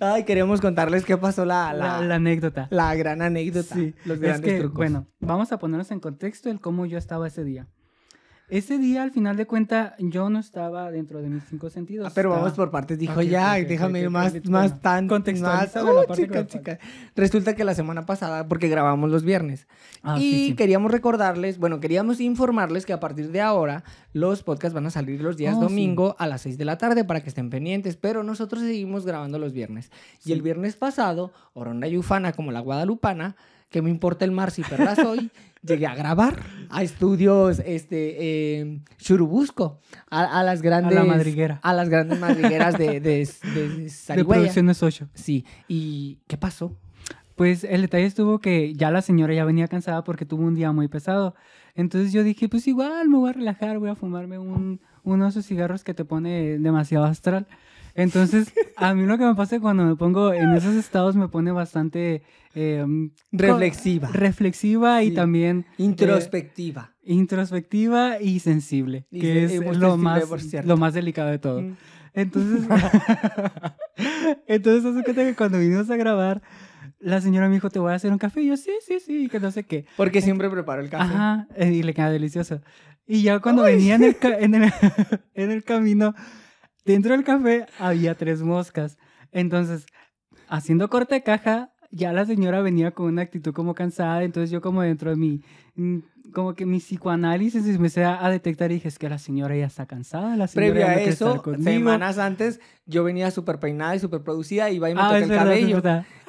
Ay, 0.00 0.24
queremos 0.24 0.60
contarles 0.60 1.04
qué 1.04 1.16
pasó 1.16 1.44
la, 1.44 1.72
La, 1.72 2.00
la, 2.00 2.08
la 2.08 2.14
anécdota. 2.16 2.66
la 2.72 2.92
gran 2.96 3.22
anécdota. 3.22 3.76
Sí, 3.76 3.94
los 4.04 4.16
es 4.16 4.20
grandes 4.20 4.52
que, 4.52 4.58
trucos. 4.58 4.76
bueno, 4.78 5.06
vamos 5.20 5.52
a 5.52 5.60
ponernos 5.60 5.92
en 5.92 6.00
contexto 6.00 6.50
el 6.50 6.60
cómo 6.60 6.86
yo 6.86 6.98
estaba 6.98 7.28
ese 7.28 7.44
día. 7.44 7.68
Ese 8.50 8.78
día, 8.78 9.02
al 9.02 9.10
final 9.10 9.36
de 9.36 9.46
cuenta, 9.46 9.94
yo 9.98 10.30
no 10.30 10.38
estaba 10.38 10.90
dentro 10.90 11.20
de 11.20 11.28
mis 11.28 11.44
cinco 11.50 11.68
sentidos. 11.68 12.06
Ah, 12.08 12.12
pero 12.14 12.30
estaba- 12.30 12.44
vamos 12.44 12.56
por 12.56 12.70
partes. 12.70 12.98
Dijo, 12.98 13.12
Ok, 13.20 13.26
ya, 13.26 13.52
ok, 13.52 13.62
ok, 13.62 13.68
déjame 13.68 14.06
ok, 14.06 14.12
más, 14.12 14.34
ok, 14.34 14.44
más 14.46 14.70
bueno, 14.70 14.80
tan... 14.80 15.06
contextualiza 15.08 15.84
más- 15.84 15.94
Oh, 15.94 16.06
que 16.06 16.14
chica, 16.22 16.46
chica. 16.46 16.78
Resulta 17.14 17.54
que 17.54 17.64
la 17.64 17.74
semana 17.74 18.06
pasada, 18.06 18.48
porque 18.48 18.68
grabamos 18.68 19.10
los 19.10 19.22
viernes, 19.22 19.66
Ah, 20.02 20.16
y 20.18 20.22
sí, 20.22 20.46
sí. 20.48 20.54
queríamos 20.56 20.90
recordarles, 20.92 21.58
bueno, 21.58 21.78
queríamos 21.78 22.20
informarles 22.20 22.86
que 22.86 22.94
a 22.94 23.00
partir 23.00 23.30
de 23.32 23.42
ahora 23.42 23.84
los 24.14 24.42
podcasts 24.42 24.74
van 24.74 24.86
a 24.86 24.90
salir 24.90 25.20
los 25.20 25.36
días 25.36 25.54
Oh, 25.54 25.60
sí. 25.60 25.64
domingo 25.66 26.16
a 26.18 26.26
las 26.26 26.40
6 26.40 26.56
de 26.56 26.64
la 26.64 26.78
tarde 26.78 27.04
para 27.04 27.20
que 27.20 27.28
estén 27.28 27.50
pendientes, 27.50 27.96
pero 27.96 28.22
nosotros 28.22 28.62
seguimos 28.62 29.04
grabando 29.04 29.38
los 29.38 29.52
viernes. 29.52 29.90
Y 30.24 30.32
el 30.32 30.38
Sí. 30.38 30.42
viernes 30.44 30.74
pasado, 30.76 31.32
Oronda 31.52 31.86
y 31.86 31.98
Ufana, 31.98 32.32
como 32.32 32.50
la 32.50 32.60
guadalupana, 32.60 33.36
que 33.70 33.82
me 33.82 33.90
importa 33.90 34.24
el 34.24 34.30
mar 34.30 34.50
si 34.50 34.62
perra 34.62 34.94
soy, 34.94 35.30
llegué 35.62 35.86
a 35.86 35.94
grabar 35.94 36.42
a 36.70 36.82
estudios 36.82 37.60
este, 37.64 38.60
eh, 38.60 38.80
Churubusco, 38.98 39.80
a, 40.10 40.40
a 40.40 40.42
las 40.42 40.62
grandes... 40.62 41.04
madriguera. 41.06 41.60
A 41.62 41.72
las 41.74 41.88
grandes 41.88 42.18
madrigueras 42.18 42.78
de, 42.78 43.00
de, 43.00 43.28
de 43.54 43.90
De. 44.16 44.24
Producciones 44.24 44.82
8. 44.82 45.08
Sí, 45.14 45.44
¿y 45.66 46.18
qué 46.26 46.36
pasó? 46.36 46.76
Pues 47.36 47.62
el 47.62 47.82
detalle 47.82 48.06
estuvo 48.06 48.40
que 48.40 48.74
ya 48.74 48.90
la 48.90 49.00
señora 49.00 49.32
ya 49.32 49.44
venía 49.44 49.68
cansada 49.68 50.02
porque 50.02 50.24
tuvo 50.24 50.42
un 50.42 50.56
día 50.56 50.72
muy 50.72 50.88
pesado. 50.88 51.36
Entonces 51.76 52.12
yo 52.12 52.24
dije, 52.24 52.48
pues 52.48 52.66
igual 52.66 53.08
me 53.08 53.16
voy 53.16 53.30
a 53.30 53.32
relajar, 53.32 53.78
voy 53.78 53.90
a 53.90 53.94
fumarme 53.94 54.40
un, 54.40 54.80
uno 55.04 55.24
de 55.24 55.30
esos 55.30 55.46
cigarros 55.46 55.84
que 55.84 55.94
te 55.94 56.04
pone 56.04 56.58
demasiado 56.58 57.04
astral. 57.04 57.46
Entonces, 57.98 58.52
a 58.76 58.94
mí 58.94 59.04
lo 59.06 59.18
que 59.18 59.24
me 59.24 59.34
pasa 59.34 59.58
cuando 59.60 59.84
me 59.84 59.96
pongo 59.96 60.32
en 60.32 60.54
esos 60.54 60.74
estados 60.76 61.16
me 61.16 61.28
pone 61.28 61.50
bastante 61.52 62.22
eh, 62.54 62.84
Reflexiva. 63.32 64.08
reflexiva 64.12 65.02
y 65.02 65.08
Sí. 65.08 65.14
también 65.14 65.66
Introspectiva. 65.78 66.92
eh, 67.02 67.12
introspectiva 67.12 68.20
y 68.20 68.38
sensible, 68.40 69.04
Y 69.10 69.20
que 69.20 69.44
es 69.44 69.52
y 69.52 69.60
lo 69.74 69.96
más, 69.96 70.24
lo 70.64 70.76
más 70.76 70.94
delicado 70.94 71.30
de 71.30 71.38
todo. 71.38 71.62
Mm. 71.62 71.76
Entonces, 72.14 72.66
entonces 74.46 74.84
hace 74.84 75.02
cuenta 75.04 75.24
que 75.24 75.34
cuando 75.34 75.58
vinimos 75.58 75.90
a 75.90 75.96
grabar, 75.96 76.42
la 77.00 77.20
señora 77.20 77.48
me 77.48 77.54
dijo, 77.54 77.70
te 77.70 77.78
voy 77.78 77.92
a 77.92 77.94
hacer 77.96 78.10
un 78.12 78.18
café. 78.18 78.42
Y 78.42 78.46
yo, 78.48 78.56
sí, 78.56 78.70
sí, 78.86 78.98
sí, 79.00 79.24
y 79.24 79.28
que 79.28 79.40
no 79.40 79.50
sé 79.50 79.64
qué. 79.64 79.86
Porque 79.96 80.20
siempre 80.20 80.48
preparo 80.50 80.82
el 80.82 80.90
café. 80.90 81.04
Ajá, 81.14 81.46
eh, 81.56 81.72
y 81.72 81.82
le 81.82 81.94
queda 81.94 82.10
delicioso. 82.10 82.60
Y 83.06 83.22
ya 83.22 83.38
cuando 83.40 83.62
venía 83.62 83.94
en 83.94 84.04
el, 84.04 84.16
en, 84.22 84.54
el, 84.54 84.72
en 85.34 85.50
el 85.50 85.64
camino, 85.64 86.14
dentro 86.92 87.12
del 87.12 87.24
café 87.24 87.66
había 87.78 88.14
tres 88.14 88.42
moscas. 88.42 88.98
Entonces, 89.32 89.86
haciendo 90.48 90.88
corte 90.88 91.14
de 91.16 91.22
caja, 91.22 91.70
ya 91.90 92.12
la 92.12 92.24
señora 92.26 92.60
venía 92.60 92.90
con 92.90 93.06
una 93.06 93.22
actitud 93.22 93.52
como 93.52 93.74
cansada. 93.74 94.22
Entonces 94.24 94.50
yo 94.50 94.60
como 94.60 94.82
dentro 94.82 95.10
de 95.10 95.16
mi, 95.16 95.42
mm, 95.76 95.98
como 96.32 96.54
que 96.54 96.66
mi 96.66 96.78
psicoanálisis 96.78 97.66
empecé 97.66 98.04
a, 98.04 98.22
a 98.24 98.30
detectar 98.30 98.70
y 98.70 98.74
dije, 98.74 98.88
es 98.88 98.98
que 98.98 99.08
la 99.08 99.18
señora 99.18 99.56
ya 99.56 99.66
está 99.66 99.86
cansada. 99.86 100.36
La 100.36 100.46
señora 100.46 100.72
Previo 100.74 100.86
a 100.86 100.94
eso, 101.00 101.42
conmigo". 101.42 101.62
semanas 101.64 102.18
antes, 102.18 102.60
yo 102.86 103.04
venía 103.04 103.30
súper 103.30 103.58
peinada 103.58 103.96
y 103.96 103.98
súper 103.98 104.22
producida 104.22 104.70
y 104.70 104.78
va 104.78 104.90
y 104.90 104.94
me 104.94 105.00
Ah, 105.00 105.16
el 105.18 105.28
verdad, 105.28 105.44
cabello. 105.44 105.82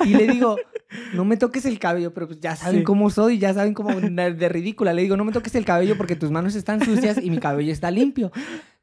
Y 0.05 0.13
le 0.15 0.27
digo, 0.27 0.55
no 1.13 1.25
me 1.25 1.35
toques 1.35 1.65
el 1.65 1.77
cabello, 1.79 2.13
pero 2.13 2.27
pues 2.27 2.39
ya 2.39 2.55
saben 2.55 2.79
Sí. 2.79 2.83
cómo 2.83 3.09
soy, 3.09 3.37
ya 3.39 3.53
saben 3.53 3.73
cómo 3.73 3.99
de 3.99 4.49
ridícula. 4.49 4.93
Le 4.93 5.01
digo, 5.01 5.17
no 5.17 5.25
me 5.25 5.33
toques 5.33 5.53
el 5.55 5.65
cabello 5.65 5.97
porque 5.97 6.15
tus 6.15 6.31
manos 6.31 6.55
están 6.55 6.83
sucias 6.83 7.17
y 7.21 7.29
mi 7.29 7.37
cabello 7.39 7.73
está 7.73 7.91
limpio. 7.91 8.31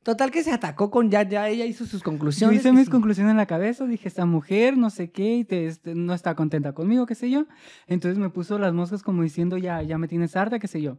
Total 0.06 0.30
que 0.30 0.44
se 0.44 0.52
atacó 0.52 0.88
con 0.88 1.10
ya, 1.10 1.24
ya 1.24 1.48
ella 1.48 1.64
hizo 1.66 1.84
sus 1.84 2.00
Yo 2.00 2.04
conclusiones. 2.04 2.60
hice 2.60 2.68
que 2.68 2.72
mis 2.76 2.84
sí. 2.84 2.90
conclusiones 2.92 3.32
en 3.32 3.36
la 3.38 3.46
cabeza, 3.46 3.86
dije, 3.86 4.06
esta 4.06 4.24
mujer, 4.24 4.76
no 4.78 4.88
sé 4.88 5.10
qué, 5.10 5.38
y 5.38 5.44
te- 5.44 5.66
este, 5.66 5.96
no 5.96 6.14
está 6.14 6.36
contenta 6.36 6.72
conmigo, 6.74 7.06
qué 7.06 7.16
sé 7.16 7.28
yo. 7.28 7.46
Entonces 7.88 8.16
me 8.16 8.30
puso 8.30 8.56
las 8.60 8.72
moscas 8.72 9.02
como 9.02 9.22
diciendo, 9.24 9.58
ya, 9.58 9.82
ya 9.82 9.98
me 9.98 10.06
tienes 10.06 10.36
harta, 10.36 10.60
qué 10.60 10.68
sé 10.68 10.80
yo. 10.80 10.98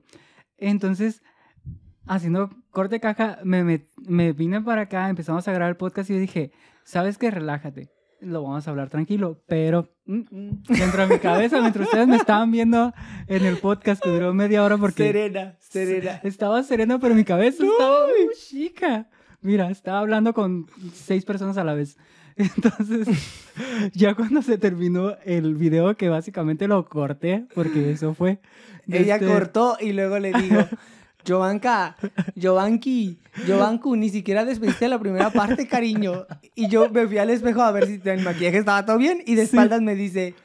Entonces, 0.58 1.24
haciendo 2.06 2.50
corte 2.70 3.00
caja, 3.00 3.40
me, 3.46 3.64
me, 3.64 3.86
me 4.06 4.34
vine 4.34 4.62
para 4.62 4.82
acá, 4.84 5.08
empezamos 5.10 5.48
a 5.48 5.54
grabar 5.54 5.70
el 5.70 5.78
podcast 5.78 6.10
y 6.10 6.14
yo 6.16 6.20
dije, 6.20 6.52
¿sabes 6.84 7.18
qué? 7.18 7.32
Relájate, 7.32 7.90
lo 8.22 8.44
vamos 8.44 8.68
a 8.68 8.72
hablar 8.72 8.90
tranquilo, 8.90 9.42
pero 9.48 9.90
mm, 10.06 10.20
mm, 10.30 10.64
dentro 10.70 11.08
de 11.08 11.16
mi 11.16 11.20
cabeza, 11.20 11.60
mientras 11.62 11.86
ustedes 11.86 12.08
me 12.08 12.16
estaban 12.16 12.52
viendo 12.52 12.94
en 13.28 13.46
el 13.46 13.58
podcast 13.58 14.02
que 14.02 14.10
duró 14.10 14.34
media 14.34 14.64
hora 14.64 14.78
porque... 14.78 15.04
Serena, 15.04 15.56
serena. 15.60 16.20
Estaba 16.24 16.64
sereno, 16.64 17.00
pero 17.00 17.16
mi 17.16 17.24
cabeza 17.24 17.64
estaba 17.64 18.08
muy 18.08 18.36
chica. 18.36 19.10
Mira, 19.42 19.70
estaba 19.70 20.00
hablando 20.00 20.34
con 20.34 20.68
seis 20.94 21.26
personas 21.26 21.58
a 21.58 21.64
la 21.64 21.74
vez. 21.74 21.98
Entonces, 22.38 23.08
ya 23.94 24.14
cuando 24.14 24.42
se 24.42 24.58
terminó 24.58 25.16
el 25.26 25.56
video, 25.56 25.96
que 25.96 26.10
básicamente 26.10 26.68
lo 26.68 26.86
corté, 26.86 27.48
porque 27.56 27.92
eso 27.92 28.14
fue. 28.14 28.40
Ella 28.88 29.16
este, 29.16 29.28
cortó 29.28 29.78
y 29.80 29.92
luego 29.92 30.20
le 30.20 30.32
digo, 30.34 30.60
Jovanka, 31.26 31.96
Jovanki, 32.36 33.20
Jovanku, 33.46 33.96
ni 33.96 34.10
siquiera 34.10 34.46
despediste 34.46 34.88
la 34.88 35.00
primera 35.00 35.30
parte, 35.30 35.68
cariño. 35.68 36.26
Y 36.56 36.70
yo 36.70 36.90
me 36.90 37.08
fui 37.08 37.18
al 37.18 37.30
espejo 37.30 37.62
a 37.62 37.72
ver 37.72 37.88
si 37.88 38.02
el 38.04 38.22
maquillaje 38.22 38.60
estaba 38.60 38.86
todo 38.86 38.98
bien 38.98 39.22
y 39.26 39.36
de 39.36 39.44
espaldas 39.44 39.82
me 39.82 39.96
dice, 39.96 40.36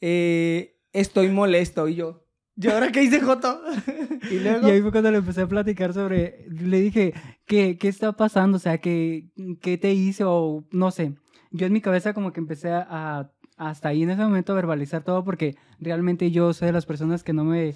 eh, 0.00 0.78
estoy 0.92 1.28
molesto. 1.28 1.88
Y 1.88 1.96
yo, 1.96 2.24
¿y 2.56 2.68
ahora 2.68 2.90
qué 2.92 3.02
hice, 3.02 3.20
Joto? 3.20 3.60
y, 4.30 4.38
luego... 4.38 4.66
y 4.66 4.70
ahí 4.70 4.82
fue 4.82 4.90
cuando 4.90 5.10
le 5.10 5.18
empecé 5.18 5.42
a 5.42 5.48
platicar 5.48 5.92
sobre, 5.92 6.46
le 6.48 6.80
dije, 6.80 7.14
¿qué, 7.46 7.76
qué 7.78 7.88
está 7.88 8.12
pasando? 8.12 8.56
O 8.56 8.60
sea, 8.60 8.78
¿qué, 8.78 9.30
¿qué 9.60 9.78
te 9.78 9.92
hice? 9.92 10.24
O 10.24 10.64
no 10.70 10.90
sé. 10.90 11.14
Yo 11.50 11.66
en 11.66 11.72
mi 11.72 11.80
cabeza 11.80 12.14
como 12.14 12.32
que 12.32 12.40
empecé 12.40 12.70
a, 12.70 13.30
hasta 13.56 13.88
ahí 13.88 14.02
en 14.02 14.10
ese 14.10 14.22
momento 14.22 14.52
a 14.52 14.56
verbalizar 14.56 15.02
todo 15.02 15.24
porque 15.24 15.56
realmente 15.80 16.30
yo 16.30 16.52
soy 16.52 16.66
de 16.66 16.72
las 16.72 16.86
personas 16.86 17.24
que 17.24 17.32
no 17.32 17.44
me... 17.44 17.74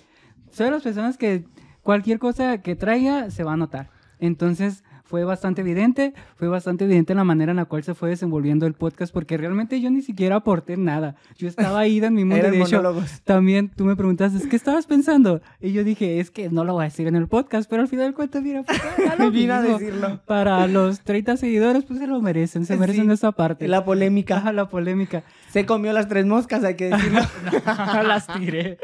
Soy 0.51 0.67
de 0.67 0.73
las 0.73 0.83
personas 0.83 1.19
que 1.19 1.45
cualquier 1.85 2.19
cosa 2.19 2.59
que 2.59 2.75
traiga 2.75 3.31
se 3.31 3.45
va 3.45 3.53
a 3.53 3.57
notar. 3.57 3.89
Entonces 4.19 4.83
fue 5.05 5.23
bastante 5.23 5.61
evidente, 5.61 6.15
fue 6.35 6.49
bastante 6.49 6.87
evidente 6.87 7.15
la 7.15 7.25
manera 7.25 7.51
en 7.53 7.59
la 7.59 7.67
cual 7.67 7.85
se 7.85 7.95
fue 7.95 8.09
desenvolviendo 8.09 8.67
el 8.67 8.73
podcast, 8.73 9.13
porque 9.13 9.37
realmente 9.37 9.81
yo 9.81 9.91
ni 9.91 10.01
siquiera 10.01 10.37
aporté 10.37 10.79
nada. 10.79 11.15
Yo 11.37 11.47
estaba 11.47 11.79
ahí 11.79 11.99
en 11.99 12.15
mi 12.15 12.25
mundo. 12.25 12.51
de 12.51 12.61
hecho, 12.61 12.83
también 13.23 13.69
tú 13.69 13.85
me 13.85 13.97
preguntaste, 13.97 14.49
¿qué 14.49 14.57
estabas 14.57 14.87
pensando? 14.87 15.43
Y 15.61 15.73
yo 15.73 15.85
dije, 15.85 16.21
es 16.21 16.31
que 16.31 16.49
no 16.49 16.65
lo 16.65 16.73
voy 16.73 16.83
a 16.83 16.85
decir 16.87 17.07
en 17.07 17.17
el 17.17 17.29
podcast, 17.29 17.69
pero 17.69 17.83
al 17.83 17.89
final 17.89 18.07
del 18.07 18.15
cuento, 18.15 18.41
mira, 18.41 18.63
pues, 18.63 18.81
vine 19.33 19.53
a 19.53 19.63
decirlo. 19.63 20.21
Para 20.27 20.67
los 20.67 21.01
30 21.01 21.37
seguidores, 21.37 21.85
pues 21.85 21.99
se 21.99 22.07
lo 22.07 22.21
merecen, 22.23 22.65
se 22.65 22.77
merecen 22.79 23.11
esa 23.11 23.31
parte. 23.33 23.69
La 23.69 23.85
polémica. 23.85 24.39
Ajá, 24.39 24.53
la 24.53 24.69
polémica. 24.71 25.23
Se 25.55 25.65
comió 25.65 25.93
las 25.95 26.09
tres 26.09 26.27
moscas, 26.27 26.63
hay 26.65 26.75
que 26.75 26.91
decirlo. 26.91 27.21
las 28.05 28.27
tiré. 28.27 28.77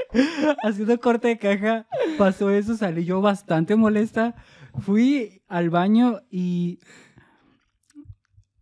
Haciendo 0.62 0.98
corte 1.00 1.28
de 1.28 1.38
caja, 1.38 1.86
pasó 2.16 2.48
eso, 2.48 2.76
salí 2.76 3.04
yo 3.04 3.20
bastante 3.20 3.76
molesta 3.76 4.34
fui 4.78 5.42
al 5.48 5.70
baño 5.70 6.20
y... 6.30 6.78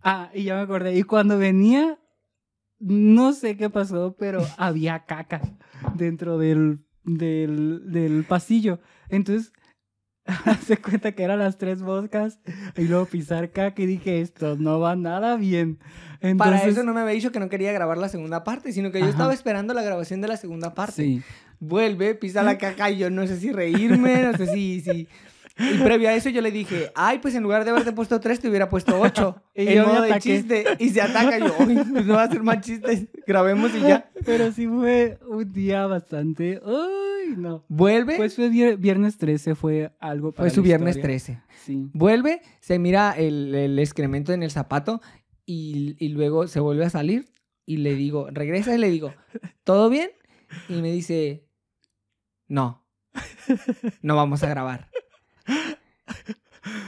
Ah, 0.02 0.30
y 0.32 0.44
ya 0.44 0.54
me 0.54 0.62
acordé. 0.62 0.96
Y 0.96 1.02
cuando 1.02 1.38
venía, 1.38 1.98
no 2.78 3.32
sé 3.32 3.56
qué 3.56 3.68
pasó, 3.68 4.16
pero 4.18 4.42
había 4.56 5.04
caca 5.04 5.42
dentro 5.94 6.38
del, 6.38 6.86
del, 7.04 7.92
del 7.92 8.24
pasillo. 8.24 8.80
Entonces, 9.10 9.52
se 10.66 10.76
cuenta 10.78 11.12
que 11.12 11.22
eran 11.22 11.38
las 11.38 11.58
tres 11.58 11.80
moscas 11.80 12.38
y 12.76 12.82
luego 12.82 13.06
pisar 13.06 13.50
caca 13.50 13.82
y 13.82 13.86
dije, 13.86 14.20
esto 14.20 14.56
no 14.56 14.80
va 14.80 14.96
nada 14.96 15.36
bien. 15.36 15.78
Para 16.36 16.64
eso 16.64 16.82
no 16.82 16.92
me 16.92 17.00
había 17.00 17.14
dicho 17.14 17.30
que 17.30 17.38
no 17.38 17.48
quería 17.48 17.72
grabar 17.72 17.96
la 17.96 18.08
segunda 18.08 18.42
parte, 18.42 18.72
sino 18.72 18.90
que 18.90 19.00
yo 19.00 19.06
estaba 19.06 19.32
esperando 19.32 19.72
la 19.72 19.82
grabación 19.82 20.20
de 20.20 20.28
la 20.28 20.36
segunda 20.36 20.74
parte. 20.74 21.02
Sí. 21.02 21.22
Vuelve, 21.60 22.14
pisa 22.14 22.42
la 22.42 22.58
caca 22.58 22.90
y 22.90 22.98
yo 22.98 23.10
no 23.10 23.26
sé 23.26 23.38
si 23.38 23.52
reírme, 23.52 24.22
no 24.22 24.36
sé 24.36 24.46
si, 24.46 24.80
si, 24.80 25.08
y 25.58 25.78
previo 25.78 26.08
a 26.08 26.14
eso 26.14 26.28
yo 26.28 26.40
le 26.40 26.50
dije, 26.50 26.92
ay, 26.94 27.18
pues 27.18 27.34
en 27.34 27.42
lugar 27.42 27.64
de 27.64 27.70
haberte 27.70 27.92
puesto 27.92 28.20
tres, 28.20 28.40
te 28.40 28.48
hubiera 28.48 28.68
puesto 28.68 28.98
ocho. 29.00 29.42
y 29.54 29.68
en 29.68 29.74
yo 29.74 29.86
modo 29.86 30.02
de 30.02 30.18
chiste. 30.18 30.64
Y 30.78 30.90
se 30.90 31.02
ataca. 31.02 31.38
Y 31.38 31.42
yo, 31.42 31.54
uy, 31.58 31.74
pues 31.74 32.06
no 32.06 32.14
va 32.14 32.22
a 32.22 32.24
hacer 32.26 32.42
más 32.42 32.60
chistes. 32.60 33.08
Grabemos 33.26 33.74
y 33.74 33.80
ya. 33.80 34.10
Pero 34.24 34.52
sí 34.52 34.66
fue 34.66 35.18
un 35.28 35.52
día 35.52 35.86
bastante. 35.86 36.60
Uy, 36.64 37.36
no. 37.36 37.64
Vuelve. 37.68 38.16
Pues 38.16 38.36
fue 38.36 38.48
viernes 38.48 39.18
13, 39.18 39.54
fue 39.54 39.92
algo 39.98 40.32
para 40.32 40.48
Fue 40.48 40.54
su 40.54 40.62
viernes 40.62 41.00
13. 41.00 41.42
Sí. 41.64 41.90
Vuelve, 41.92 42.40
se 42.60 42.78
mira 42.78 43.12
el, 43.12 43.54
el 43.54 43.78
excremento 43.78 44.32
en 44.32 44.42
el 44.42 44.50
zapato 44.50 45.00
y, 45.44 45.96
y 45.98 46.08
luego 46.10 46.46
se 46.46 46.60
vuelve 46.60 46.84
a 46.84 46.90
salir. 46.90 47.32
Y 47.66 47.78
le 47.78 47.94
digo, 47.94 48.28
regresa 48.30 48.74
y 48.74 48.78
le 48.78 48.88
digo, 48.88 49.12
¿todo 49.64 49.90
bien? 49.90 50.10
Y 50.68 50.80
me 50.80 50.90
dice, 50.90 51.46
no, 52.46 52.86
no 54.00 54.16
vamos 54.16 54.42
a 54.42 54.48
grabar. 54.48 54.88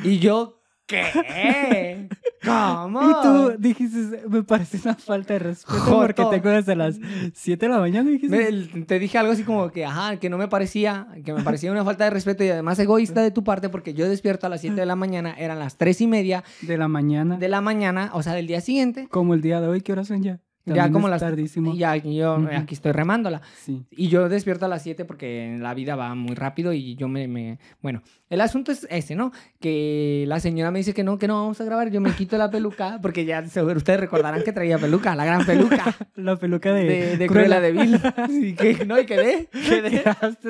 Y 0.03 0.19
yo, 0.19 0.61
¿qué? 0.87 2.09
¿Cómo? 2.45 3.03
Y 3.03 3.23
tú 3.23 3.55
dijiste, 3.59 4.23
me 4.29 4.43
parece 4.43 4.81
una 4.83 4.95
falta 4.95 5.35
de 5.35 5.41
respeto 5.41 5.85
porque 5.91 6.25
te 6.25 6.37
acuerdas 6.37 6.69
a 6.71 6.75
las 6.75 6.99
7 7.35 7.67
de 7.67 7.73
la 7.73 7.79
mañana. 7.79 8.11
Dijiste. 8.11 8.85
te 8.87 8.99
dije 8.99 9.19
algo 9.19 9.33
así 9.33 9.43
como 9.43 9.71
que, 9.71 9.85
ajá, 9.85 10.17
que 10.17 10.31
no 10.31 10.39
me 10.39 10.49
parecía, 10.49 11.09
que 11.25 11.35
me 11.35 11.43
parecía 11.43 11.71
una 11.71 11.85
falta 11.85 12.05
de 12.05 12.11
respeto 12.11 12.43
y 12.43 12.49
además 12.49 12.79
egoísta 12.79 13.23
de 13.23 13.31
tu 13.31 13.45
parte 13.45 13.69
porque 13.69 13.93
yo 13.93 14.09
despierto 14.09 14.47
a 14.47 14.51
las 14.51 14.63
7 14.63 14.75
de 14.75 14.87
la 14.87 14.97
mañana, 14.97 15.35
eran 15.39 15.59
las 15.59 15.77
3 15.77 16.01
y 16.01 16.07
media. 16.07 16.45
De 16.63 16.79
la 16.79 16.89
mañana. 16.89 17.37
De 17.37 17.49
la 17.49 17.61
mañana, 17.61 18.11
o 18.15 18.23
sea, 18.23 18.33
del 18.33 18.47
día 18.47 18.63
siguiente. 18.63 19.07
Como 19.09 19.35
el 19.35 19.43
día 19.43 19.61
de 19.61 19.69
hoy, 19.69 19.83
¿qué 19.83 19.93
horas 19.93 20.09
son 20.09 20.23
ya? 20.23 20.41
Ya 20.75 20.91
como 20.91 21.09
las 21.09 21.21
tardísimo. 21.21 21.75
Ya 21.75 21.97
yo 21.97 22.47
aquí 22.53 22.75
estoy 22.75 22.93
remándola. 22.93 23.43
Sí. 23.57 23.85
Y 23.91 24.09
yo 24.09 24.29
despierto 24.29 24.67
a 24.67 24.69
las 24.69 24.83
7 24.83 25.05
porque 25.05 25.57
la 25.61 25.75
vida 25.75 25.97
va 25.97 26.15
muy 26.15 26.35
rápido 26.35 26.73
y 26.73 26.95
yo 26.97 27.09
me, 27.09 27.29
me, 27.29 27.59
Bueno, 27.83 28.03
el 28.29 28.41
asunto 28.41 28.73
es 28.73 28.87
ese, 28.91 29.15
¿no? 29.15 29.33
Que 29.61 30.25
la 30.29 30.41
señora 30.41 30.71
me 30.71 30.79
dice 30.79 30.95
que 30.95 31.03
no, 31.03 31.19
que 31.19 31.27
no 31.27 31.41
vamos 31.41 31.61
a 31.61 31.65
grabar. 31.65 31.91
Yo 31.91 32.01
me 32.01 32.13
quito 32.13 32.39
la 32.39 32.51
peluca 32.51 32.99
porque 33.03 33.25
ya 33.25 33.43
ustedes 33.43 34.01
recordarán 34.01 34.43
que 34.43 34.53
traía 34.53 34.79
peluca, 34.79 35.15
la 35.17 35.25
gran 35.25 35.45
peluca. 35.45 35.95
la 36.15 36.37
peluca 36.37 36.73
de... 36.73 37.17
De, 37.17 37.27
Cruella 37.27 37.61
de 37.61 37.73
Vil. 37.73 38.01
Sí, 38.29 38.55
que, 38.55 38.85
no, 38.87 38.99
y 38.99 39.07
quedé. 39.07 39.49
Quedé. 39.51 40.05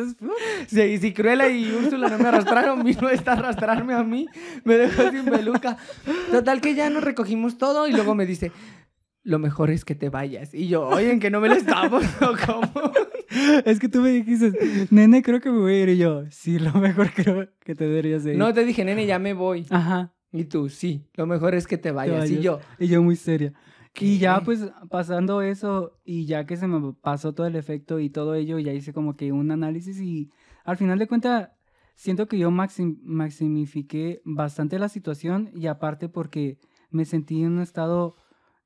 sí, 0.66 0.98
si 0.98 1.12
Cruella 1.12 1.48
y 1.48 1.72
Úrsula 1.72 2.08
no 2.08 2.18
me 2.18 2.28
arrastraron, 2.28 2.84
vino 2.84 3.08
esta 3.08 3.32
a 3.32 3.34
arrastrarme 3.36 3.94
a 3.94 4.02
mí. 4.02 4.26
Me 4.64 4.76
dejó 4.76 5.10
sin 5.10 5.24
peluca. 5.24 5.76
Total 6.30 6.60
que 6.60 6.74
ya 6.74 6.90
nos 6.90 7.02
recogimos 7.02 7.58
todo 7.58 7.88
y 7.88 7.92
luego 7.92 8.14
me 8.14 8.26
dice 8.26 8.52
lo 9.22 9.38
mejor 9.38 9.70
es 9.70 9.84
que 9.84 9.94
te 9.94 10.08
vayas. 10.08 10.54
Y 10.54 10.68
yo, 10.68 10.86
oye, 10.88 11.12
¿en 11.12 11.20
que 11.20 11.30
no 11.30 11.40
me 11.40 11.48
lo 11.48 11.54
estamos? 11.54 12.04
¿Cómo? 12.46 12.92
es 13.64 13.78
que 13.78 13.88
tú 13.88 14.00
me 14.00 14.10
dijiste, 14.10 14.52
nene, 14.90 15.22
creo 15.22 15.40
que 15.40 15.50
me 15.50 15.58
voy 15.58 15.74
a 15.74 15.82
ir. 15.82 15.88
Y 15.90 15.98
yo, 15.98 16.24
sí, 16.30 16.58
lo 16.58 16.72
mejor 16.74 17.10
creo 17.14 17.48
que 17.60 17.74
te 17.74 17.84
deberías 17.84 18.24
ir. 18.26 18.36
No, 18.36 18.52
te 18.52 18.64
dije, 18.64 18.84
nene, 18.84 19.06
ya 19.06 19.18
me 19.18 19.34
voy. 19.34 19.66
Ajá. 19.70 20.12
Y 20.32 20.44
tú, 20.44 20.68
sí, 20.68 21.06
lo 21.14 21.26
mejor 21.26 21.54
es 21.54 21.66
que 21.66 21.76
te 21.76 21.90
vayas. 21.90 22.30
Y 22.30 22.40
yo. 22.40 22.60
Y 22.78 22.86
yo 22.86 23.02
muy 23.02 23.16
seria. 23.16 23.52
Y 23.98 24.18
ya 24.18 24.40
pues 24.40 24.70
pasando 24.88 25.42
eso 25.42 25.98
y 26.04 26.26
ya 26.26 26.46
que 26.46 26.56
se 26.56 26.68
me 26.68 26.92
pasó 26.94 27.34
todo 27.34 27.46
el 27.46 27.56
efecto 27.56 27.98
y 27.98 28.08
todo 28.08 28.34
ello, 28.34 28.58
ya 28.58 28.72
hice 28.72 28.92
como 28.92 29.16
que 29.16 29.32
un 29.32 29.50
análisis 29.50 30.00
y 30.00 30.30
al 30.64 30.76
final 30.76 30.98
de 30.98 31.08
cuentas 31.08 31.50
siento 31.96 32.28
que 32.28 32.38
yo 32.38 32.50
maximifiqué 32.50 34.22
bastante 34.24 34.78
la 34.78 34.88
situación 34.88 35.50
y 35.54 35.66
aparte 35.66 36.08
porque 36.08 36.58
me 36.90 37.04
sentí 37.04 37.42
en 37.42 37.52
un 37.52 37.62
estado 37.62 38.16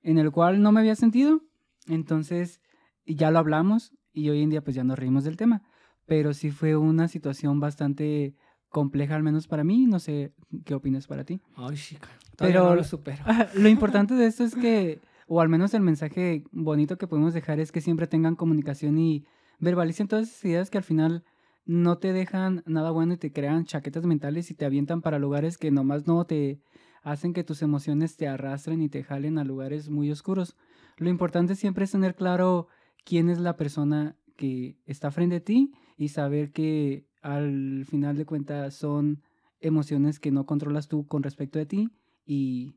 en 0.05 0.18
el 0.18 0.30
cual 0.30 0.62
no 0.62 0.70
me 0.70 0.80
había 0.80 0.94
sentido. 0.94 1.40
Entonces, 1.88 2.61
ya 3.07 3.30
lo 3.32 3.40
hablamos 3.40 3.92
y 4.12 4.28
hoy 4.30 4.42
en 4.42 4.50
día 4.50 4.62
pues 4.62 4.76
ya 4.76 4.84
nos 4.84 4.98
reímos 4.98 5.24
del 5.24 5.36
tema. 5.36 5.62
Pero 6.07 6.34
sí 6.34 6.50
fue 6.50 6.76
una 6.76 7.09
situación 7.09 7.59
bastante 7.59 8.36
compleja, 8.68 9.16
al 9.16 9.22
menos 9.22 9.48
para 9.48 9.64
mí. 9.64 9.86
No 9.86 9.98
sé 9.98 10.32
qué 10.64 10.74
opinas 10.74 11.07
para 11.07 11.24
ti. 11.24 11.40
Ay, 11.57 11.76
chica. 11.76 12.09
Pero 12.36 12.74
lo 12.74 12.84
supero. 12.84 13.24
Lo 13.55 13.68
importante 13.68 14.14
de 14.14 14.26
esto 14.26 14.44
es 14.44 14.55
que, 14.55 15.00
o 15.26 15.40
al 15.40 15.48
menos 15.48 15.72
el 15.72 15.82
mensaje 15.82 16.44
bonito 16.52 16.98
que 16.98 17.07
podemos 17.07 17.32
dejar 17.32 17.59
es 17.59 17.72
que 17.72 17.80
siempre 17.80 18.07
tengan 18.07 18.36
comunicación 18.36 18.98
y 18.98 19.24
verbalicen 19.59 20.09
todas 20.09 20.28
esas 20.28 20.44
ideas 20.44 20.70
que 20.70 20.78
al 20.78 20.84
final 20.84 21.24
no 21.64 21.96
te 21.96 22.12
dejan 22.12 22.62
nada 22.66 22.90
bueno 22.90 23.14
y 23.14 23.16
te 23.16 23.32
crean 23.32 23.64
chaquetas 23.64 24.05
mentales 24.05 24.50
y 24.50 24.55
te 24.55 24.66
avientan 24.66 25.00
para 25.00 25.18
lugares 25.18 25.57
que 25.57 25.70
nomás 25.70 26.07
no 26.07 26.26
te 26.26 26.61
hacen 27.05 27.34
que 27.34 27.44
tus 27.44 27.62
emociones 27.62 28.16
te 28.16 28.26
arrastren 28.26 28.82
y 28.82 28.88
te 28.88 29.05
jalen 29.05 29.38
a 29.38 29.44
lugares 29.44 29.90
muy 29.90 30.11
oscuros. 30.11 30.57
Lo 30.96 31.11
importante 31.11 31.55
siempre 31.55 31.84
es 31.84 31.92
tener 31.92 32.16
claro 32.16 32.66
quién 33.05 33.28
es 33.28 33.38
la 33.38 33.57
persona 33.57 34.16
que 34.36 34.78
está 34.86 35.11
frente 35.11 35.36
a 35.36 35.44
ti 35.44 35.72
y 35.96 36.09
saber 36.09 36.50
que 36.50 37.07
al 37.22 37.84
final 37.88 38.16
de 38.16 38.24
cuentas 38.24 38.74
son 38.74 39.22
emociones 39.61 40.18
que 40.18 40.32
no 40.32 40.46
controlas 40.46 40.88
tú 40.88 41.07
con 41.07 41.22
respecto 41.22 41.61
a 41.61 41.66
ti 41.66 41.90
y 42.24 42.74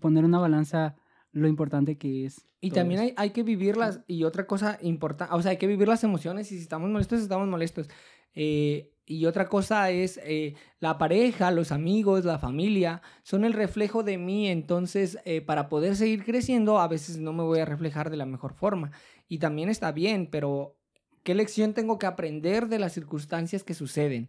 poner 0.00 0.24
una 0.24 0.38
balanza 0.38 0.96
lo 1.32 1.48
importante 1.48 1.96
que 1.96 2.26
es. 2.26 2.44
Y 2.60 2.70
también 2.70 3.00
hay, 3.00 3.14
hay, 3.16 3.30
que 3.30 3.42
vivirlas 3.42 4.00
y 4.06 4.24
otra 4.24 4.46
cosa 4.46 4.78
importante, 4.82 5.34
o 5.34 5.40
sea, 5.40 5.52
hay 5.52 5.58
que 5.58 5.66
vivir 5.66 5.88
las 5.88 6.04
emociones 6.04 6.50
y 6.52 6.56
si 6.56 6.62
estamos 6.62 6.90
molestos, 6.90 7.20
estamos 7.20 7.48
molestos. 7.48 7.88
Eh, 8.34 8.92
y 9.08 9.24
otra 9.24 9.48
cosa 9.48 9.90
es 9.90 10.20
eh, 10.22 10.54
la 10.80 10.98
pareja, 10.98 11.50
los 11.50 11.72
amigos, 11.72 12.26
la 12.26 12.38
familia, 12.38 13.00
son 13.22 13.46
el 13.46 13.54
reflejo 13.54 14.02
de 14.02 14.18
mí, 14.18 14.48
entonces 14.48 15.18
eh, 15.24 15.40
para 15.40 15.70
poder 15.70 15.96
seguir 15.96 16.26
creciendo 16.26 16.78
a 16.78 16.88
veces 16.88 17.16
no 17.16 17.32
me 17.32 17.42
voy 17.42 17.60
a 17.60 17.64
reflejar 17.64 18.10
de 18.10 18.18
la 18.18 18.26
mejor 18.26 18.52
forma. 18.52 18.92
Y 19.26 19.38
también 19.38 19.70
está 19.70 19.92
bien, 19.92 20.28
pero 20.30 20.76
¿qué 21.22 21.34
lección 21.34 21.72
tengo 21.72 21.98
que 21.98 22.04
aprender 22.04 22.68
de 22.68 22.78
las 22.78 22.92
circunstancias 22.92 23.64
que 23.64 23.72
suceden? 23.72 24.28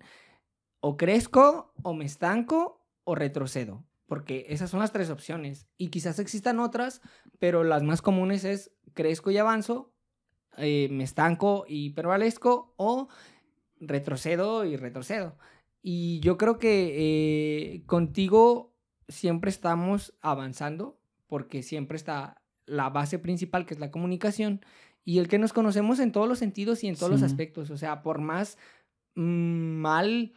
O 0.79 0.95
crezco, 0.95 1.73
o 1.83 1.93
me 1.93 2.05
estanco, 2.05 2.87
o 3.03 3.15
retrocedo. 3.15 3.83
Porque 4.05 4.45
esas 4.47 4.69
son 4.69 4.79
las 4.79 4.93
tres 4.93 5.09
opciones. 5.09 5.67
Y 5.77 5.89
quizás 5.89 6.19
existan 6.19 6.57
otras, 6.61 7.01
pero 7.37 7.65
las 7.65 7.83
más 7.83 8.01
comunes 8.01 8.45
es 8.45 8.71
crezco 8.93 9.29
y 9.29 9.37
avanzo, 9.37 9.93
me 10.57 11.03
estanco 11.03 11.65
y 11.67 11.91
prevalezco, 11.91 12.73
o 12.77 13.09
retrocedo 13.79 14.65
y 14.65 14.75
retrocedo. 14.75 15.37
Y 15.81 16.19
yo 16.19 16.37
creo 16.37 16.59
que 16.59 17.75
eh, 17.75 17.83
contigo 17.85 18.75
siempre 19.07 19.49
estamos 19.49 20.13
avanzando 20.21 20.99
porque 21.27 21.63
siempre 21.63 21.95
está 21.95 22.41
la 22.65 22.89
base 22.89 23.19
principal 23.19 23.65
que 23.65 23.73
es 23.73 23.79
la 23.79 23.91
comunicación 23.91 24.61
y 25.05 25.19
el 25.19 25.27
que 25.27 25.39
nos 25.39 25.53
conocemos 25.53 25.99
en 25.99 26.11
todos 26.11 26.27
los 26.27 26.39
sentidos 26.39 26.83
y 26.83 26.87
en 26.87 26.95
todos 26.95 27.11
los 27.11 27.23
aspectos. 27.23 27.71
O 27.71 27.77
sea, 27.77 28.03
por 28.03 28.19
más 28.19 28.57
mm, 29.15 29.21
mal 29.81 30.33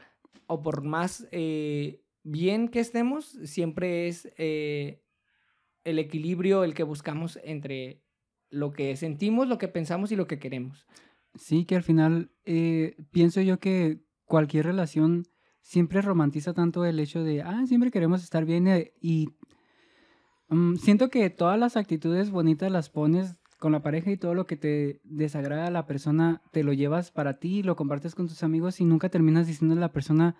o 0.46 0.62
por 0.62 0.82
más 0.82 1.26
eh, 1.30 2.02
bien 2.22 2.68
que 2.68 2.80
estemos, 2.80 3.38
siempre 3.44 4.08
es 4.08 4.32
eh, 4.38 5.02
el 5.84 5.98
equilibrio 5.98 6.64
el 6.64 6.74
que 6.74 6.84
buscamos 6.84 7.38
entre 7.42 8.02
lo 8.50 8.72
que 8.72 8.96
sentimos, 8.96 9.48
lo 9.48 9.58
que 9.58 9.68
pensamos 9.68 10.12
y 10.12 10.16
lo 10.16 10.26
que 10.26 10.38
queremos. 10.38 10.86
Sí, 11.34 11.64
que 11.64 11.76
al 11.76 11.82
final 11.82 12.30
eh, 12.44 12.96
pienso 13.10 13.40
yo 13.40 13.58
que 13.58 14.04
cualquier 14.24 14.66
relación 14.66 15.26
siempre 15.60 16.02
romantiza 16.02 16.52
tanto 16.52 16.84
el 16.84 16.98
hecho 17.00 17.22
de, 17.22 17.42
ah, 17.42 17.64
siempre 17.66 17.90
queremos 17.90 18.22
estar 18.22 18.44
bien 18.44 18.66
eh, 18.66 18.92
y 19.00 19.28
mm, 20.48 20.76
siento 20.76 21.08
que 21.08 21.30
todas 21.30 21.58
las 21.58 21.76
actitudes 21.76 22.30
bonitas 22.30 22.70
las 22.70 22.90
pones 22.90 23.36
con 23.58 23.72
la 23.72 23.82
pareja 23.82 24.10
y 24.10 24.16
todo 24.16 24.34
lo 24.34 24.46
que 24.46 24.56
te 24.56 25.00
desagrada 25.04 25.68
a 25.68 25.70
la 25.70 25.86
persona 25.86 26.42
te 26.50 26.64
lo 26.64 26.72
llevas 26.72 27.12
para 27.12 27.38
ti, 27.38 27.62
lo 27.62 27.76
compartes 27.76 28.14
con 28.14 28.26
tus 28.26 28.42
amigos 28.42 28.80
y 28.80 28.84
nunca 28.84 29.08
terminas 29.08 29.46
diciendo 29.46 29.76
a 29.76 29.78
la 29.78 29.92
persona 29.92 30.36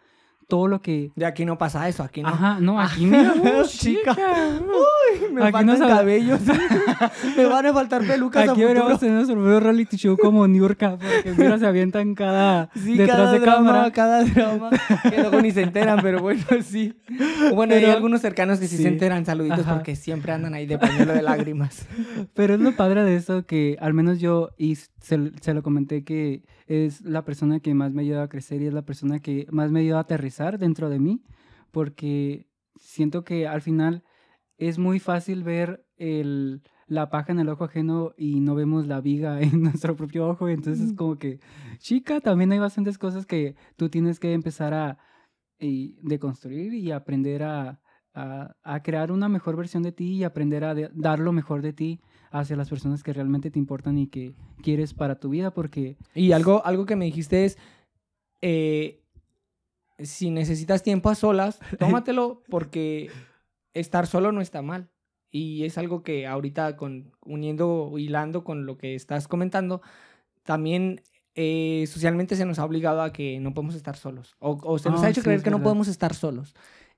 todo 0.49 0.69
lo 0.69 0.83
que... 0.83 1.11
De 1.17 1.25
aquí 1.27 1.45
no 1.45 1.59
pasa 1.59 1.89
eso, 1.89 2.03
aquí 2.03 2.23
no. 2.23 2.29
Ajá, 2.29 2.59
no, 2.61 2.81
aquí 2.81 3.07
mira, 3.07 3.33
uh, 3.43 3.65
Chica. 3.67 4.17
Uy, 4.61 5.33
me 5.33 5.43
Aquí 5.45 5.53
faltan 5.53 5.79
no 5.79 5.89
cabellos. 5.89 6.41
me 7.37 7.45
van 7.47 7.67
a 7.67 7.73
faltar 7.73 8.07
pelucas 8.07 8.49
Aquí 8.49 8.61
deberíamos 8.61 8.99
tener 9.01 9.15
nuestro 9.15 9.37
propio 9.37 9.61
reality 9.61 9.97
show 9.97 10.17
como 10.17 10.47
Niurka, 10.47 10.97
porque 10.99 11.35
mira, 11.37 11.59
se 11.59 11.67
avientan 11.67 12.15
cada 12.15 12.71
Sí, 12.75 12.97
detrás 12.97 13.17
cada 13.19 13.33
de 13.33 13.39
drama, 13.41 13.57
cámara. 13.73 13.91
cada 13.93 14.25
drama. 14.25 14.71
Que 15.11 15.19
luego 15.19 15.41
ni 15.41 15.51
se 15.51 15.63
enteran, 15.63 16.01
pero 16.03 16.21
bueno, 16.21 16.43
sí. 16.65 16.95
Bueno, 17.55 17.75
hay 17.75 17.81
Pero- 17.81 17.93
algunos 17.93 18.21
cercanos 18.21 18.59
que 18.59 18.69
sí, 18.69 18.77
sí. 18.77 18.83
se 18.83 18.89
enteran, 18.89 19.25
saluditos, 19.25 19.61
Ajá. 19.61 19.75
porque 19.75 19.97
siempre 19.97 20.33
andan 20.33 20.55
ahí 20.55 20.67
de 20.67 20.79
pañuelo 20.79 21.13
de 21.13 21.23
lágrimas. 21.23 21.87
Pero 22.35 22.55
es 22.55 22.61
lo 22.61 22.73
padre 22.77 23.05
de 23.05 23.17
eso 23.17 23.45
que 23.47 23.77
al 23.81 23.95
menos 23.95 24.21
yo, 24.21 24.51
y 24.59 24.77
se, 24.77 25.33
se 25.41 25.55
lo 25.55 25.63
comenté, 25.63 26.05
que 26.05 26.43
es 26.67 27.01
la 27.03 27.25
persona 27.25 27.61
que 27.61 27.75
más 27.75 27.93
me 27.93 28.03
ayuda 28.03 28.25
a 28.25 28.29
crecer 28.29 28.63
y 28.63 28.67
es 28.67 28.75
la 28.75 28.85
persona 28.85 29.21
que 29.21 29.47
más 29.51 29.71
me 29.71 29.81
ayuda 29.81 29.99
a 29.99 30.01
aterrizar 30.03 30.59
dentro 30.59 30.89
de 30.91 30.99
mí, 30.99 31.23
porque 31.71 32.49
siento 32.77 33.25
que 33.25 33.47
al 33.47 33.63
final 33.63 34.05
es 34.59 34.79
muy 34.79 35.01
fácil 35.01 35.43
ver 35.43 35.87
el, 35.97 36.63
la 36.87 37.11
paja 37.11 37.33
en 37.33 37.41
el 37.41 37.49
ojo 37.49 37.65
ajeno 37.65 38.13
y 38.17 38.41
no 38.41 38.55
vemos 38.55 38.87
la 38.87 39.01
viga 39.01 39.41
en 39.43 39.63
nuestro 39.63 39.97
propio 39.97 40.29
ojo, 40.29 40.49
entonces 40.49 40.89
es 40.89 40.93
como 40.95 41.19
que, 41.19 41.41
chica, 41.79 42.21
también 42.21 42.53
hay 42.53 42.59
bastantes 42.59 42.99
cosas 42.99 43.27
que 43.27 43.57
tú 43.77 43.89
tienes 43.89 44.21
que 44.21 44.33
empezar 44.33 44.75
a 44.75 44.99
y 45.59 45.97
deconstruir 46.03 46.75
y 46.75 46.91
aprender 46.91 47.43
a, 47.45 47.81
a, 48.15 48.57
a 48.63 48.83
crear 48.83 49.13
una 49.13 49.29
mejor 49.29 49.57
versión 49.57 49.83
de 49.83 49.93
ti 49.93 50.15
y 50.17 50.25
aprender 50.25 50.65
a 50.65 50.75
de- 50.75 50.91
dar 50.93 51.19
lo 51.21 51.33
mejor 51.33 51.63
de 51.63 51.73
ti 51.73 52.01
hacia 52.33 52.57
las 52.57 52.69
personas 52.71 53.03
que 53.03 53.13
realmente 53.13 53.51
te 53.51 53.59
importan 53.59 53.99
y 53.99 54.07
que 54.09 54.35
quieres 54.63 54.95
para 54.95 55.17
tu 55.21 55.29
vida, 55.29 55.53
porque 55.53 55.97
Y 56.15 56.33
algo, 56.33 56.65
algo 56.65 56.87
que 56.87 56.97
me 56.97 57.05
dijiste 57.05 57.45
es, 57.45 57.59
eh, 58.41 59.01
si 59.99 60.31
necesitas 60.31 60.83
tiempo 60.83 61.11
a 61.11 61.15
solas, 61.15 61.61
tómatelo 61.79 62.43
porque 62.49 63.11
estar 63.75 64.07
solo 64.07 64.33
no 64.33 64.41
está 64.41 64.63
mal. 64.63 64.91
Y 65.31 65.65
es 65.65 65.79
algo 65.79 66.03
que 66.03 66.27
ahorita 66.27 66.77
con, 66.77 67.13
uniendo, 67.25 67.93
hilando 67.99 68.45
con 68.45 68.67
lo 68.67 68.77
que 68.77 68.95
estás 68.95 69.29
comentando, 69.29 69.81
también 70.43 71.01
eh, 71.35 71.85
socialmente 71.89 72.37
se 72.37 72.45
nos 72.45 72.59
ha 72.59 72.65
obligado 72.67 73.01
a 73.01 73.13
que 73.13 73.41
no 73.41 73.55
podemos 73.55 73.75
estar 73.75 73.97
solos. 73.97 74.37
O, 74.41 74.59
o 74.63 74.79
se 74.79 74.91
nos 74.91 75.03
Ah, 75.03 75.07
ha 75.07 75.11
hecho 75.11 75.23
sí, 75.23 75.25
creer 75.25 75.43
que 75.43 75.51
no 75.51 75.63
podemos 75.63 75.89
estar 75.89 76.13
solos. 76.15 76.55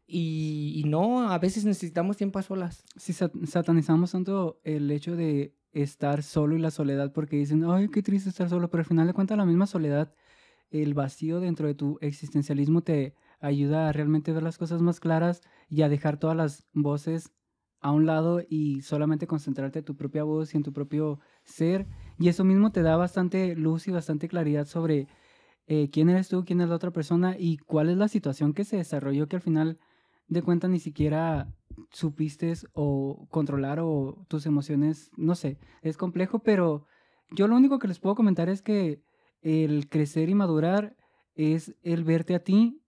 Y, 0.07 0.83
no, 0.87 1.29
a 1.31 1.39
veces 1.39 1.65
necesitamos 1.65 2.17
tiempo 2.17 2.39
a 2.39 2.43
solas. 2.43 2.85
si 2.97 3.13
sat- 3.13 3.35
satanizamos 3.47 4.13
tanto 4.13 4.61
el 4.63 4.91
hecho 4.91 5.17
de 5.17 5.55
estar 5.73 6.23
solo 6.23 6.57
y 6.57 6.59
la 6.59 6.71
soledad 6.71 7.13
porque 7.13 7.37
dicen, 7.37 7.65
ay, 7.65 7.89
qué 7.89 8.03
triste 8.03 8.29
estar 8.29 8.49
solo, 8.49 8.71
pero 8.71 8.83
al 8.83 8.87
final 8.87 9.07
de 9.07 9.15
cuentas 9.15 9.39
la 9.39 9.47
misma 9.47 9.67
soledad, 9.67 10.15
el 10.71 10.95
vacío 10.95 11.41
dentro 11.41 11.67
de 11.67 11.75
tu 11.75 11.99
existencialismo 12.01 12.83
te 12.83 13.15
ayuda 13.41 13.89
a 13.89 13.93
realmente 13.93 14.33
ver 14.33 14.43
las 14.43 14.59
cosas 14.59 14.83
más 14.83 15.01
claras 15.01 15.43
y 15.69 15.83
a 15.83 15.89
dejar 15.89 16.19
todas 16.19 16.37
las 16.37 16.67
voces 16.73 17.33
a 17.81 17.91
un 17.91 18.07
lado 18.07 18.41
y 18.49 18.83
solamente 18.83 19.27
concentrarte 19.27 19.81
en 19.81 19.85
tu 19.85 19.97
propia 19.97 20.25
voz 20.25 20.55
y 20.55 20.57
en 20.57 20.63
tu 20.63 20.73
propio 20.73 21.21
ser. 21.45 21.87
Y 22.19 22.29
eso 22.29 22.45
mismo 22.45 22.73
te 22.73 22.83
da 22.83 22.97
bastante 22.97 23.55
luz 23.57 23.89
y 23.89 23.91
bastante 23.91 24.29
claridad 24.29 24.67
sobre 24.67 25.07
eh, 25.67 25.91
quién 25.91 26.09
eres 26.09 26.29
tú, 26.29 26.45
quién 26.45 26.61
es 26.61 26.69
la 26.69 26.77
otra 26.77 26.93
persona 26.93 27.37
y 27.39 27.59
cuál 27.59 27.91
es 27.91 27.97
la 27.97 28.09
situación 28.09 28.55
que 28.55 28.65
se 28.65 28.77
desarrolló 28.77 29.29
que 29.29 29.37
al 29.37 29.43
final 29.43 29.79
de 30.35 30.43
cuentas 30.43 30.71
ni 30.71 30.79
siquiera 30.79 31.53
supiste 31.91 32.53
o 32.73 33.27
controlar 33.31 33.81
o 33.81 34.25
tus 34.29 34.47
emociones, 34.47 35.11
no 35.17 35.35
sé, 35.35 35.59
es 35.83 35.97
complejo, 35.97 36.41
pero 36.41 36.87
yo 37.31 37.49
lo 37.49 37.57
único 37.57 37.79
que 37.79 37.89
les 37.89 37.99
puedo 37.99 38.15
comentar 38.15 38.49
es 38.49 38.63
que 38.63 39.03
el 39.41 39.89
crecer 39.89 40.29
y 40.29 40.35
madurar 40.35 40.97
es 41.35 41.75
el 41.83 42.05
verte 42.05 42.35
a 42.35 42.45
ti 42.45 42.81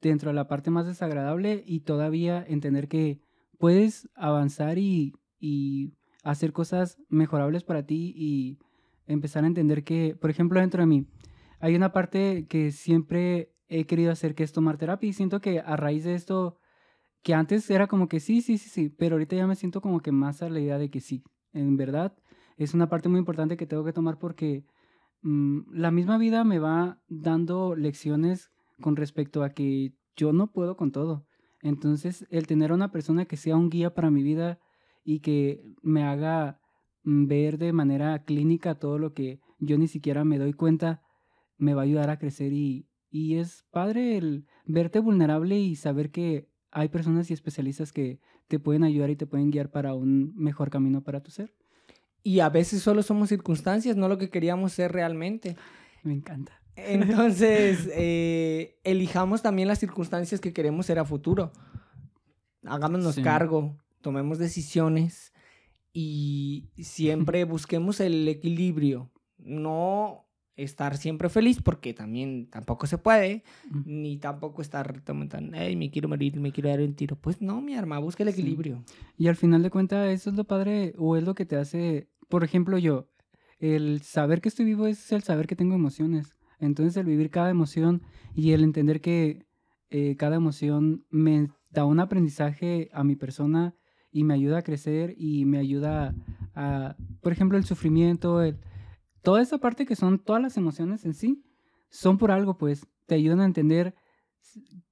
dentro 0.00 0.30
de 0.30 0.34
la 0.34 0.48
parte 0.48 0.70
más 0.70 0.86
desagradable 0.86 1.62
y 1.66 1.80
todavía 1.80 2.44
entender 2.46 2.88
que 2.88 3.20
puedes 3.58 4.08
avanzar 4.14 4.78
y, 4.78 5.14
y 5.38 5.92
hacer 6.24 6.52
cosas 6.52 6.98
mejorables 7.08 7.64
para 7.64 7.86
ti 7.86 8.12
y 8.16 8.58
empezar 9.06 9.44
a 9.44 9.46
entender 9.46 9.84
que, 9.84 10.16
por 10.20 10.30
ejemplo, 10.30 10.60
dentro 10.60 10.82
de 10.82 10.86
mí, 10.86 11.06
hay 11.60 11.76
una 11.76 11.92
parte 11.92 12.46
que 12.48 12.72
siempre 12.72 13.52
he 13.68 13.86
querido 13.86 14.12
hacer 14.12 14.34
que 14.34 14.42
es 14.42 14.52
tomar 14.52 14.78
terapia 14.78 15.08
y 15.08 15.12
siento 15.12 15.40
que 15.40 15.60
a 15.60 15.76
raíz 15.76 16.04
de 16.04 16.14
esto 16.14 16.58
que 17.22 17.34
antes 17.34 17.70
era 17.70 17.86
como 17.86 18.08
que 18.08 18.20
sí, 18.20 18.42
sí, 18.42 18.58
sí, 18.58 18.68
sí, 18.68 18.88
pero 18.88 19.14
ahorita 19.14 19.36
ya 19.36 19.46
me 19.46 19.56
siento 19.56 19.80
como 19.80 20.00
que 20.00 20.12
más 20.12 20.42
a 20.42 20.50
la 20.50 20.60
idea 20.60 20.78
de 20.78 20.90
que 20.90 21.00
sí. 21.00 21.22
En 21.52 21.76
verdad, 21.76 22.16
es 22.56 22.74
una 22.74 22.88
parte 22.88 23.08
muy 23.08 23.18
importante 23.18 23.56
que 23.56 23.66
tengo 23.66 23.84
que 23.84 23.92
tomar 23.92 24.18
porque 24.18 24.64
mm, 25.22 25.72
la 25.72 25.90
misma 25.90 26.18
vida 26.18 26.44
me 26.44 26.58
va 26.58 27.00
dando 27.08 27.76
lecciones 27.76 28.50
con 28.80 28.96
respecto 28.96 29.42
a 29.44 29.50
que 29.50 29.94
yo 30.16 30.32
no 30.32 30.52
puedo 30.52 30.76
con 30.76 30.90
todo. 30.90 31.26
Entonces, 31.60 32.26
el 32.30 32.46
tener 32.46 32.72
una 32.72 32.90
persona 32.90 33.24
que 33.26 33.36
sea 33.36 33.56
un 33.56 33.70
guía 33.70 33.94
para 33.94 34.10
mi 34.10 34.22
vida 34.22 34.58
y 35.04 35.20
que 35.20 35.62
me 35.82 36.02
haga 36.02 36.60
mm, 37.04 37.26
ver 37.26 37.58
de 37.58 37.72
manera 37.72 38.24
clínica 38.24 38.78
todo 38.78 38.98
lo 38.98 39.14
que 39.14 39.40
yo 39.58 39.78
ni 39.78 39.86
siquiera 39.86 40.24
me 40.24 40.38
doy 40.38 40.54
cuenta, 40.54 41.02
me 41.56 41.74
va 41.74 41.82
a 41.82 41.84
ayudar 41.84 42.10
a 42.10 42.18
crecer 42.18 42.52
y, 42.52 42.88
y 43.10 43.36
es 43.36 43.64
padre 43.70 44.16
el 44.16 44.46
verte 44.64 44.98
vulnerable 44.98 45.56
y 45.58 45.76
saber 45.76 46.10
que 46.10 46.51
hay 46.72 46.88
personas 46.88 47.30
y 47.30 47.34
especialistas 47.34 47.92
que 47.92 48.18
te 48.48 48.58
pueden 48.58 48.82
ayudar 48.82 49.10
y 49.10 49.16
te 49.16 49.26
pueden 49.26 49.50
guiar 49.50 49.70
para 49.70 49.94
un 49.94 50.32
mejor 50.36 50.70
camino 50.70 51.02
para 51.02 51.22
tu 51.22 51.30
ser. 51.30 51.54
Y 52.24 52.40
a 52.40 52.48
veces 52.48 52.82
solo 52.82 53.02
somos 53.02 53.28
circunstancias, 53.28 53.96
no 53.96 54.08
lo 54.08 54.16
que 54.18 54.30
queríamos 54.30 54.72
ser 54.72 54.90
realmente. 54.92 55.56
Me 56.02 56.14
encanta. 56.14 56.52
Entonces, 56.76 57.88
eh, 57.94 58.78
elijamos 58.84 59.42
también 59.42 59.68
las 59.68 59.78
circunstancias 59.78 60.40
que 60.40 60.52
queremos 60.52 60.86
ser 60.86 60.98
a 60.98 61.04
futuro. 61.04 61.52
Hagámonos 62.64 63.16
Sí. 63.16 63.22
cargo, 63.22 63.76
tomemos 64.00 64.38
decisiones 64.38 65.32
y 65.92 66.70
siempre 66.78 67.44
busquemos 67.44 68.00
el 68.00 68.26
equilibrio. 68.28 69.10
No 69.38 70.26
estar 70.56 70.96
siempre 70.96 71.28
feliz 71.28 71.62
porque 71.62 71.94
también 71.94 72.48
tampoco 72.50 72.86
se 72.86 72.98
puede, 72.98 73.42
ni 73.84 74.18
tampoco 74.18 74.60
estar 74.62 75.00
tan, 75.00 75.54
"Ay, 75.54 75.76
me 75.76 75.90
quiero 75.90 76.08
morir, 76.08 76.38
me 76.40 76.52
quiero 76.52 76.68
dar 76.68 76.80
un 76.80 76.94
tiro. 76.94 77.16
Pues 77.16 77.40
no, 77.40 77.60
mi 77.62 77.74
arma, 77.74 77.98
busca 77.98 78.22
el 78.22 78.32
Sí. 78.32 78.40
equilibrio. 78.40 78.84
Y 79.16 79.28
al 79.28 79.36
final 79.36 79.62
de 79.62 79.70
cuentas, 79.70 80.08
eso 80.10 80.30
es 80.30 80.36
lo 80.36 80.44
padre 80.44 80.94
o 80.98 81.16
es 81.16 81.24
lo 81.24 81.34
que 81.34 81.46
te 81.46 81.56
hace, 81.56 82.08
por 82.28 82.44
ejemplo, 82.44 82.76
yo, 82.78 83.08
el 83.58 84.02
saber 84.02 84.40
que 84.40 84.48
estoy 84.48 84.64
vivo 84.66 84.86
es 84.86 85.10
el 85.12 85.22
saber 85.22 85.46
que 85.46 85.56
tengo 85.56 85.74
emociones. 85.74 86.34
Entonces, 86.58 86.96
el 86.96 87.06
vivir 87.06 87.30
cada 87.30 87.50
emoción 87.50 88.02
y 88.34 88.52
el 88.52 88.62
entender 88.62 89.00
que 89.00 89.46
eh, 89.90 90.16
cada 90.16 90.36
emoción 90.36 91.04
me 91.10 91.48
da 91.70 91.84
un 91.84 92.00
aprendizaje 92.00 92.88
a 92.92 93.04
mi 93.04 93.16
persona 93.16 93.74
y 94.10 94.24
me 94.24 94.34
ayuda 94.34 94.58
a 94.58 94.62
crecer 94.62 95.14
y 95.16 95.44
me 95.44 95.58
ayuda 95.58 96.14
a, 96.54 96.96
por 97.20 97.32
ejemplo, 97.32 97.56
el 97.58 97.64
sufrimiento, 97.64 98.42
el, 98.42 98.58
toda 99.22 99.40
esa 99.40 99.58
parte 99.58 99.86
que 99.86 99.96
son 99.96 100.18
todas 100.18 100.42
las 100.42 100.56
emociones 100.56 101.04
en 101.04 101.14
sí, 101.14 101.42
son 101.88 102.18
por 102.18 102.30
algo, 102.30 102.58
pues, 102.58 102.86
te 103.06 103.14
ayudan 103.14 103.40
a 103.40 103.44
entender 103.44 103.94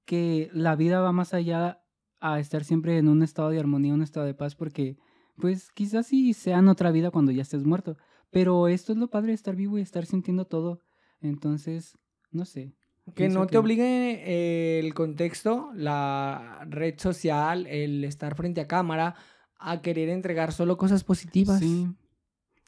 que 0.05 0.49
la 0.53 0.75
vida 0.75 0.99
va 0.99 1.11
más 1.11 1.33
allá 1.33 1.83
a 2.19 2.39
estar 2.39 2.63
siempre 2.63 2.97
en 2.97 3.07
un 3.07 3.23
estado 3.23 3.49
de 3.49 3.59
armonía, 3.59 3.93
un 3.93 4.03
estado 4.03 4.25
de 4.25 4.33
paz, 4.33 4.55
porque 4.55 4.97
pues 5.37 5.71
quizás 5.71 6.07
sí 6.07 6.33
sea 6.33 6.59
en 6.59 6.67
otra 6.67 6.91
vida 6.91 7.09
cuando 7.09 7.31
ya 7.31 7.41
estés 7.41 7.63
muerto, 7.63 7.97
pero 8.29 8.67
esto 8.67 8.91
es 8.91 8.97
lo 8.97 9.09
padre 9.09 9.29
de 9.29 9.33
estar 9.33 9.55
vivo 9.55 9.77
y 9.77 9.81
estar 9.81 10.05
sintiendo 10.05 10.45
todo. 10.45 10.81
Entonces, 11.19 11.97
no 12.31 12.45
sé. 12.45 12.75
Que 13.15 13.27
no 13.29 13.47
te 13.47 13.57
obligue 13.57 14.79
el 14.79 14.93
contexto, 14.93 15.71
la 15.73 16.63
red 16.69 16.99
social, 16.99 17.65
el 17.67 18.03
estar 18.03 18.35
frente 18.35 18.61
a 18.61 18.67
cámara, 18.67 19.15
a 19.57 19.81
querer 19.81 20.09
entregar 20.09 20.53
solo 20.53 20.77
cosas 20.77 21.03
positivas. 21.03 21.59
Sí. 21.59 21.87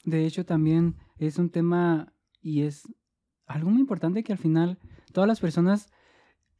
De 0.03 0.25
hecho, 0.25 0.45
también 0.45 0.95
es 1.17 1.37
un 1.37 1.49
tema 1.49 2.13
y 2.41 2.63
es 2.63 2.83
algo 3.45 3.69
muy 3.69 3.81
importante 3.81 4.23
que 4.23 4.33
al 4.33 4.37
final 4.39 4.79
todas 5.11 5.27
las 5.27 5.39
personas 5.39 5.91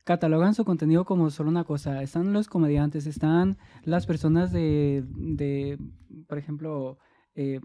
catalogan 0.03 0.53
su 0.53 0.65
contenido 0.65 1.05
como 1.05 1.29
solo 1.29 1.49
una 1.49 1.63
cosa. 1.63 2.01
Están 2.01 2.33
los 2.33 2.47
comediantes, 2.47 3.07
están 3.07 3.57
las 3.83 4.05
personas 4.05 4.51
de, 4.51 5.03
de 5.07 5.77
por 6.27 6.37
ejemplo, 6.37 6.97
eh, 7.35 7.59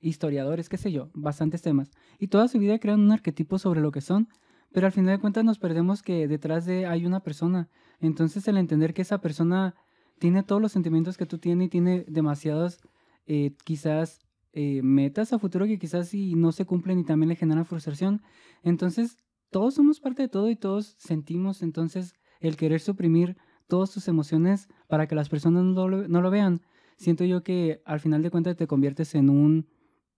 historiadores, 0.00 0.68
qué 0.68 0.76
sé 0.76 0.92
yo, 0.92 1.10
bastantes 1.14 1.62
temas. 1.62 1.90
Y 2.18 2.28
toda 2.28 2.48
su 2.48 2.58
vida 2.58 2.78
crean 2.78 3.00
un 3.00 3.12
arquetipo 3.12 3.58
sobre 3.58 3.80
lo 3.80 3.90
que 3.90 4.00
son, 4.00 4.28
pero 4.72 4.86
al 4.86 4.92
final 4.92 5.16
de 5.16 5.20
cuentas 5.20 5.44
nos 5.44 5.58
perdemos 5.58 6.02
que 6.02 6.28
detrás 6.28 6.66
de 6.66 6.86
hay 6.86 7.06
una 7.06 7.20
persona. 7.20 7.68
Entonces 8.00 8.46
el 8.48 8.56
entender 8.56 8.94
que 8.94 9.02
esa 9.02 9.20
persona 9.20 9.74
tiene 10.18 10.42
todos 10.42 10.62
los 10.62 10.72
sentimientos 10.72 11.16
que 11.16 11.26
tú 11.26 11.38
tienes 11.38 11.66
y 11.66 11.70
tiene 11.70 12.04
demasiadas, 12.08 12.80
eh, 13.26 13.54
quizás, 13.64 14.25
eh, 14.56 14.80
metas 14.82 15.32
a 15.32 15.38
futuro 15.38 15.66
que 15.66 15.78
quizás 15.78 16.08
si 16.08 16.34
no 16.34 16.50
se 16.50 16.64
cumplen 16.64 16.98
y 16.98 17.04
también 17.04 17.28
le 17.28 17.36
generan 17.36 17.64
frustración. 17.66 18.22
Entonces, 18.62 19.18
todos 19.50 19.74
somos 19.74 20.00
parte 20.00 20.22
de 20.22 20.28
todo 20.28 20.48
y 20.50 20.56
todos 20.56 20.96
sentimos. 20.98 21.62
Entonces, 21.62 22.14
el 22.40 22.56
querer 22.56 22.80
suprimir 22.80 23.36
todas 23.68 23.90
tus 23.92 24.08
emociones 24.08 24.68
para 24.88 25.06
que 25.06 25.14
las 25.14 25.28
personas 25.28 25.62
no 25.64 25.88
lo, 25.88 26.08
no 26.08 26.20
lo 26.22 26.30
vean, 26.30 26.62
siento 26.96 27.24
yo 27.24 27.42
que 27.42 27.80
al 27.84 28.00
final 28.00 28.22
de 28.22 28.30
cuentas 28.30 28.56
te 28.56 28.66
conviertes 28.66 29.14
en 29.14 29.28
un 29.28 29.66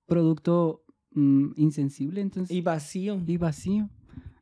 producto 0.07 0.84
mm, 1.12 1.53
insensible 1.57 2.20
entonces, 2.20 2.57
Y 2.57 2.61
vacío. 2.62 3.20
y 3.26 3.36
vacío. 3.36 3.89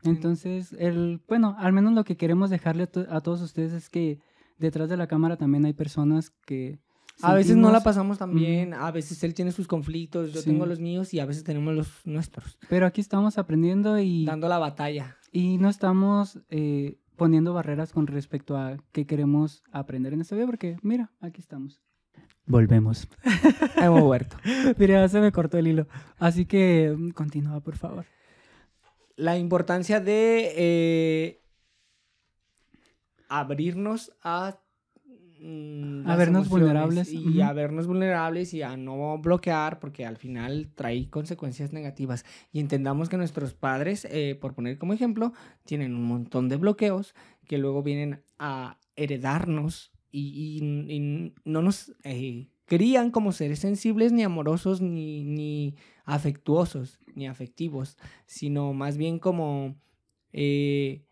Entonces, 0.04 0.72
el, 0.78 1.20
bueno, 1.26 1.56
al 1.58 1.72
menos 1.72 1.92
lo 1.94 2.04
que 2.04 2.16
queremos 2.16 2.50
dejarle 2.50 2.84
a, 2.84 2.86
to- 2.86 3.06
a 3.08 3.20
todos 3.20 3.40
ustedes 3.42 3.72
es 3.72 3.88
que 3.90 4.20
detrás 4.58 4.88
de 4.88 4.96
la 4.96 5.06
cámara 5.08 5.36
también 5.36 5.64
hay 5.64 5.72
personas 5.72 6.30
que... 6.30 6.78
A 7.22 7.34
veces 7.34 7.56
no 7.56 7.70
la 7.72 7.82
pasamos 7.82 8.18
tan 8.18 8.34
bien, 8.34 8.74
a 8.74 8.90
veces 8.90 9.22
él 9.24 9.32
tiene 9.34 9.50
sus 9.52 9.66
conflictos, 9.66 10.32
yo 10.32 10.40
Sí. 10.42 10.50
tengo 10.50 10.66
los 10.66 10.80
míos 10.80 11.14
y 11.14 11.20
a 11.20 11.24
veces 11.26 11.44
tenemos 11.44 11.74
los 11.74 11.88
nuestros. 12.06 12.58
Pero 12.68 12.86
aquí 12.86 13.00
estamos 13.00 13.38
aprendiendo 13.38 13.98
y, 13.98 14.24
Dando 14.26 14.48
la 14.48 14.58
batalla. 14.58 15.16
y 15.32 15.56
no 15.58 15.68
estamos 15.70 16.40
eh, 16.50 16.98
poniendo 17.16 17.54
barreras 17.54 17.92
con 17.92 18.06
respecto 18.06 18.56
a 18.58 18.76
qué 18.92 19.06
queremos 19.06 19.62
aprender 19.72 20.12
en 20.12 20.20
esta 20.20 20.36
vida, 20.36 20.44
porque 20.46 20.76
mira, 20.82 21.10
aquí 21.20 21.40
estamos. 21.40 21.80
Volvemos. 22.44 23.08
Hemos 23.76 24.02
vuelto. 24.02 24.36
Mira, 24.78 25.08
se 25.08 25.18
me 25.20 25.32
cortó 25.32 25.58
el 25.58 25.66
hilo. 25.66 25.88
Así 26.18 26.46
que 26.46 26.94
mm, 26.96 27.10
continúa, 27.10 27.60
por 27.60 27.76
favor. 27.76 28.04
La 29.16 29.36
importancia 29.36 29.98
de 30.00 30.52
eh, 30.56 31.42
abrirnos 33.28 34.12
a... 34.22 34.58
mm, 35.46 36.06
A 36.10 36.16
vernos 36.16 36.48
vulnerables, 36.48 37.08
Y 37.36 37.40
a 37.40 37.52
vernos 37.52 37.86
vulnerables 37.86 38.54
y 38.54 38.62
a 38.62 38.76
no 38.76 39.18
bloquear 39.18 39.78
porque 39.78 40.04
al 40.04 40.16
final 40.16 40.70
trae 40.74 41.08
consecuencias 41.08 41.72
negativas. 41.72 42.24
Y 42.52 42.60
entendamos 42.60 43.08
que 43.08 43.16
nuestros 43.16 43.54
padres, 43.54 44.06
eh, 44.10 44.36
por 44.40 44.54
poner 44.54 44.78
como 44.78 44.92
ejemplo, 44.92 45.32
tienen 45.64 45.94
un 45.94 46.04
montón 46.04 46.48
de 46.48 46.56
bloqueos 46.56 47.14
que 47.46 47.58
luego 47.58 47.82
vienen 47.82 48.22
a 48.38 48.78
heredarnos 48.96 49.92
y, 50.10 50.60
y- 50.60 50.92
y 50.94 51.34
no 51.44 51.62
nos 51.62 51.92
eh, 52.04 52.48
crían 52.64 53.10
como 53.10 53.32
seres 53.32 53.60
sensibles, 53.60 54.12
ni 54.12 54.22
amorosos, 54.24 54.80
ni, 54.80 55.22
ni 55.24 55.74
afectuosos, 56.04 56.98
ni 57.14 57.26
afectivos, 57.28 57.96
sino 58.26 58.72
más 58.72 58.96
bien 58.96 59.18
como 59.18 59.76
eh, 60.32 61.02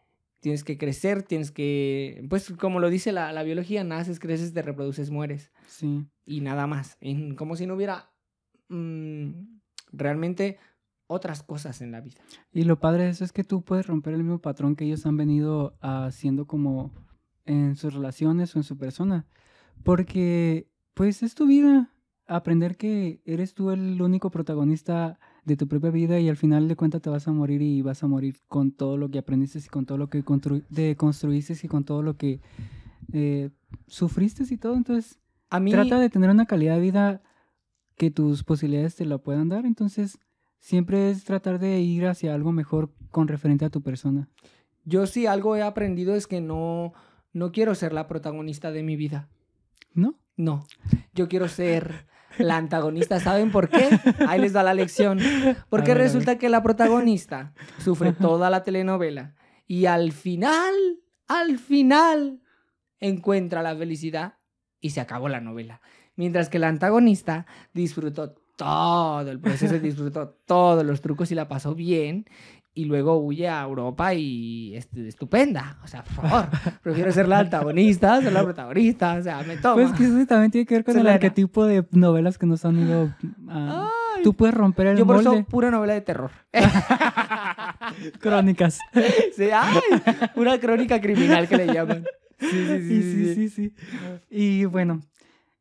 tienes 0.45 0.63
que 0.63 0.77
crecer, 0.77 1.23
tienes 1.23 1.51
que, 1.51 2.23
pues 2.29 2.51
como 2.61 2.79
lo 2.79 2.91
dice 2.91 3.13
la, 3.13 3.33
la 3.33 3.43
biología, 3.45 3.83
naces, 3.83 4.21
creces, 4.21 4.53
te 4.53 4.61
reproduces, 4.61 5.09
mueres 5.11 5.51
Sí. 5.67 6.05
y 6.27 6.43
nada 6.43 6.67
más. 6.67 6.99
En- 7.01 7.35
como 7.35 7.57
si 7.57 7.65
no 7.67 7.75
hubiera 7.75 8.11
mm, 8.69 9.31
realmente 9.91 10.59
otras 11.07 11.43
cosas 11.43 11.81
en 11.81 11.93
la 11.93 12.03
vida. 12.03 12.21
Y 12.53 12.65
lo 12.65 12.79
padre 12.79 13.05
de 13.05 13.11
eso 13.11 13.25
es 13.25 13.33
que 13.33 13.43
tú 13.43 13.63
puedes 13.63 13.87
romper 13.87 14.13
el 14.13 14.23
mismo 14.23 14.39
patrón 14.43 14.77
que 14.77 14.85
ellos 14.85 15.07
han 15.07 15.17
venido 15.17 15.79
haciendo 15.81 16.47
como 16.47 16.93
en 17.47 17.75
sus 17.77 17.95
relaciones 17.95 18.55
o 18.55 18.59
en 18.59 18.65
su 18.65 18.77
persona. 18.77 19.27
Porque, 19.83 20.69
pues, 20.93 21.23
es 21.23 21.35
tu 21.35 21.47
vida. 21.47 21.91
Aprender 22.27 22.77
que 22.77 23.23
eres 23.25 23.55
tú 23.55 23.71
el 23.71 24.01
único 24.03 24.31
protagonista 24.31 25.19
de 25.45 25.57
tu 25.57 25.69
propia 25.69 25.91
vida 25.91 26.19
y 26.21 26.29
al 26.29 26.37
final 26.37 26.69
de 26.69 26.77
cuentas 26.77 27.03
te 27.03 27.11
vas 27.11 27.29
a 27.29 27.33
morir 27.33 27.61
y 27.63 27.83
vas 27.83 28.03
a 28.03 28.07
morir 28.07 28.37
con 28.49 28.73
todo 28.73 28.97
lo 28.97 29.11
que 29.11 29.19
aprendiste 29.19 29.59
y 29.59 29.69
con 29.69 29.85
todo 29.87 29.99
lo 29.99 30.09
que 30.09 30.25
de 30.71 30.97
construiste 30.97 31.55
y 31.63 31.69
con 31.69 31.85
todo 31.85 32.03
lo 32.03 32.17
que 32.17 32.41
eh, 33.13 33.51
sufriste 33.87 34.45
y 34.49 34.57
todo. 34.57 34.75
Entonces, 34.75 35.19
A 35.51 35.61
mí, 35.61 35.71
trata 35.71 35.99
de 35.99 36.09
tener 36.09 36.31
una 36.31 36.47
calidad 36.47 36.77
de 36.77 36.81
vida 36.81 37.23
que 37.97 38.11
tus 38.11 38.43
posibilidades 38.43 38.97
te 38.97 39.05
la 39.05 39.19
puedan 39.19 39.49
dar. 39.49 39.67
Entonces, 39.67 40.19
siempre 40.59 41.11
es 41.11 41.25
tratar 41.25 41.59
de 41.59 41.81
ir 41.81 42.07
hacia 42.07 42.35
algo 42.35 42.51
mejor 42.53 42.93
con 43.11 43.29
referente 43.29 43.65
a 43.65 43.71
tu 43.71 43.83
persona. 43.83 44.29
yo 44.85 45.07
sí 45.07 45.27
algo 45.27 45.57
he 45.57 45.63
aprendido 45.63 46.15
es 46.15 46.27
que 46.27 46.41
no, 46.41 46.93
no 47.33 47.53
quiero 47.53 47.75
ser 47.75 47.93
la 47.93 48.09
protagonista 48.09 48.71
de 48.73 48.83
mi 48.83 48.97
vida. 48.97 49.29
¿No? 49.93 50.15
No, 50.37 50.67
yo 51.15 51.29
quiero 51.29 51.49
ser 51.49 52.07
la 52.39 52.57
antagonista. 52.57 53.21
¿Saben 53.21 53.51
por 53.51 53.69
qué? 53.69 53.89
Ahí 54.29 54.41
les 54.41 54.53
da 54.53 54.63
la 54.63 54.75
lección. 54.75 55.19
Porque 55.69 55.95
ver, 55.95 55.99
resulta 55.99 56.39
que 56.39 56.49
la 56.49 56.63
protagonista 56.63 57.53
sufre 57.79 58.13
toda 58.13 58.51
la 58.51 58.63
telenovela 58.63 59.35
y 59.67 59.87
al 59.87 60.13
final, 60.13 60.75
al 61.27 61.59
final, 61.59 62.41
encuentra 63.01 63.63
la 63.63 63.77
felicidad 63.77 64.35
y 64.81 64.91
se 64.91 65.01
acabó 65.01 65.29
la 65.29 65.41
novela. 65.41 65.81
Mientras 66.17 66.49
que 66.49 66.59
la 66.59 66.69
antagonista 66.69 67.47
disfrutó 67.73 68.35
todo 68.57 69.31
el 69.31 69.41
proceso, 69.41 69.79
disfrutó 69.79 70.29
todos 70.47 70.85
los 70.85 71.01
trucos 71.01 71.31
y 71.33 71.35
la 71.35 71.49
pasó 71.49 71.75
bien. 71.75 72.27
Y 72.77 72.87
luego 72.87 73.19
huye 73.19 73.49
a 73.49 73.63
Europa 73.63 74.15
y 74.15 74.75
es 74.75 74.89
estupenda. 74.97 75.79
O 75.85 75.87
sea, 75.87 76.03
por 76.03 76.29
favor, 76.29 76.49
prefiero 76.83 77.13
ser 77.13 77.29
la 77.29 77.39
antagonista, 77.39 78.21
ser 78.21 78.33
la 78.33 78.43
protagonista. 78.43 79.15
O 79.15 79.23
sea, 79.23 79.43
me 79.45 79.57
toma. 79.59 79.75
Pues 79.75 79.93
que 79.93 80.05
eso 80.05 80.27
también 80.27 80.51
tiene 80.51 80.67
que 80.67 80.75
ver 80.75 80.85
con 80.85 80.93
el 80.95 80.99
Selena. 81.03 81.15
arquetipo 81.15 81.67
de 81.67 81.87
novelas 81.93 82.37
que 82.37 82.47
nos 82.47 82.65
han 82.65 82.79
ido... 82.81 83.15
Ay, 83.49 84.23
tú 84.25 84.35
puedes 84.35 84.55
romper 84.57 84.89
el 84.89 84.99
yo 84.99 85.07
por 85.07 85.21
eso 85.21 85.31
molde. 85.31 85.45
pura 85.45 85.71
novela 85.71 85.93
de 85.95 86.01
terror. 86.01 86.33
Crónicas. 88.21 88.79
Sí, 89.37 89.49
ay, 89.53 89.79
una 90.37 90.59
crónica 90.59 91.01
criminal 91.01 91.49
que 91.49 91.57
le 91.57 91.67
llaman. 91.73 92.05
Sí, 92.39 92.49
sí, 92.51 92.79
Sí, 92.89 93.03
sí, 93.03 93.35
sí, 93.35 93.49
sí. 93.49 93.75
Y 94.31 94.65
bueno, 94.65 95.01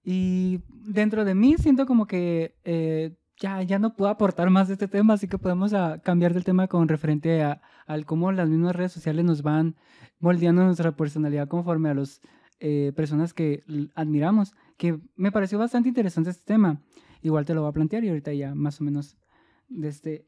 y 0.04 0.60
dentro 0.86 1.26
de 1.26 1.34
mí 1.36 1.56
siento 1.58 1.86
como 1.86 2.06
que 2.06 2.56
eh, 2.64 3.14
ya, 3.44 3.62
ya 3.62 3.78
no 3.78 3.94
puedo 3.94 4.10
aportar 4.10 4.50
más 4.50 4.70
de 4.70 4.76
este 4.76 4.88
tema, 4.88 5.16
así 5.16 5.28
que 5.28 5.38
podemos 5.38 5.74
ah, 5.74 6.00
cambiar 6.02 6.34
del 6.34 6.46
tema 6.46 6.70
con 6.70 6.88
referente 6.88 7.44
a, 7.44 7.62
al 7.86 8.06
cómo 8.06 8.32
las 8.32 8.48
mismas 8.48 8.74
redes 8.74 8.94
sociales 8.94 9.26
nos 9.26 9.42
van 9.42 9.76
moldeando 10.20 10.64
nuestra 10.64 10.96
personalidad 10.96 11.50
conforme 11.50 11.90
a 11.90 11.94
las 11.94 12.22
personas 12.96 13.34
que 13.34 13.66
admiramos, 13.94 14.54
que 14.78 14.98
me 15.18 15.34
pareció 15.34 15.60
bastante 15.60 15.90
interesante 15.90 16.30
este 16.30 16.46
tema. 16.46 16.82
Igual 17.22 17.44
te 17.44 17.54
lo 17.54 17.62
voy 17.62 17.70
a 17.70 17.74
plantear 17.74 18.06
y 18.06 18.10
ahorita 18.10 18.32
ya 18.32 18.56
más 18.56 18.80
o 18.80 18.86
menos 18.86 19.18
de 19.68 19.90
este... 19.90 20.26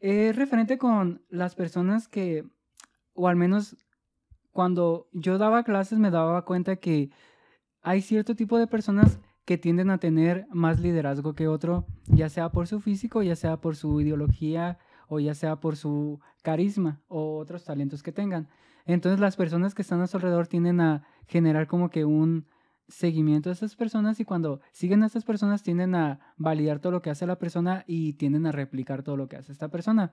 Es 0.00 0.34
referente 0.34 0.78
con 0.78 1.22
las 1.28 1.54
personas 1.54 2.08
que, 2.08 2.44
o 3.14 3.28
al 3.28 3.36
menos 3.36 3.76
cuando 4.50 5.08
yo 5.12 5.38
daba 5.38 5.62
clases 5.62 6.00
me 6.00 6.10
daba 6.10 6.44
cuenta 6.44 6.74
que 6.76 7.10
hay 7.82 8.02
cierto 8.02 8.34
tipo 8.34 8.58
de 8.58 8.66
personas 8.66 9.20
que 9.50 9.58
tienden 9.58 9.90
a 9.90 9.98
tener 9.98 10.46
más 10.52 10.78
liderazgo 10.78 11.34
que 11.34 11.48
otro, 11.48 11.84
ya 12.06 12.28
sea 12.28 12.52
por 12.52 12.68
su 12.68 12.78
físico, 12.78 13.20
ya 13.24 13.34
sea 13.34 13.56
por 13.56 13.74
su 13.74 14.00
ideología 14.00 14.78
o 15.08 15.18
ya 15.18 15.34
sea 15.34 15.58
por 15.58 15.74
su 15.74 16.20
carisma 16.42 17.00
o 17.08 17.36
otros 17.36 17.64
talentos 17.64 18.04
que 18.04 18.12
tengan. 18.12 18.46
Entonces 18.86 19.18
las 19.18 19.34
personas 19.34 19.74
que 19.74 19.82
están 19.82 20.00
a 20.02 20.06
su 20.06 20.18
alrededor 20.18 20.46
tienden 20.46 20.80
a 20.80 21.02
generar 21.26 21.66
como 21.66 21.90
que 21.90 22.04
un 22.04 22.46
seguimiento 22.86 23.50
a 23.50 23.54
esas 23.54 23.74
personas 23.74 24.20
y 24.20 24.24
cuando 24.24 24.60
siguen 24.70 25.02
a 25.02 25.06
estas 25.06 25.24
personas 25.24 25.64
tienden 25.64 25.96
a 25.96 26.20
validar 26.36 26.78
todo 26.78 26.92
lo 26.92 27.02
que 27.02 27.10
hace 27.10 27.26
la 27.26 27.40
persona 27.40 27.82
y 27.88 28.12
tienden 28.12 28.46
a 28.46 28.52
replicar 28.52 29.02
todo 29.02 29.16
lo 29.16 29.28
que 29.28 29.34
hace 29.34 29.50
esta 29.50 29.68
persona. 29.68 30.12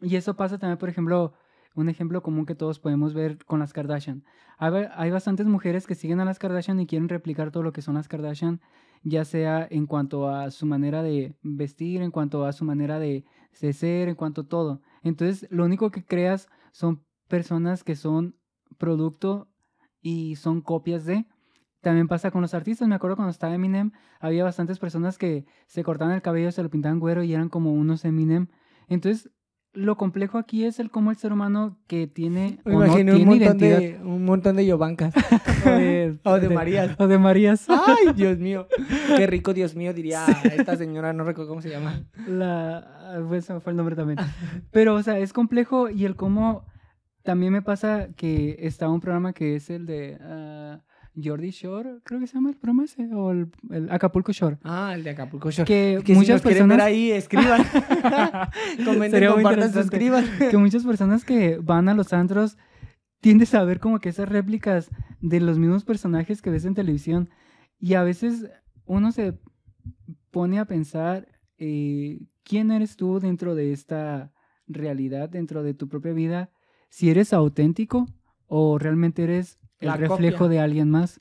Y 0.00 0.16
eso 0.16 0.36
pasa 0.36 0.56
también, 0.56 0.78
por 0.78 0.88
ejemplo, 0.88 1.34
un 1.74 1.88
ejemplo 1.88 2.22
común 2.22 2.46
que 2.46 2.54
todos 2.54 2.78
podemos 2.78 3.14
ver 3.14 3.44
con 3.44 3.58
las 3.60 3.72
Kardashian. 3.72 4.24
Hay, 4.58 4.70
ba- 4.70 4.92
hay 4.94 5.10
bastantes 5.10 5.46
mujeres 5.46 5.86
que 5.86 5.94
siguen 5.94 6.20
a 6.20 6.24
las 6.24 6.38
Kardashian 6.38 6.80
y 6.80 6.86
quieren 6.86 7.08
replicar 7.08 7.50
todo 7.50 7.62
lo 7.62 7.72
que 7.72 7.82
son 7.82 7.94
las 7.94 8.08
Kardashian, 8.08 8.60
ya 9.02 9.24
sea 9.24 9.66
en 9.70 9.86
cuanto 9.86 10.28
a 10.28 10.50
su 10.50 10.66
manera 10.66 11.02
de 11.02 11.36
vestir, 11.42 12.02
en 12.02 12.10
cuanto 12.10 12.44
a 12.46 12.52
su 12.52 12.64
manera 12.64 12.98
de, 12.98 13.24
de 13.60 13.72
ser, 13.72 14.08
en 14.08 14.14
cuanto 14.14 14.42
a 14.42 14.48
todo. 14.48 14.80
Entonces, 15.02 15.46
lo 15.50 15.64
único 15.64 15.90
que 15.90 16.04
creas 16.04 16.48
son 16.72 17.04
personas 17.28 17.84
que 17.84 17.96
son 17.96 18.36
producto 18.78 19.48
y 20.00 20.36
son 20.36 20.60
copias 20.60 21.04
de. 21.04 21.26
También 21.80 22.08
pasa 22.08 22.30
con 22.30 22.40
los 22.40 22.54
artistas. 22.54 22.88
Me 22.88 22.94
acuerdo 22.94 23.16
cuando 23.16 23.30
estaba 23.30 23.54
Eminem, 23.54 23.92
había 24.20 24.44
bastantes 24.44 24.78
personas 24.78 25.18
que 25.18 25.44
se 25.66 25.84
cortaban 25.84 26.14
el 26.14 26.22
cabello, 26.22 26.50
se 26.50 26.62
lo 26.62 26.70
pintaban 26.70 26.98
güero 27.00 27.22
y 27.22 27.34
eran 27.34 27.48
como 27.50 27.72
unos 27.72 28.04
Eminem. 28.04 28.48
Entonces, 28.88 29.30
lo 29.74 29.96
complejo 29.96 30.38
aquí 30.38 30.64
es 30.64 30.78
el 30.78 30.90
cómo 30.90 31.10
el 31.10 31.16
ser 31.16 31.32
humano 31.32 31.76
que 31.86 32.06
tiene 32.06 32.60
Me 32.64 32.76
o 32.76 32.78
no 32.78 32.86
imaginé 32.86 33.12
un 33.12 33.18
montón, 33.24 33.42
identidad 33.42 33.78
de, 33.78 33.98
un 34.02 34.24
montón 34.24 34.56
de 34.56 34.66
Yovancas. 34.66 35.14
o 35.66 35.70
de, 35.70 36.18
O 36.22 36.34
de 36.40 36.48
Marías. 36.48 36.96
o 36.98 37.06
de 37.06 37.18
Marías. 37.18 37.66
Ay, 37.68 38.14
Dios 38.14 38.38
mío. 38.38 38.68
Qué 39.16 39.26
rico, 39.26 39.52
Dios 39.52 39.74
mío, 39.74 39.92
diría 39.92 40.24
esta 40.44 40.76
señora, 40.76 41.12
no 41.12 41.24
recuerdo 41.24 41.50
cómo 41.50 41.60
se 41.60 41.70
llama. 41.70 42.04
La, 42.26 43.22
pues, 43.28 43.46
fue 43.46 43.72
el 43.72 43.76
nombre 43.76 43.96
también. 43.96 44.18
Pero, 44.70 44.94
o 44.94 45.02
sea, 45.02 45.18
es 45.18 45.32
complejo 45.32 45.90
y 45.90 46.04
el 46.04 46.14
cómo 46.14 46.64
también 47.22 47.52
me 47.52 47.62
pasa 47.62 48.08
que 48.16 48.56
está 48.60 48.88
un 48.88 49.00
programa 49.00 49.32
que 49.32 49.56
es 49.56 49.70
el 49.70 49.86
de 49.86 50.18
ah, 50.20 50.80
Jordi 51.22 51.50
Shore, 51.50 52.00
creo 52.02 52.20
que 52.20 52.26
se 52.26 52.34
llama 52.34 52.50
el 52.50 52.56
programa 52.56 52.84
ese, 52.84 53.12
o 53.14 53.30
el, 53.30 53.48
el 53.70 53.90
Acapulco 53.90 54.32
Shore. 54.32 54.58
Ah, 54.64 54.92
el 54.94 55.04
de 55.04 55.10
Acapulco 55.10 55.50
Shore. 55.50 55.66
Que, 55.66 56.02
Que 56.04 56.14
muchas 56.14 56.26
si 56.26 56.32
nos 56.32 56.42
quieren 56.42 56.68
ver 56.68 56.78
personas... 56.78 56.86
ahí, 56.86 57.10
escriban. 57.12 57.62
Comenten, 58.84 59.72
suscriban. 59.72 60.24
que 60.50 60.56
muchas 60.56 60.84
personas 60.84 61.24
que 61.24 61.58
van 61.58 61.88
a 61.88 61.94
los 61.94 62.12
antros 62.12 62.58
tiendes 63.20 63.54
a 63.54 63.64
ver 63.64 63.80
como 63.80 64.00
que 64.00 64.08
esas 64.08 64.28
réplicas 64.28 64.90
de 65.20 65.40
los 65.40 65.58
mismos 65.58 65.84
personajes 65.84 66.42
que 66.42 66.50
ves 66.50 66.64
en 66.64 66.74
televisión 66.74 67.30
y 67.78 67.94
a 67.94 68.02
veces 68.02 68.50
uno 68.84 69.12
se 69.12 69.38
pone 70.30 70.58
a 70.58 70.64
pensar 70.66 71.28
eh, 71.58 72.20
quién 72.42 72.70
eres 72.70 72.96
tú 72.96 73.20
dentro 73.20 73.54
de 73.54 73.72
esta 73.72 74.32
realidad, 74.66 75.28
dentro 75.28 75.62
de 75.62 75.74
tu 75.74 75.88
propia 75.88 76.12
vida, 76.12 76.50
si 76.88 77.10
eres 77.10 77.32
auténtico 77.32 78.06
o 78.46 78.78
realmente 78.78 79.24
eres 79.24 79.58
el 79.80 79.88
La 79.88 79.96
reflejo 79.96 80.38
copia. 80.44 80.48
de 80.50 80.60
alguien 80.60 80.90
más. 80.90 81.20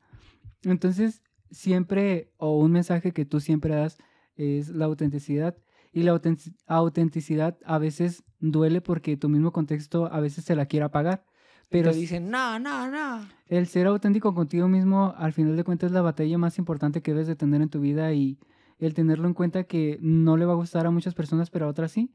Entonces, 0.64 1.22
siempre, 1.52 2.32
o 2.38 2.58
un 2.58 2.72
mensaje 2.72 3.12
que 3.12 3.26
tú 3.26 3.40
siempre 3.40 3.76
das 3.76 3.98
es 4.36 4.70
la 4.70 4.86
autenticidad. 4.86 5.58
Y 5.92 6.04
la 6.04 6.14
autentic- 6.16 6.56
autenticidad 6.66 7.58
a 7.66 7.78
veces 7.78 8.24
duele 8.40 8.82
porque 8.82 9.16
tu 9.18 9.30
mismo 9.30 9.52
contexto 9.52 10.12
a 10.12 10.20
veces 10.20 10.44
se 10.46 10.56
la 10.56 10.66
quiere 10.66 10.86
apagar. 10.86 11.24
Pero 11.70 11.90
Pero 11.90 11.96
dicen, 11.96 12.30
no, 12.30 12.60
no, 12.60 12.90
no. 12.90 13.28
el 13.48 13.68
ser 13.68 13.88
auténtico 13.88 14.34
contigo 14.34 14.68
mismo, 14.68 15.14
al 15.18 15.34
final 15.34 15.56
de 15.56 15.64
cuentas, 15.64 15.88
es 15.88 15.94
la 15.94 16.02
batalla 16.02 16.38
más 16.38 16.58
importante 16.58 17.02
que 17.02 17.12
debes 17.12 17.28
de 17.28 17.36
tener 17.36 17.62
en 17.62 17.70
tu 17.70 17.80
vida 17.80 18.14
y 18.14 18.38
el 18.80 18.94
tenerlo 18.94 19.28
en 19.28 19.34
cuenta 19.34 19.64
que 19.64 19.98
no 20.02 20.36
le 20.38 20.46
va 20.46 20.54
a 20.54 20.58
gustar 20.58 20.86
a 20.86 20.92
muchas 20.92 21.14
personas, 21.14 21.50
pero 21.50 21.66
a 21.66 21.70
otras 21.70 21.92
sí. 21.92 22.12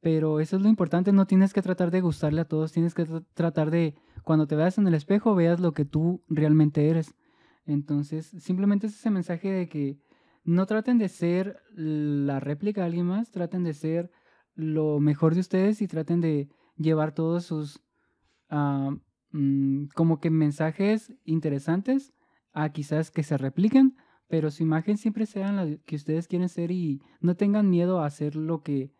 Pero 0.00 0.40
eso 0.40 0.56
es 0.56 0.62
lo 0.62 0.68
importante, 0.68 1.12
no 1.12 1.26
tienes 1.26 1.52
que 1.52 1.62
tratar 1.62 1.90
de 1.90 2.00
gustarle 2.00 2.40
a 2.42 2.44
todos, 2.44 2.72
tienes 2.72 2.94
que 2.94 3.04
tra- 3.06 3.24
tratar 3.34 3.70
de, 3.70 3.94
cuando 4.22 4.46
te 4.46 4.54
veas 4.56 4.78
en 4.78 4.86
el 4.86 4.94
espejo, 4.94 5.34
veas 5.34 5.58
lo 5.60 5.72
que 5.72 5.84
tú 5.84 6.22
realmente 6.28 6.88
eres. 6.88 7.14
Entonces, 7.64 8.26
simplemente 8.38 8.86
es 8.86 8.94
ese 8.94 9.10
mensaje 9.10 9.50
de 9.50 9.68
que 9.68 9.98
no 10.44 10.66
traten 10.66 10.98
de 10.98 11.08
ser 11.08 11.60
la 11.74 12.38
réplica 12.40 12.82
de 12.82 12.86
alguien 12.86 13.06
más, 13.06 13.30
traten 13.32 13.64
de 13.64 13.74
ser 13.74 14.10
lo 14.54 15.00
mejor 15.00 15.34
de 15.34 15.40
ustedes 15.40 15.82
y 15.82 15.88
traten 15.88 16.20
de 16.20 16.48
llevar 16.76 17.12
todos 17.12 17.44
sus 17.46 17.82
ah, 18.48 18.94
mm, 19.32 19.86
como 19.94 20.20
que 20.20 20.30
mensajes 20.30 21.12
interesantes 21.24 22.12
a 22.52 22.70
quizás 22.70 23.10
que 23.10 23.22
se 23.22 23.36
repliquen, 23.36 23.96
pero 24.28 24.50
su 24.50 24.62
imagen 24.62 24.96
siempre 24.98 25.26
sea 25.26 25.52
la 25.52 25.76
que 25.84 25.96
ustedes 25.96 26.28
quieren 26.28 26.48
ser 26.48 26.70
y 26.70 27.00
no 27.20 27.36
tengan 27.36 27.68
miedo 27.68 28.00
a 28.00 28.06
hacer 28.06 28.36
lo 28.36 28.62
que 28.62 28.92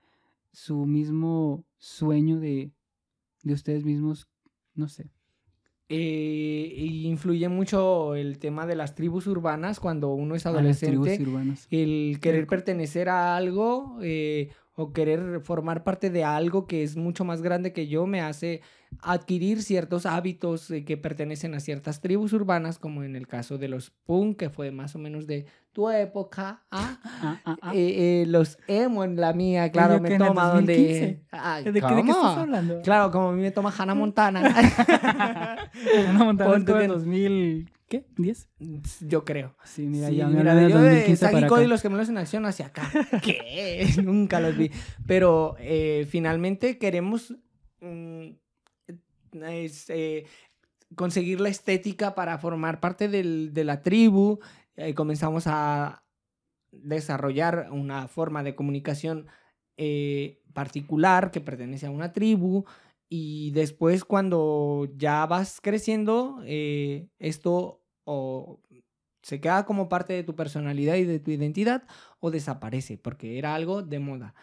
su 0.57 0.87
mismo 0.87 1.67
sueño 1.77 2.41
de, 2.41 2.73
de 3.43 3.53
ustedes 3.53 3.85
mismos, 3.85 4.27
no 4.75 4.89
sé. 4.89 5.11
Eh, 5.91 6.73
y 6.75 7.07
influye 7.07 7.51
mucho 7.51 8.15
el 8.15 8.39
tema 8.39 8.67
de 8.67 8.75
las 8.75 8.95
tribus 8.95 9.27
urbanas 9.27 9.81
cuando 9.81 10.15
uno 10.15 10.35
es 10.35 10.47
adolescente. 10.47 11.23
urbanas. 11.23 11.69
El 11.71 12.21
querer 12.23 12.47
pertenecer 12.47 13.11
a 13.11 13.37
algo 13.37 13.99
eh, 14.01 14.49
o 14.75 14.95
querer 14.95 15.43
formar 15.43 15.85
parte 15.85 16.09
de 16.09 16.25
algo 16.25 16.67
que 16.67 16.83
es 16.83 16.97
mucho 16.97 17.27
más 17.27 17.43
grande 17.43 17.75
que 17.75 17.87
yo 17.87 18.07
me 18.07 18.23
hace 18.23 18.63
adquirir 19.01 19.63
ciertos 19.63 20.07
hábitos 20.07 20.71
eh, 20.71 20.87
que 20.87 20.97
pertenecen 20.97 21.55
a 21.55 21.61
ciertas 21.61 22.01
tribus 22.01 22.33
urbanas, 22.33 22.79
como 22.79 23.05
en 23.05 23.15
el 23.15 23.27
caso 23.27 23.59
de 23.59 23.69
los 23.69 23.91
punk, 23.91 24.39
que 24.39 24.49
fue 24.49 24.71
más 24.71 24.95
o 24.95 24.99
menos 24.99 25.27
de 25.27 25.45
tu 25.77 25.91
época. 25.91 26.65
¿ah? 26.71 26.99
Ah, 27.05 27.39
ah. 27.45 27.73
Eh, 27.75 28.23
eh, 28.23 28.27
los 28.27 28.57
emo 28.67 29.05
en 29.05 29.17
la 29.17 29.35
mía, 29.35 29.71
claro, 29.71 30.01
me 30.01 30.17
toma 30.17 30.47
donde... 30.49 30.73
2015. 30.75 31.27
Ay, 31.33 31.65
¿De, 31.65 31.73
qué, 31.73 31.81
de 31.81 31.81
qué 31.81 31.95
¿cómo? 31.97 32.13
estás 32.13 32.39
hablando? 32.39 32.81
Claro, 32.81 33.11
como 33.11 33.29
a 33.29 33.33
mí 33.33 33.43
me 33.43 33.51
toma 33.51 33.75
Hannah 33.77 33.95
Montana. 33.95 34.41
En 35.95 36.65
2000, 36.65 37.71
¿qué? 37.89 38.07
¿10? 38.17 38.47
yo 39.03 39.27
creo. 39.27 39.55
Sí, 39.65 39.87
mira, 39.87 40.09
Sí, 40.09 40.17
ya 40.17 40.29
me 40.29 40.39
mira, 40.39 40.55
yo 40.55 40.79
de 40.79 40.85
2015 40.85 41.17
Sagi 41.17 41.35
para 41.35 41.47
Cody 41.49 41.61
y 41.61 41.65
acá. 41.65 41.69
los 41.69 41.83
gemelos 41.83 42.09
en 42.09 42.17
acción 42.17 42.47
hacia 42.47 42.67
acá. 42.67 42.91
¿Qué? 43.23 43.87
Nunca 44.03 44.41
los 44.41 44.57
vi. 44.57 44.71
Pero 45.07 45.57
eh, 45.59 46.07
finalmente 46.09 46.79
queremos 46.79 47.35
mm, 47.83 48.29
es, 49.43 49.93
conseguir 50.95 51.43
la 51.43 51.51
estética 51.51 52.15
para 52.15 52.39
formar 52.39 52.81
parte 52.81 53.09
del- 53.09 53.53
de 53.53 53.65
la 53.65 53.83
tribu. 53.83 54.39
Eh, 54.77 54.95
comenzamos 54.95 55.47
a 55.47 56.05
desarrollar 56.73 57.69
una 57.71 58.09
forma 58.09 58.43
de 58.43 58.55
comunicación 58.55 59.27
eh, 59.77 60.43
particular 60.53 61.31
que 61.31 61.41
pertenece 61.41 61.87
a 61.87 61.91
una 61.91 62.13
tribu. 62.13 62.65
Y 63.09 63.53
después 63.53 64.05
cuando 64.05 64.89
ya 64.97 65.25
vas 65.27 65.61
creciendo, 65.63 66.41
eh, 66.45 67.09
esto 67.19 67.83
o 68.05 68.61
se 69.23 69.41
queda 69.41 69.65
como 69.65 69.89
parte 69.89 70.13
de 70.13 70.23
tu 70.23 70.37
personalidad 70.37 70.97
y 70.97 71.05
de 71.05 71.19
tu 71.19 71.31
identidad 71.31 71.85
o 72.21 72.31
desaparece 72.31 72.99
porque 72.99 73.39
era 73.39 73.55
algo 73.55 73.83
de 73.83 73.99
moda. 73.99 74.35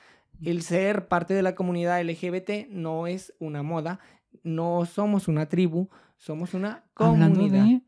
El 0.41 0.61
ser 0.61 1.07
parte 1.07 1.33
de 1.33 1.41
la 1.41 1.55
comunidad 1.55 2.01
LGBT 2.01 2.67
no 2.69 3.07
es 3.07 3.33
una 3.39 3.63
moda, 3.63 3.99
no 4.43 4.85
somos 4.85 5.27
una 5.27 5.47
tribu, 5.47 5.89
somos 6.17 6.53
una 6.53 6.83
Hablando 6.95 7.39
comunidad. 7.39 7.65
de, 7.65 7.81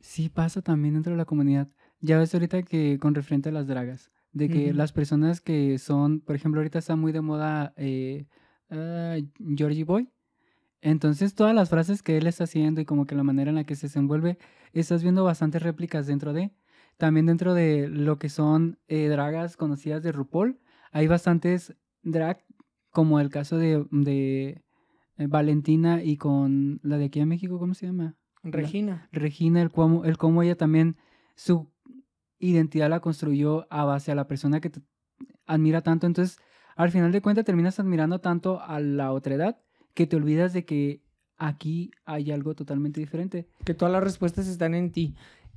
sí 0.00 0.28
pasa 0.28 0.62
también 0.62 0.94
dentro 0.94 1.12
de 1.12 1.18
la 1.18 1.24
comunidad. 1.26 1.68
Ya 2.00 2.18
ves 2.18 2.32
ahorita 2.34 2.62
que 2.62 2.98
con 2.98 3.14
referente 3.14 3.48
a 3.48 3.52
las 3.52 3.66
dragas, 3.66 4.10
de 4.32 4.48
que 4.48 4.72
las 4.72 4.92
personas 4.92 5.40
que 5.40 5.78
son, 5.78 6.20
por 6.20 6.36
ejemplo, 6.36 6.60
ahorita 6.60 6.78
está 6.78 6.96
muy 6.96 7.12
de 7.12 7.20
moda 7.20 7.72
eh, 7.76 8.26
ah, 8.70 9.16
Georgie 9.56 9.84
Boy. 9.84 10.08
Entonces 10.80 11.34
todas 11.34 11.54
las 11.54 11.70
frases 11.70 12.02
que 12.02 12.16
él 12.16 12.26
está 12.26 12.44
haciendo 12.44 12.80
y 12.80 12.84
como 12.84 13.04
que 13.04 13.16
la 13.16 13.24
manera 13.24 13.50
en 13.50 13.56
la 13.56 13.64
que 13.64 13.74
se 13.74 13.88
desenvuelve, 13.88 14.38
estás 14.72 15.02
viendo 15.02 15.24
bastantes 15.24 15.62
réplicas 15.62 16.06
dentro 16.06 16.32
de. 16.32 16.52
También 16.98 17.26
dentro 17.26 17.54
de 17.54 17.88
lo 17.88 18.18
que 18.18 18.28
son 18.28 18.78
eh, 18.88 19.08
dragas 19.08 19.56
conocidas 19.56 20.02
de 20.02 20.12
RuPaul, 20.12 20.58
hay 20.92 21.06
bastantes 21.06 21.74
drag, 22.02 22.44
como 22.90 23.20
el 23.20 23.28
caso 23.28 23.56
de, 23.56 23.84
de 23.90 24.62
eh, 25.16 25.26
Valentina 25.26 26.02
y 26.02 26.16
con 26.16 26.80
la 26.82 26.96
de 26.98 27.06
aquí 27.06 27.20
en 27.20 27.28
México, 27.28 27.58
¿cómo 27.58 27.74
se 27.74 27.86
llama? 27.86 28.16
Regina. 28.42 29.08
Regina, 29.12 29.62
el 29.62 29.70
cómo, 29.70 30.04
el 30.04 30.16
cómo 30.16 30.42
ella 30.42 30.56
también 30.56 30.96
su 31.34 31.70
identidad 32.38 32.88
la 32.90 33.00
construyó 33.00 33.66
a 33.70 33.84
base 33.84 34.12
a 34.12 34.14
la 34.14 34.26
persona 34.26 34.60
que 34.60 34.70
te 34.70 34.80
admira 35.46 35.82
tanto. 35.82 36.06
Entonces, 36.06 36.38
al 36.76 36.90
final 36.90 37.12
de 37.12 37.22
cuentas, 37.22 37.44
terminas 37.44 37.80
admirando 37.80 38.20
tanto 38.20 38.60
a 38.60 38.80
la 38.80 39.12
otra 39.12 39.34
edad 39.34 39.58
que 39.94 40.06
te 40.06 40.16
olvidas 40.16 40.52
de 40.52 40.64
que 40.64 41.02
aquí 41.36 41.90
hay 42.04 42.30
algo 42.30 42.54
totalmente 42.54 43.00
diferente. 43.00 43.48
Que 43.64 43.74
todas 43.74 43.92
las 43.92 44.02
respuestas 44.02 44.46
están 44.46 44.74
en 44.74 44.92
ti. 44.92 45.16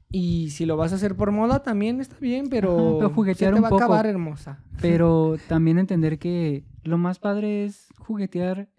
Y 0.10 0.50
si 0.50 0.66
lo 0.66 0.76
vas 0.76 0.92
a 0.92 0.96
hacer 0.96 1.16
por 1.16 1.32
moda 1.32 1.64
también 1.64 2.02
está 2.02 2.18
bien, 2.20 2.50
pero, 2.50 2.76
Ajá, 2.78 2.98
pero 2.98 3.10
juguetear 3.12 3.52
se 3.52 3.54
te 3.54 3.60
un 3.60 3.64
va 3.66 3.70
poco. 3.70 3.84
a 3.84 3.86
acabar 3.86 4.06
hermosa. 4.06 4.64
Pero 4.82 5.38
también 5.48 5.80
entender 5.80 6.20
que 6.20 6.66
lo 6.84 6.98
más 6.98 7.20
padre 7.20 7.64
es 7.66 7.88
juguetear 7.98 8.70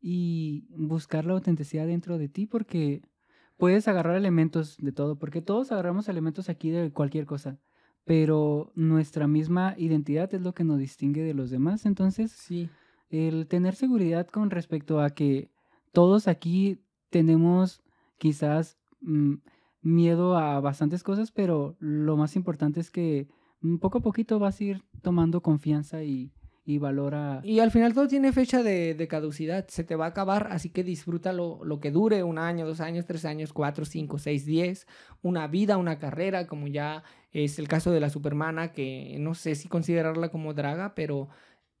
y 0.00 0.66
buscar 0.76 1.24
la 1.24 1.32
autenticidad 1.32 1.86
dentro 1.86 2.18
de 2.18 2.28
ti 2.28 2.46
porque 2.46 3.00
puedes 3.56 3.88
agarrar 3.88 4.16
elementos 4.16 4.76
de 4.78 4.92
todo, 4.92 5.16
porque 5.18 5.40
todos 5.42 5.72
agarramos 5.72 6.08
elementos 6.08 6.48
aquí 6.48 6.70
de 6.70 6.92
cualquier 6.92 7.26
cosa, 7.26 7.58
pero 8.04 8.72
nuestra 8.74 9.26
misma 9.26 9.74
identidad 9.78 10.32
es 10.34 10.42
lo 10.42 10.54
que 10.54 10.64
nos 10.64 10.78
distingue 10.78 11.22
de 11.22 11.34
los 11.34 11.50
demás. 11.50 11.86
Entonces, 11.86 12.32
Sí. 12.32 12.68
el 13.10 13.46
tener 13.46 13.74
seguridad 13.74 14.26
con 14.26 14.50
respecto 14.50 15.00
a 15.00 15.10
que 15.10 15.50
todos 15.92 16.28
aquí 16.28 16.80
tenemos 17.10 17.82
quizás 18.18 18.78
mm, 19.00 19.34
miedo 19.82 20.36
a 20.36 20.60
bastantes 20.60 21.02
cosas, 21.02 21.30
pero 21.30 21.76
lo 21.78 22.16
más 22.16 22.36
importante 22.36 22.80
es 22.80 22.90
que 22.90 23.28
mm, 23.60 23.76
poco 23.76 23.98
a 23.98 24.02
poquito 24.02 24.38
vas 24.38 24.60
a 24.60 24.64
ir 24.64 24.82
tomando 25.02 25.42
confianza 25.42 26.02
y, 26.02 26.32
y 26.64 26.78
valor 26.78 27.14
a... 27.14 27.40
Y 27.44 27.60
al 27.60 27.70
final 27.70 27.92
todo 27.92 28.08
tiene 28.08 28.32
fecha 28.32 28.62
de, 28.62 28.94
de 28.94 29.08
caducidad, 29.08 29.66
se 29.68 29.84
te 29.84 29.96
va 29.96 30.06
a 30.06 30.08
acabar, 30.08 30.48
así 30.50 30.70
que 30.70 30.82
disfruta 30.82 31.32
lo, 31.32 31.78
que 31.80 31.90
dure, 31.90 32.22
un 32.22 32.38
año, 32.38 32.66
dos 32.66 32.80
años, 32.80 33.04
tres 33.04 33.24
años, 33.24 33.52
cuatro, 33.52 33.84
cinco, 33.84 34.18
seis, 34.18 34.46
diez, 34.46 34.86
una 35.22 35.46
vida, 35.46 35.76
una 35.76 35.98
carrera, 35.98 36.46
como 36.46 36.66
ya 36.66 37.02
es 37.32 37.58
el 37.58 37.68
caso 37.68 37.90
de 37.90 38.00
la 38.00 38.08
Supermana, 38.08 38.72
que 38.72 39.16
no 39.18 39.34
sé 39.34 39.54
si 39.56 39.68
considerarla 39.68 40.30
como 40.30 40.54
draga, 40.54 40.94
pero 40.94 41.28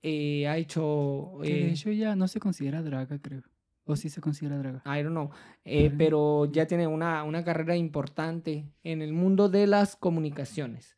eh, 0.02 0.46
ha 0.48 0.58
hecho... 0.58 1.38
que 1.42 1.48
de 1.48 1.68
eh, 1.68 1.70
hecho 1.70 1.90
ya 1.90 2.14
no 2.14 2.28
se 2.28 2.40
considera 2.40 2.82
draga, 2.82 3.18
creo. 3.20 3.42
O 3.86 3.96
sí 3.96 4.08
se 4.08 4.22
considera 4.22 4.56
draga. 4.56 4.82
I 4.86 5.02
don't 5.02 5.10
know, 5.10 5.30
eh, 5.66 5.92
pero 5.96 6.46
ya 6.50 6.66
tiene 6.66 6.86
una, 6.86 7.22
una 7.22 7.44
carrera 7.44 7.76
importante 7.76 8.64
en 8.82 9.02
el 9.02 9.12
mundo 9.12 9.50
de 9.50 9.66
las 9.66 9.94
comunicaciones. 9.94 10.96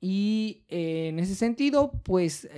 Y 0.00 0.64
eh, 0.68 1.08
en 1.08 1.20
ese 1.20 1.36
sentido, 1.36 1.92
pues 2.02 2.48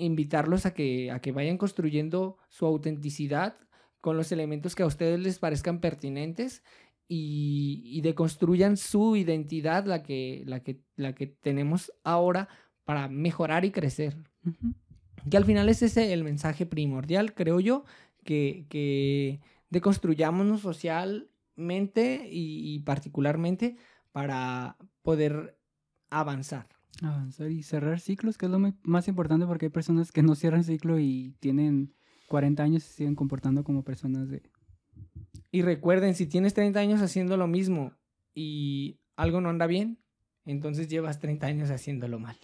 invitarlos 0.00 0.66
a 0.66 0.74
que, 0.74 1.10
a 1.10 1.20
que 1.20 1.32
vayan 1.32 1.58
construyendo 1.58 2.38
su 2.48 2.66
autenticidad 2.66 3.56
con 4.00 4.16
los 4.16 4.32
elementos 4.32 4.74
que 4.74 4.82
a 4.82 4.86
ustedes 4.86 5.20
les 5.20 5.38
parezcan 5.38 5.80
pertinentes 5.80 6.62
y, 7.06 7.82
y 7.84 8.00
deconstruyan 8.00 8.76
su 8.76 9.16
identidad, 9.16 9.84
la 9.84 10.02
que, 10.02 10.42
la, 10.46 10.62
que, 10.62 10.80
la 10.96 11.14
que 11.14 11.26
tenemos 11.26 11.92
ahora, 12.04 12.48
para 12.84 13.08
mejorar 13.08 13.64
y 13.64 13.70
crecer. 13.70 14.16
Ujú. 14.44 14.74
Que 15.28 15.36
al 15.36 15.44
final 15.44 15.68
es 15.68 15.82
ese 15.82 16.12
el 16.12 16.24
mensaje 16.24 16.66
primordial, 16.66 17.34
creo 17.34 17.60
yo, 17.60 17.84
que, 18.24 18.66
que 18.68 19.40
deconstruyámonos 19.68 20.62
mente 21.56 22.28
y, 22.30 22.74
y 22.74 22.78
particularmente 22.80 23.76
para 24.12 24.76
poder 25.02 25.58
avanzar. 26.08 26.68
Avanzar 27.02 27.50
y 27.50 27.62
cerrar 27.62 28.00
ciclos, 28.00 28.36
que 28.36 28.46
es 28.46 28.52
lo 28.52 28.60
más 28.82 29.08
importante 29.08 29.46
porque 29.46 29.66
hay 29.66 29.70
personas 29.70 30.12
que 30.12 30.22
no 30.22 30.34
cierran 30.34 30.64
ciclo 30.64 30.98
y 30.98 31.34
tienen 31.40 31.94
40 32.28 32.62
años 32.62 32.84
y 32.84 32.86
se 32.86 32.94
siguen 32.94 33.14
comportando 33.14 33.64
como 33.64 33.82
personas 33.82 34.28
de... 34.28 34.42
Y 35.50 35.62
recuerden, 35.62 36.14
si 36.14 36.26
tienes 36.26 36.54
30 36.54 36.78
años 36.78 37.00
haciendo 37.00 37.36
lo 37.36 37.46
mismo 37.46 37.92
y 38.34 39.00
algo 39.16 39.40
no 39.40 39.48
anda 39.48 39.66
bien, 39.66 39.98
entonces 40.46 40.88
llevas 40.88 41.20
30 41.20 41.46
años 41.46 41.70
haciéndolo 41.70 42.18
mal. 42.18 42.36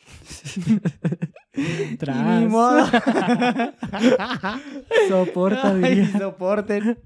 Tras. 1.98 2.16
ni 2.40 2.46
modo. 2.46 2.86
Soporta, 5.08 5.74
Ay, 5.74 6.06
soporten. 6.06 6.98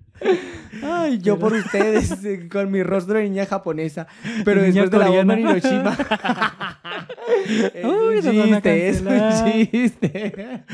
Ay, 0.82 1.18
yo 1.18 1.38
por 1.38 1.52
ustedes, 1.52 2.24
eh, 2.24 2.48
con 2.48 2.70
mi 2.70 2.82
rostro 2.82 3.18
de 3.18 3.24
niña 3.24 3.46
japonesa. 3.46 4.06
Pero 4.44 4.62
Niña 4.62 4.82
después 4.82 4.90
de 4.90 4.98
la 4.98 5.08
bomba 5.08 5.34
en 5.34 5.42
coreana. 5.44 5.58
Hiroshima. 5.58 5.96
es 7.74 7.84
Uy, 7.84 8.38
un 8.38 8.50
chiste, 8.52 8.88
es 8.88 9.00
un 9.02 9.70
chiste. 9.70 10.64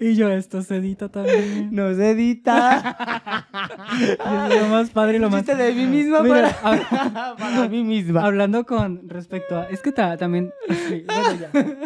Y 0.00 0.14
yo, 0.14 0.30
esto 0.30 0.62
se 0.62 0.76
edita 0.76 1.08
también. 1.10 1.68
No 1.72 1.94
se 1.94 2.10
edita. 2.10 3.46
Es 3.92 4.60
lo 4.60 4.68
más 4.68 4.90
padre 4.90 5.16
y 5.16 5.18
lo 5.20 5.28
más... 5.28 5.44
de 5.44 5.72
mí 5.74 5.86
misma 5.86 6.22
Mira, 6.22 6.56
para, 6.62 7.36
para 7.38 7.68
mí 7.68 7.84
misma. 7.84 8.24
Hablando 8.24 8.64
con 8.64 9.08
respecto 9.08 9.58
a... 9.58 9.64
Es 9.64 9.80
que 9.80 9.92
ta- 9.92 10.16
también... 10.16 10.50
sí, 10.88 11.04
bueno, 11.06 11.38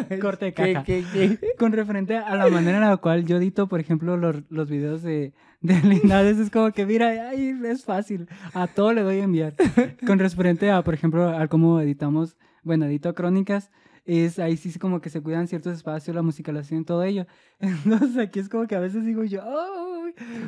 ya. 0.09 0.19
Corte 0.19 0.45
de 0.45 0.53
¿Qué, 0.53 0.73
caja. 0.73 0.85
qué, 0.85 1.03
qué? 1.11 1.39
Con 1.57 1.73
referente 1.73 2.15
a 2.17 2.35
la 2.35 2.47
manera 2.47 2.77
en 2.77 2.89
la 2.89 2.97
cual 2.97 3.25
yo 3.25 3.37
edito, 3.37 3.67
por 3.67 3.79
ejemplo, 3.79 4.15
los, 4.17 4.37
los 4.49 4.69
videos 4.69 5.03
de, 5.03 5.33
de 5.61 5.79
Linares, 5.81 6.37
es 6.37 6.49
como 6.49 6.71
que, 6.71 6.85
mira, 6.85 7.29
ay, 7.29 7.55
es 7.65 7.83
fácil, 7.83 8.27
a 8.53 8.67
todo 8.67 8.93
le 8.93 9.01
doy 9.01 9.19
a 9.19 9.23
enviar. 9.23 9.55
Con 10.05 10.19
referente 10.19 10.69
a, 10.71 10.83
por 10.83 10.93
ejemplo, 10.93 11.27
a 11.29 11.47
cómo 11.47 11.79
editamos, 11.79 12.37
bueno, 12.63 12.85
edito 12.85 13.13
crónicas, 13.15 13.71
es 14.05 14.39
ahí 14.39 14.55
sí 14.55 14.77
como 14.79 15.01
que 15.01 15.09
se 15.09 15.21
cuidan 15.21 15.47
ciertos 15.47 15.73
espacios, 15.75 16.15
la 16.15 16.21
musicalización, 16.21 16.85
todo 16.85 17.03
ello. 17.03 17.25
Entonces 17.59 18.17
aquí 18.17 18.39
es 18.39 18.49
como 18.49 18.67
que 18.67 18.75
a 18.75 18.79
veces 18.79 19.03
digo 19.05 19.23
yo, 19.23 19.41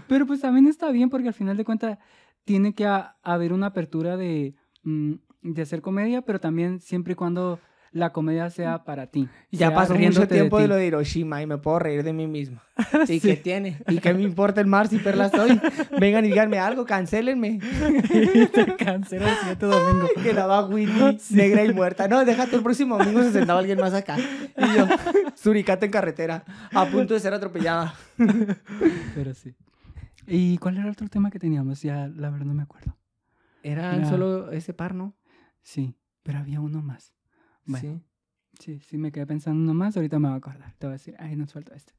pero 0.07 0.25
pues 0.25 0.41
también 0.41 0.67
está 0.67 0.91
bien 0.91 1.09
porque 1.09 1.27
al 1.27 1.33
final 1.33 1.57
de 1.57 1.65
cuentas 1.65 1.97
tiene 2.45 2.73
que 2.73 2.85
ha- 2.85 3.17
haber 3.23 3.51
una 3.53 3.67
apertura 3.67 4.15
de, 4.17 4.55
mm, 4.83 5.13
de 5.41 5.61
hacer 5.61 5.81
comedia, 5.81 6.21
pero 6.21 6.39
también 6.39 6.79
siempre 6.79 7.13
y 7.13 7.15
cuando 7.15 7.59
la 7.91 8.11
comedia 8.11 8.49
sea 8.49 8.83
para 8.83 9.07
ti. 9.07 9.27
Ya 9.51 9.73
pasó 9.73 9.95
mucho 9.95 10.27
tiempo 10.27 10.59
de, 10.59 10.67
lo 10.67 10.75
de 10.75 10.85
Hiroshima 10.87 11.41
y 11.41 11.47
me 11.47 11.57
puedo 11.57 11.79
reír 11.79 12.03
de 12.03 12.13
mí 12.13 12.27
mismo. 12.27 12.61
¿Y 13.07 13.19
Sí. 13.19 13.19
qué 13.19 13.35
tiene? 13.35 13.81
¿Y 13.87 13.97
qué 13.99 14.13
me 14.13 14.21
importa 14.21 14.61
el 14.61 14.67
mar 14.67 14.87
si 14.87 14.97
perla 14.99 15.29
soy? 15.29 15.59
Vengan 15.99 16.23
y 16.25 16.29
díganme 16.29 16.59
algo, 16.59 16.85
cancelenme. 16.85 17.59
te 18.53 18.75
cancela 18.77 19.29
el 19.31 19.37
siguiente 19.37 19.65
domingo. 19.65 20.07
Que 20.21 20.33
la 20.33 20.45
va 20.45 20.65
Whitney, 20.65 21.17
negra 21.31 21.63
y 21.65 21.73
muerta. 21.73 22.07
No, 22.07 22.23
déjate, 22.25 22.55
el 22.55 22.63
próximo 22.63 22.97
domingo 22.97 23.21
se 23.23 23.31
sentaba 23.31 23.59
alguien 23.59 23.79
más 23.79 23.93
acá. 23.93 24.17
Y 24.19 24.77
yo, 24.77 24.87
suricata 25.35 25.85
en 25.85 25.91
carretera, 25.91 26.43
a 26.73 26.85
punto 26.85 27.13
de 27.13 27.19
ser 27.19 27.33
atropellada. 27.33 27.93
Pero 29.15 29.33
sí. 29.33 29.55
¿Y 30.27 30.57
cuál 30.59 30.75
era 30.75 30.85
el 30.85 30.91
otro 30.91 31.07
tema 31.07 31.31
que 31.31 31.39
teníamos? 31.39 31.81
Ya, 31.81 32.07
la 32.07 32.29
verdad 32.29 32.45
no 32.45 32.53
me 32.53 32.63
acuerdo. 32.63 32.95
Era 33.63 33.95
Era- 33.95 34.09
solo 34.09 34.51
ese 34.51 34.73
par, 34.73 34.93
¿no? 34.93 35.15
Sí, 35.61 35.95
pero 36.23 36.39
había 36.39 36.61
uno 36.61 36.81
más. 36.81 37.13
Bueno, 37.69 38.01
Sí. 38.59 38.75
sí, 38.77 38.79
sí, 38.87 38.97
me 38.97 39.11
quedé 39.11 39.25
pensando 39.25 39.61
uno 39.61 39.73
más. 39.73 39.95
Ahorita 39.95 40.19
me 40.19 40.27
voy 40.27 40.35
a 40.35 40.37
acordar. 40.37 40.73
Te 40.77 40.87
voy 40.87 40.93
a 40.93 40.97
decir, 40.97 41.15
ay, 41.19 41.35
nos 41.35 41.53
falta 41.53 41.75
este. 41.75 41.93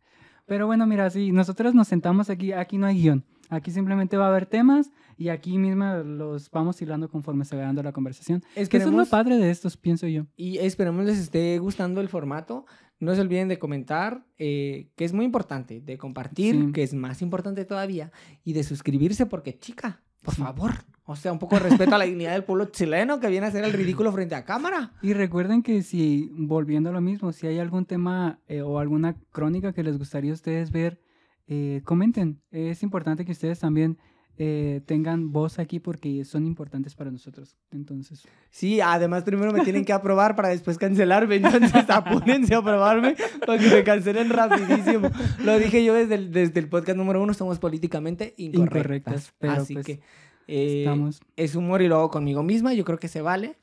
Pero 0.47 0.67
bueno, 0.67 0.87
mira, 0.87 1.09
sí, 1.11 1.33
nosotros 1.33 1.75
nos 1.75 1.87
sentamos 1.89 2.29
aquí. 2.29 2.53
Aquí 2.53 2.77
no 2.77 2.87
hay 2.87 3.01
guion. 3.01 3.25
Aquí 3.51 3.71
simplemente 3.71 4.17
va 4.17 4.27
a 4.27 4.29
haber 4.29 4.47
temas 4.47 4.93
y 5.17 5.29
aquí 5.29 5.59
misma 5.59 5.99
los 5.99 6.51
vamos 6.51 6.81
hilando 6.83 7.09
conforme 7.09 7.45
se 7.45 7.57
va 7.57 7.63
dando 7.63 7.83
la 7.83 7.93
conversación. 7.93 8.43
Que 8.55 8.61
eso 8.63 8.89
es 8.89 8.95
lo 8.95 9.07
padre 9.07 9.39
de 9.39 9.51
estos, 9.51 9.77
pienso 9.77 10.07
yo. 10.07 10.27
Y 10.37 10.59
esperemos 10.59 11.05
les 11.05 11.19
esté 11.19 11.59
gustando 11.59 12.01
el 12.01 12.09
formato. 12.09 12.65
No 13.01 13.15
se 13.15 13.21
olviden 13.21 13.49
de 13.49 13.59
comentar, 13.59 14.25
eh, 14.39 14.91
que 14.95 15.05
es 15.05 15.13
muy 15.13 15.25
importante, 15.25 15.81
de 15.81 15.99
compartir, 15.99 16.55
Sí. 16.67 16.73
que 16.73 16.83
es 16.85 16.95
más 16.95 17.23
importante 17.23 17.65
todavía, 17.65 18.13
y 18.45 18.53
de 18.53 18.63
suscribirse, 18.63 19.27
porque 19.27 19.59
chica, 19.59 20.03
por 20.23 20.35
favor, 20.35 20.73
o 21.05 21.17
sea, 21.17 21.33
un 21.33 21.39
poco 21.39 21.57
de 21.57 21.63
respeto 21.63 21.95
a 21.95 21.99
la 21.99 22.05
dignidad 22.05 22.33
del 22.33 22.45
pueblo 22.45 22.67
chileno 22.67 23.19
que 23.19 23.29
viene 23.29 23.47
a 23.47 23.49
hacer 23.49 23.65
el 23.65 23.73
ridículo 23.73 24.13
frente 24.13 24.35
a 24.35 24.45
cámara. 24.45 24.93
Y 25.03 25.13
recuerden 25.13 25.63
que 25.63 25.83
si, 25.83 26.31
volviendo 26.33 26.91
a 26.91 26.93
lo 26.93 27.01
mismo, 27.01 27.33
si 27.33 27.47
hay 27.47 27.59
algún 27.59 27.85
tema 27.85 28.39
eh, 28.47 28.63
o 28.63 28.79
alguna 28.79 29.17
crónica 29.33 29.73
que 29.73 29.83
les 29.83 29.99
gustaría 29.99 30.31
a 30.31 30.35
ustedes 30.35 30.71
ver, 30.71 31.01
eh, 31.49 31.83
comenten. 31.85 32.41
Es 32.53 32.85
importante 32.85 33.25
que 33.25 33.33
ustedes 33.33 33.59
también 33.59 33.99
eh, 34.43 34.81
tengan 34.87 35.33
voz 35.33 35.59
aquí 35.59 35.81
porque 35.81 36.25
son 36.25 36.47
importantes 36.47 36.95
para 36.95 37.11
nosotros. 37.11 37.59
Entonces, 37.73 38.23
Sí, 38.49 38.81
además 38.81 39.23
primero 39.23 39.53
me 39.53 39.61
tienen 39.61 39.85
que 39.85 39.93
aprobar 39.93 40.35
para 40.35 40.49
después 40.49 40.79
cancelarme, 40.79 41.37
entonces 41.37 41.71
apúrense 41.91 42.55
a 42.55 42.59
aprobarme 42.59 43.17
para 43.47 43.59
que 43.63 43.69
me 43.69 43.85
cancelen 43.85 44.31
rapidísimo. 44.31 45.11
Lo 45.45 45.59
dije 45.59 45.85
yo 45.85 45.93
desde 45.93 46.15
el, 46.15 46.33
desde 46.33 46.59
el 46.59 46.71
podcast 46.71 46.97
número 46.97 47.23
uno, 47.23 47.35
somos 47.35 47.59
políticamente 47.59 48.33
incorrectas. 48.39 48.79
Incorrectas, 48.79 49.35
pero 49.39 49.53
Así 49.53 49.75
pues, 49.75 49.85
que 49.85 50.01
eh, 50.47 50.79
estamos... 50.85 51.21
es 51.37 51.55
humor 51.55 51.83
y 51.83 51.89
lo 51.89 51.97
hago 51.97 52.11
conmigo 52.11 52.43
misma, 52.43 52.73
yo 52.73 52.87
creo 52.87 52.99
que 52.99 53.09
se 53.09 53.21
vale 53.21 53.59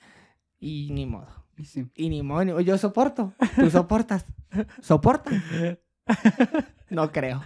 y 0.60 0.90
ni 0.92 1.08
modo. 1.08 1.44
y 1.58 1.66
sí. 1.66 1.88
Y 1.96 2.10
ni 2.10 2.22
modo, 2.22 2.62
yo 2.62 2.78
soporto, 2.78 3.34
tú 3.56 3.72
soportas. 3.72 4.26
¿Soportan? 4.80 5.42
No 6.90 7.12
creo. 7.12 7.44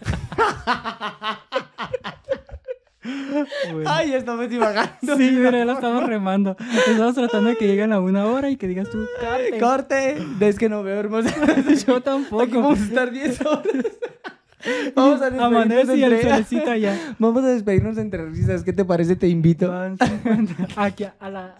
Bueno. 3.03 3.89
Ay, 3.89 4.13
estamos 4.13 4.49
divagando. 4.49 5.17
Sí, 5.17 5.31
mira, 5.31 5.65
lo 5.65 5.73
estamos 5.73 6.05
remando. 6.05 6.55
Estamos 6.87 7.15
tratando 7.15 7.49
de 7.49 7.57
que 7.57 7.67
lleguen 7.67 7.93
a 7.93 7.99
una 7.99 8.25
hora 8.27 8.49
y 8.49 8.57
que 8.57 8.67
digas 8.67 8.89
tú, 8.89 9.05
"Corte". 9.19 9.59
Corte. 9.59 10.17
Es 10.47 10.57
que 10.59 10.69
no 10.69 10.83
veo 10.83 10.99
hermosa. 10.99 11.29
Yo 11.87 11.95
Aquí 11.95 12.03
tampoco. 12.03 12.45
vamos 12.61 12.79
a 12.79 12.83
estar 12.83 13.11
10 13.11 13.41
horas. 13.45 13.63
Vamos 14.95 15.19
a 15.23 15.31
despedirnos 15.31 15.43
Amanece 15.63 15.97
y 15.97 16.03
el 16.03 16.13
entre... 16.13 16.29
solecito 16.29 16.75
ya. 16.75 17.15
Vamos 17.19 17.43
a 17.43 17.47
despedirnos 17.47 17.97
entre 17.97 18.27
risas. 18.29 18.63
¿Qué 18.63 18.73
te 18.73 18.85
parece? 18.85 19.15
Te 19.15 19.27
invito. 19.27 19.67
Van 19.71 19.97
50 19.97 20.67
Aquí 20.75 21.05
a 21.19 21.29
la... 21.31 21.55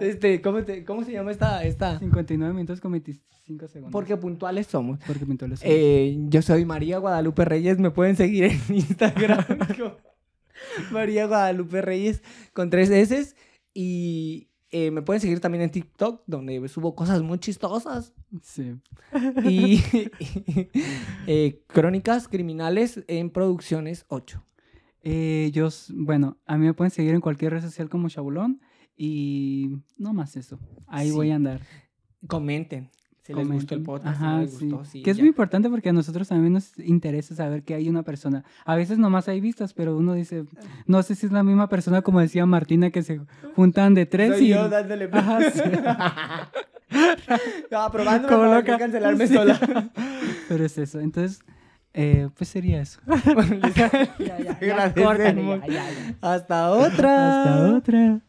Este, 0.00 0.40
¿cómo, 0.40 0.62
te- 0.64 0.82
¿Cómo 0.82 1.04
se 1.04 1.12
llama 1.12 1.30
esta? 1.30 1.62
esta? 1.64 1.98
59 1.98 2.54
minutos 2.54 2.80
con 2.80 2.92
25 2.92 3.68
segundos. 3.68 3.92
Porque 3.92 4.16
puntuales 4.16 4.66
somos. 4.66 4.98
Porque 5.06 5.26
pintó 5.26 5.46
los 5.46 5.60
Eh, 5.62 6.16
yo 6.30 6.40
soy 6.40 6.64
María 6.64 6.96
Guadalupe 6.96 7.44
Reyes. 7.44 7.78
Me 7.80 7.90
pueden 7.90 8.16
seguir 8.16 8.44
en 8.44 8.60
Instagram. 8.74 9.44
María 10.90 11.26
Guadalupe 11.26 11.82
Reyes 11.82 12.22
con 12.52 12.70
tres 12.70 12.90
S. 12.90 13.34
Y 13.74 14.48
eh, 14.70 14.90
me 14.90 15.02
pueden 15.02 15.20
seguir 15.20 15.40
también 15.40 15.62
en 15.62 15.70
TikTok, 15.70 16.22
donde 16.26 16.66
subo 16.68 16.94
cosas 16.94 17.22
muy 17.22 17.38
chistosas. 17.38 18.12
Sí. 18.42 18.74
Y 19.44 19.82
eh, 21.26 21.62
Crónicas 21.66 22.28
Criminales 22.28 23.04
en 23.06 23.30
Producciones 23.30 24.04
8. 24.08 24.44
Eh, 25.02 25.50
yo, 25.54 25.68
bueno, 25.90 26.38
a 26.44 26.58
mí 26.58 26.66
me 26.66 26.74
pueden 26.74 26.90
seguir 26.90 27.14
en 27.14 27.20
cualquier 27.20 27.52
red 27.52 27.62
social 27.62 27.88
como 27.88 28.08
Chabulón 28.08 28.60
y 28.96 29.78
no 29.96 30.12
más 30.12 30.36
eso. 30.36 30.58
Ahí 30.86 31.08
Sí. 31.08 31.14
voy 31.14 31.30
a 31.30 31.36
andar. 31.36 31.60
Comenten. 32.26 32.90
Si 33.28 33.34
les 33.34 33.46
gustó 33.46 33.74
el 33.74 33.82
podcast, 33.82 34.22
Ajá, 34.22 34.40
les 34.40 34.54
sí. 34.54 34.70
gustó, 34.70 34.84
sí, 34.86 35.02
que 35.02 35.10
es 35.10 35.18
ya. 35.18 35.22
muy 35.22 35.28
importante 35.28 35.68
porque 35.68 35.90
a 35.90 35.92
nosotros 35.92 36.26
también 36.28 36.54
nos 36.54 36.78
interesa 36.78 37.34
saber 37.34 37.62
que 37.62 37.74
hay 37.74 37.86
una 37.90 38.02
persona. 38.02 38.42
A 38.64 38.74
veces 38.74 38.96
nomás 38.98 39.28
hay 39.28 39.38
vistas, 39.42 39.74
pero 39.74 39.98
uno 39.98 40.14
dice, 40.14 40.46
no 40.86 41.02
sé 41.02 41.14
si 41.14 41.26
es 41.26 41.32
la 41.32 41.42
misma 41.42 41.68
persona 41.68 42.00
como 42.00 42.20
decía 42.20 42.46
Martina, 42.46 42.88
que 42.90 43.02
se 43.02 43.20
juntan 43.54 43.92
de 43.92 44.06
tres 44.06 44.36
Soy 44.36 44.46
y... 44.46 44.48
yo 44.48 44.66
dándole 44.70 45.10
Ajá, 45.12 45.40
sí. 45.50 45.60
no, 47.70 47.92
probándome 47.92 48.32
Como 48.34 48.48
para 48.48 48.60
loca. 48.60 48.78
cancelarme 48.78 49.26
sola. 49.26 49.60
Pero 50.48 50.64
es 50.64 50.78
eso. 50.78 50.98
Entonces, 51.00 51.40
eh, 51.92 52.30
pues 52.34 52.48
sería 52.48 52.80
eso. 52.80 52.98
Ya. 54.18 54.40
Hasta 56.22 56.70
otra. 56.70 57.42
Hasta 57.42 57.76
otra. 57.76 58.20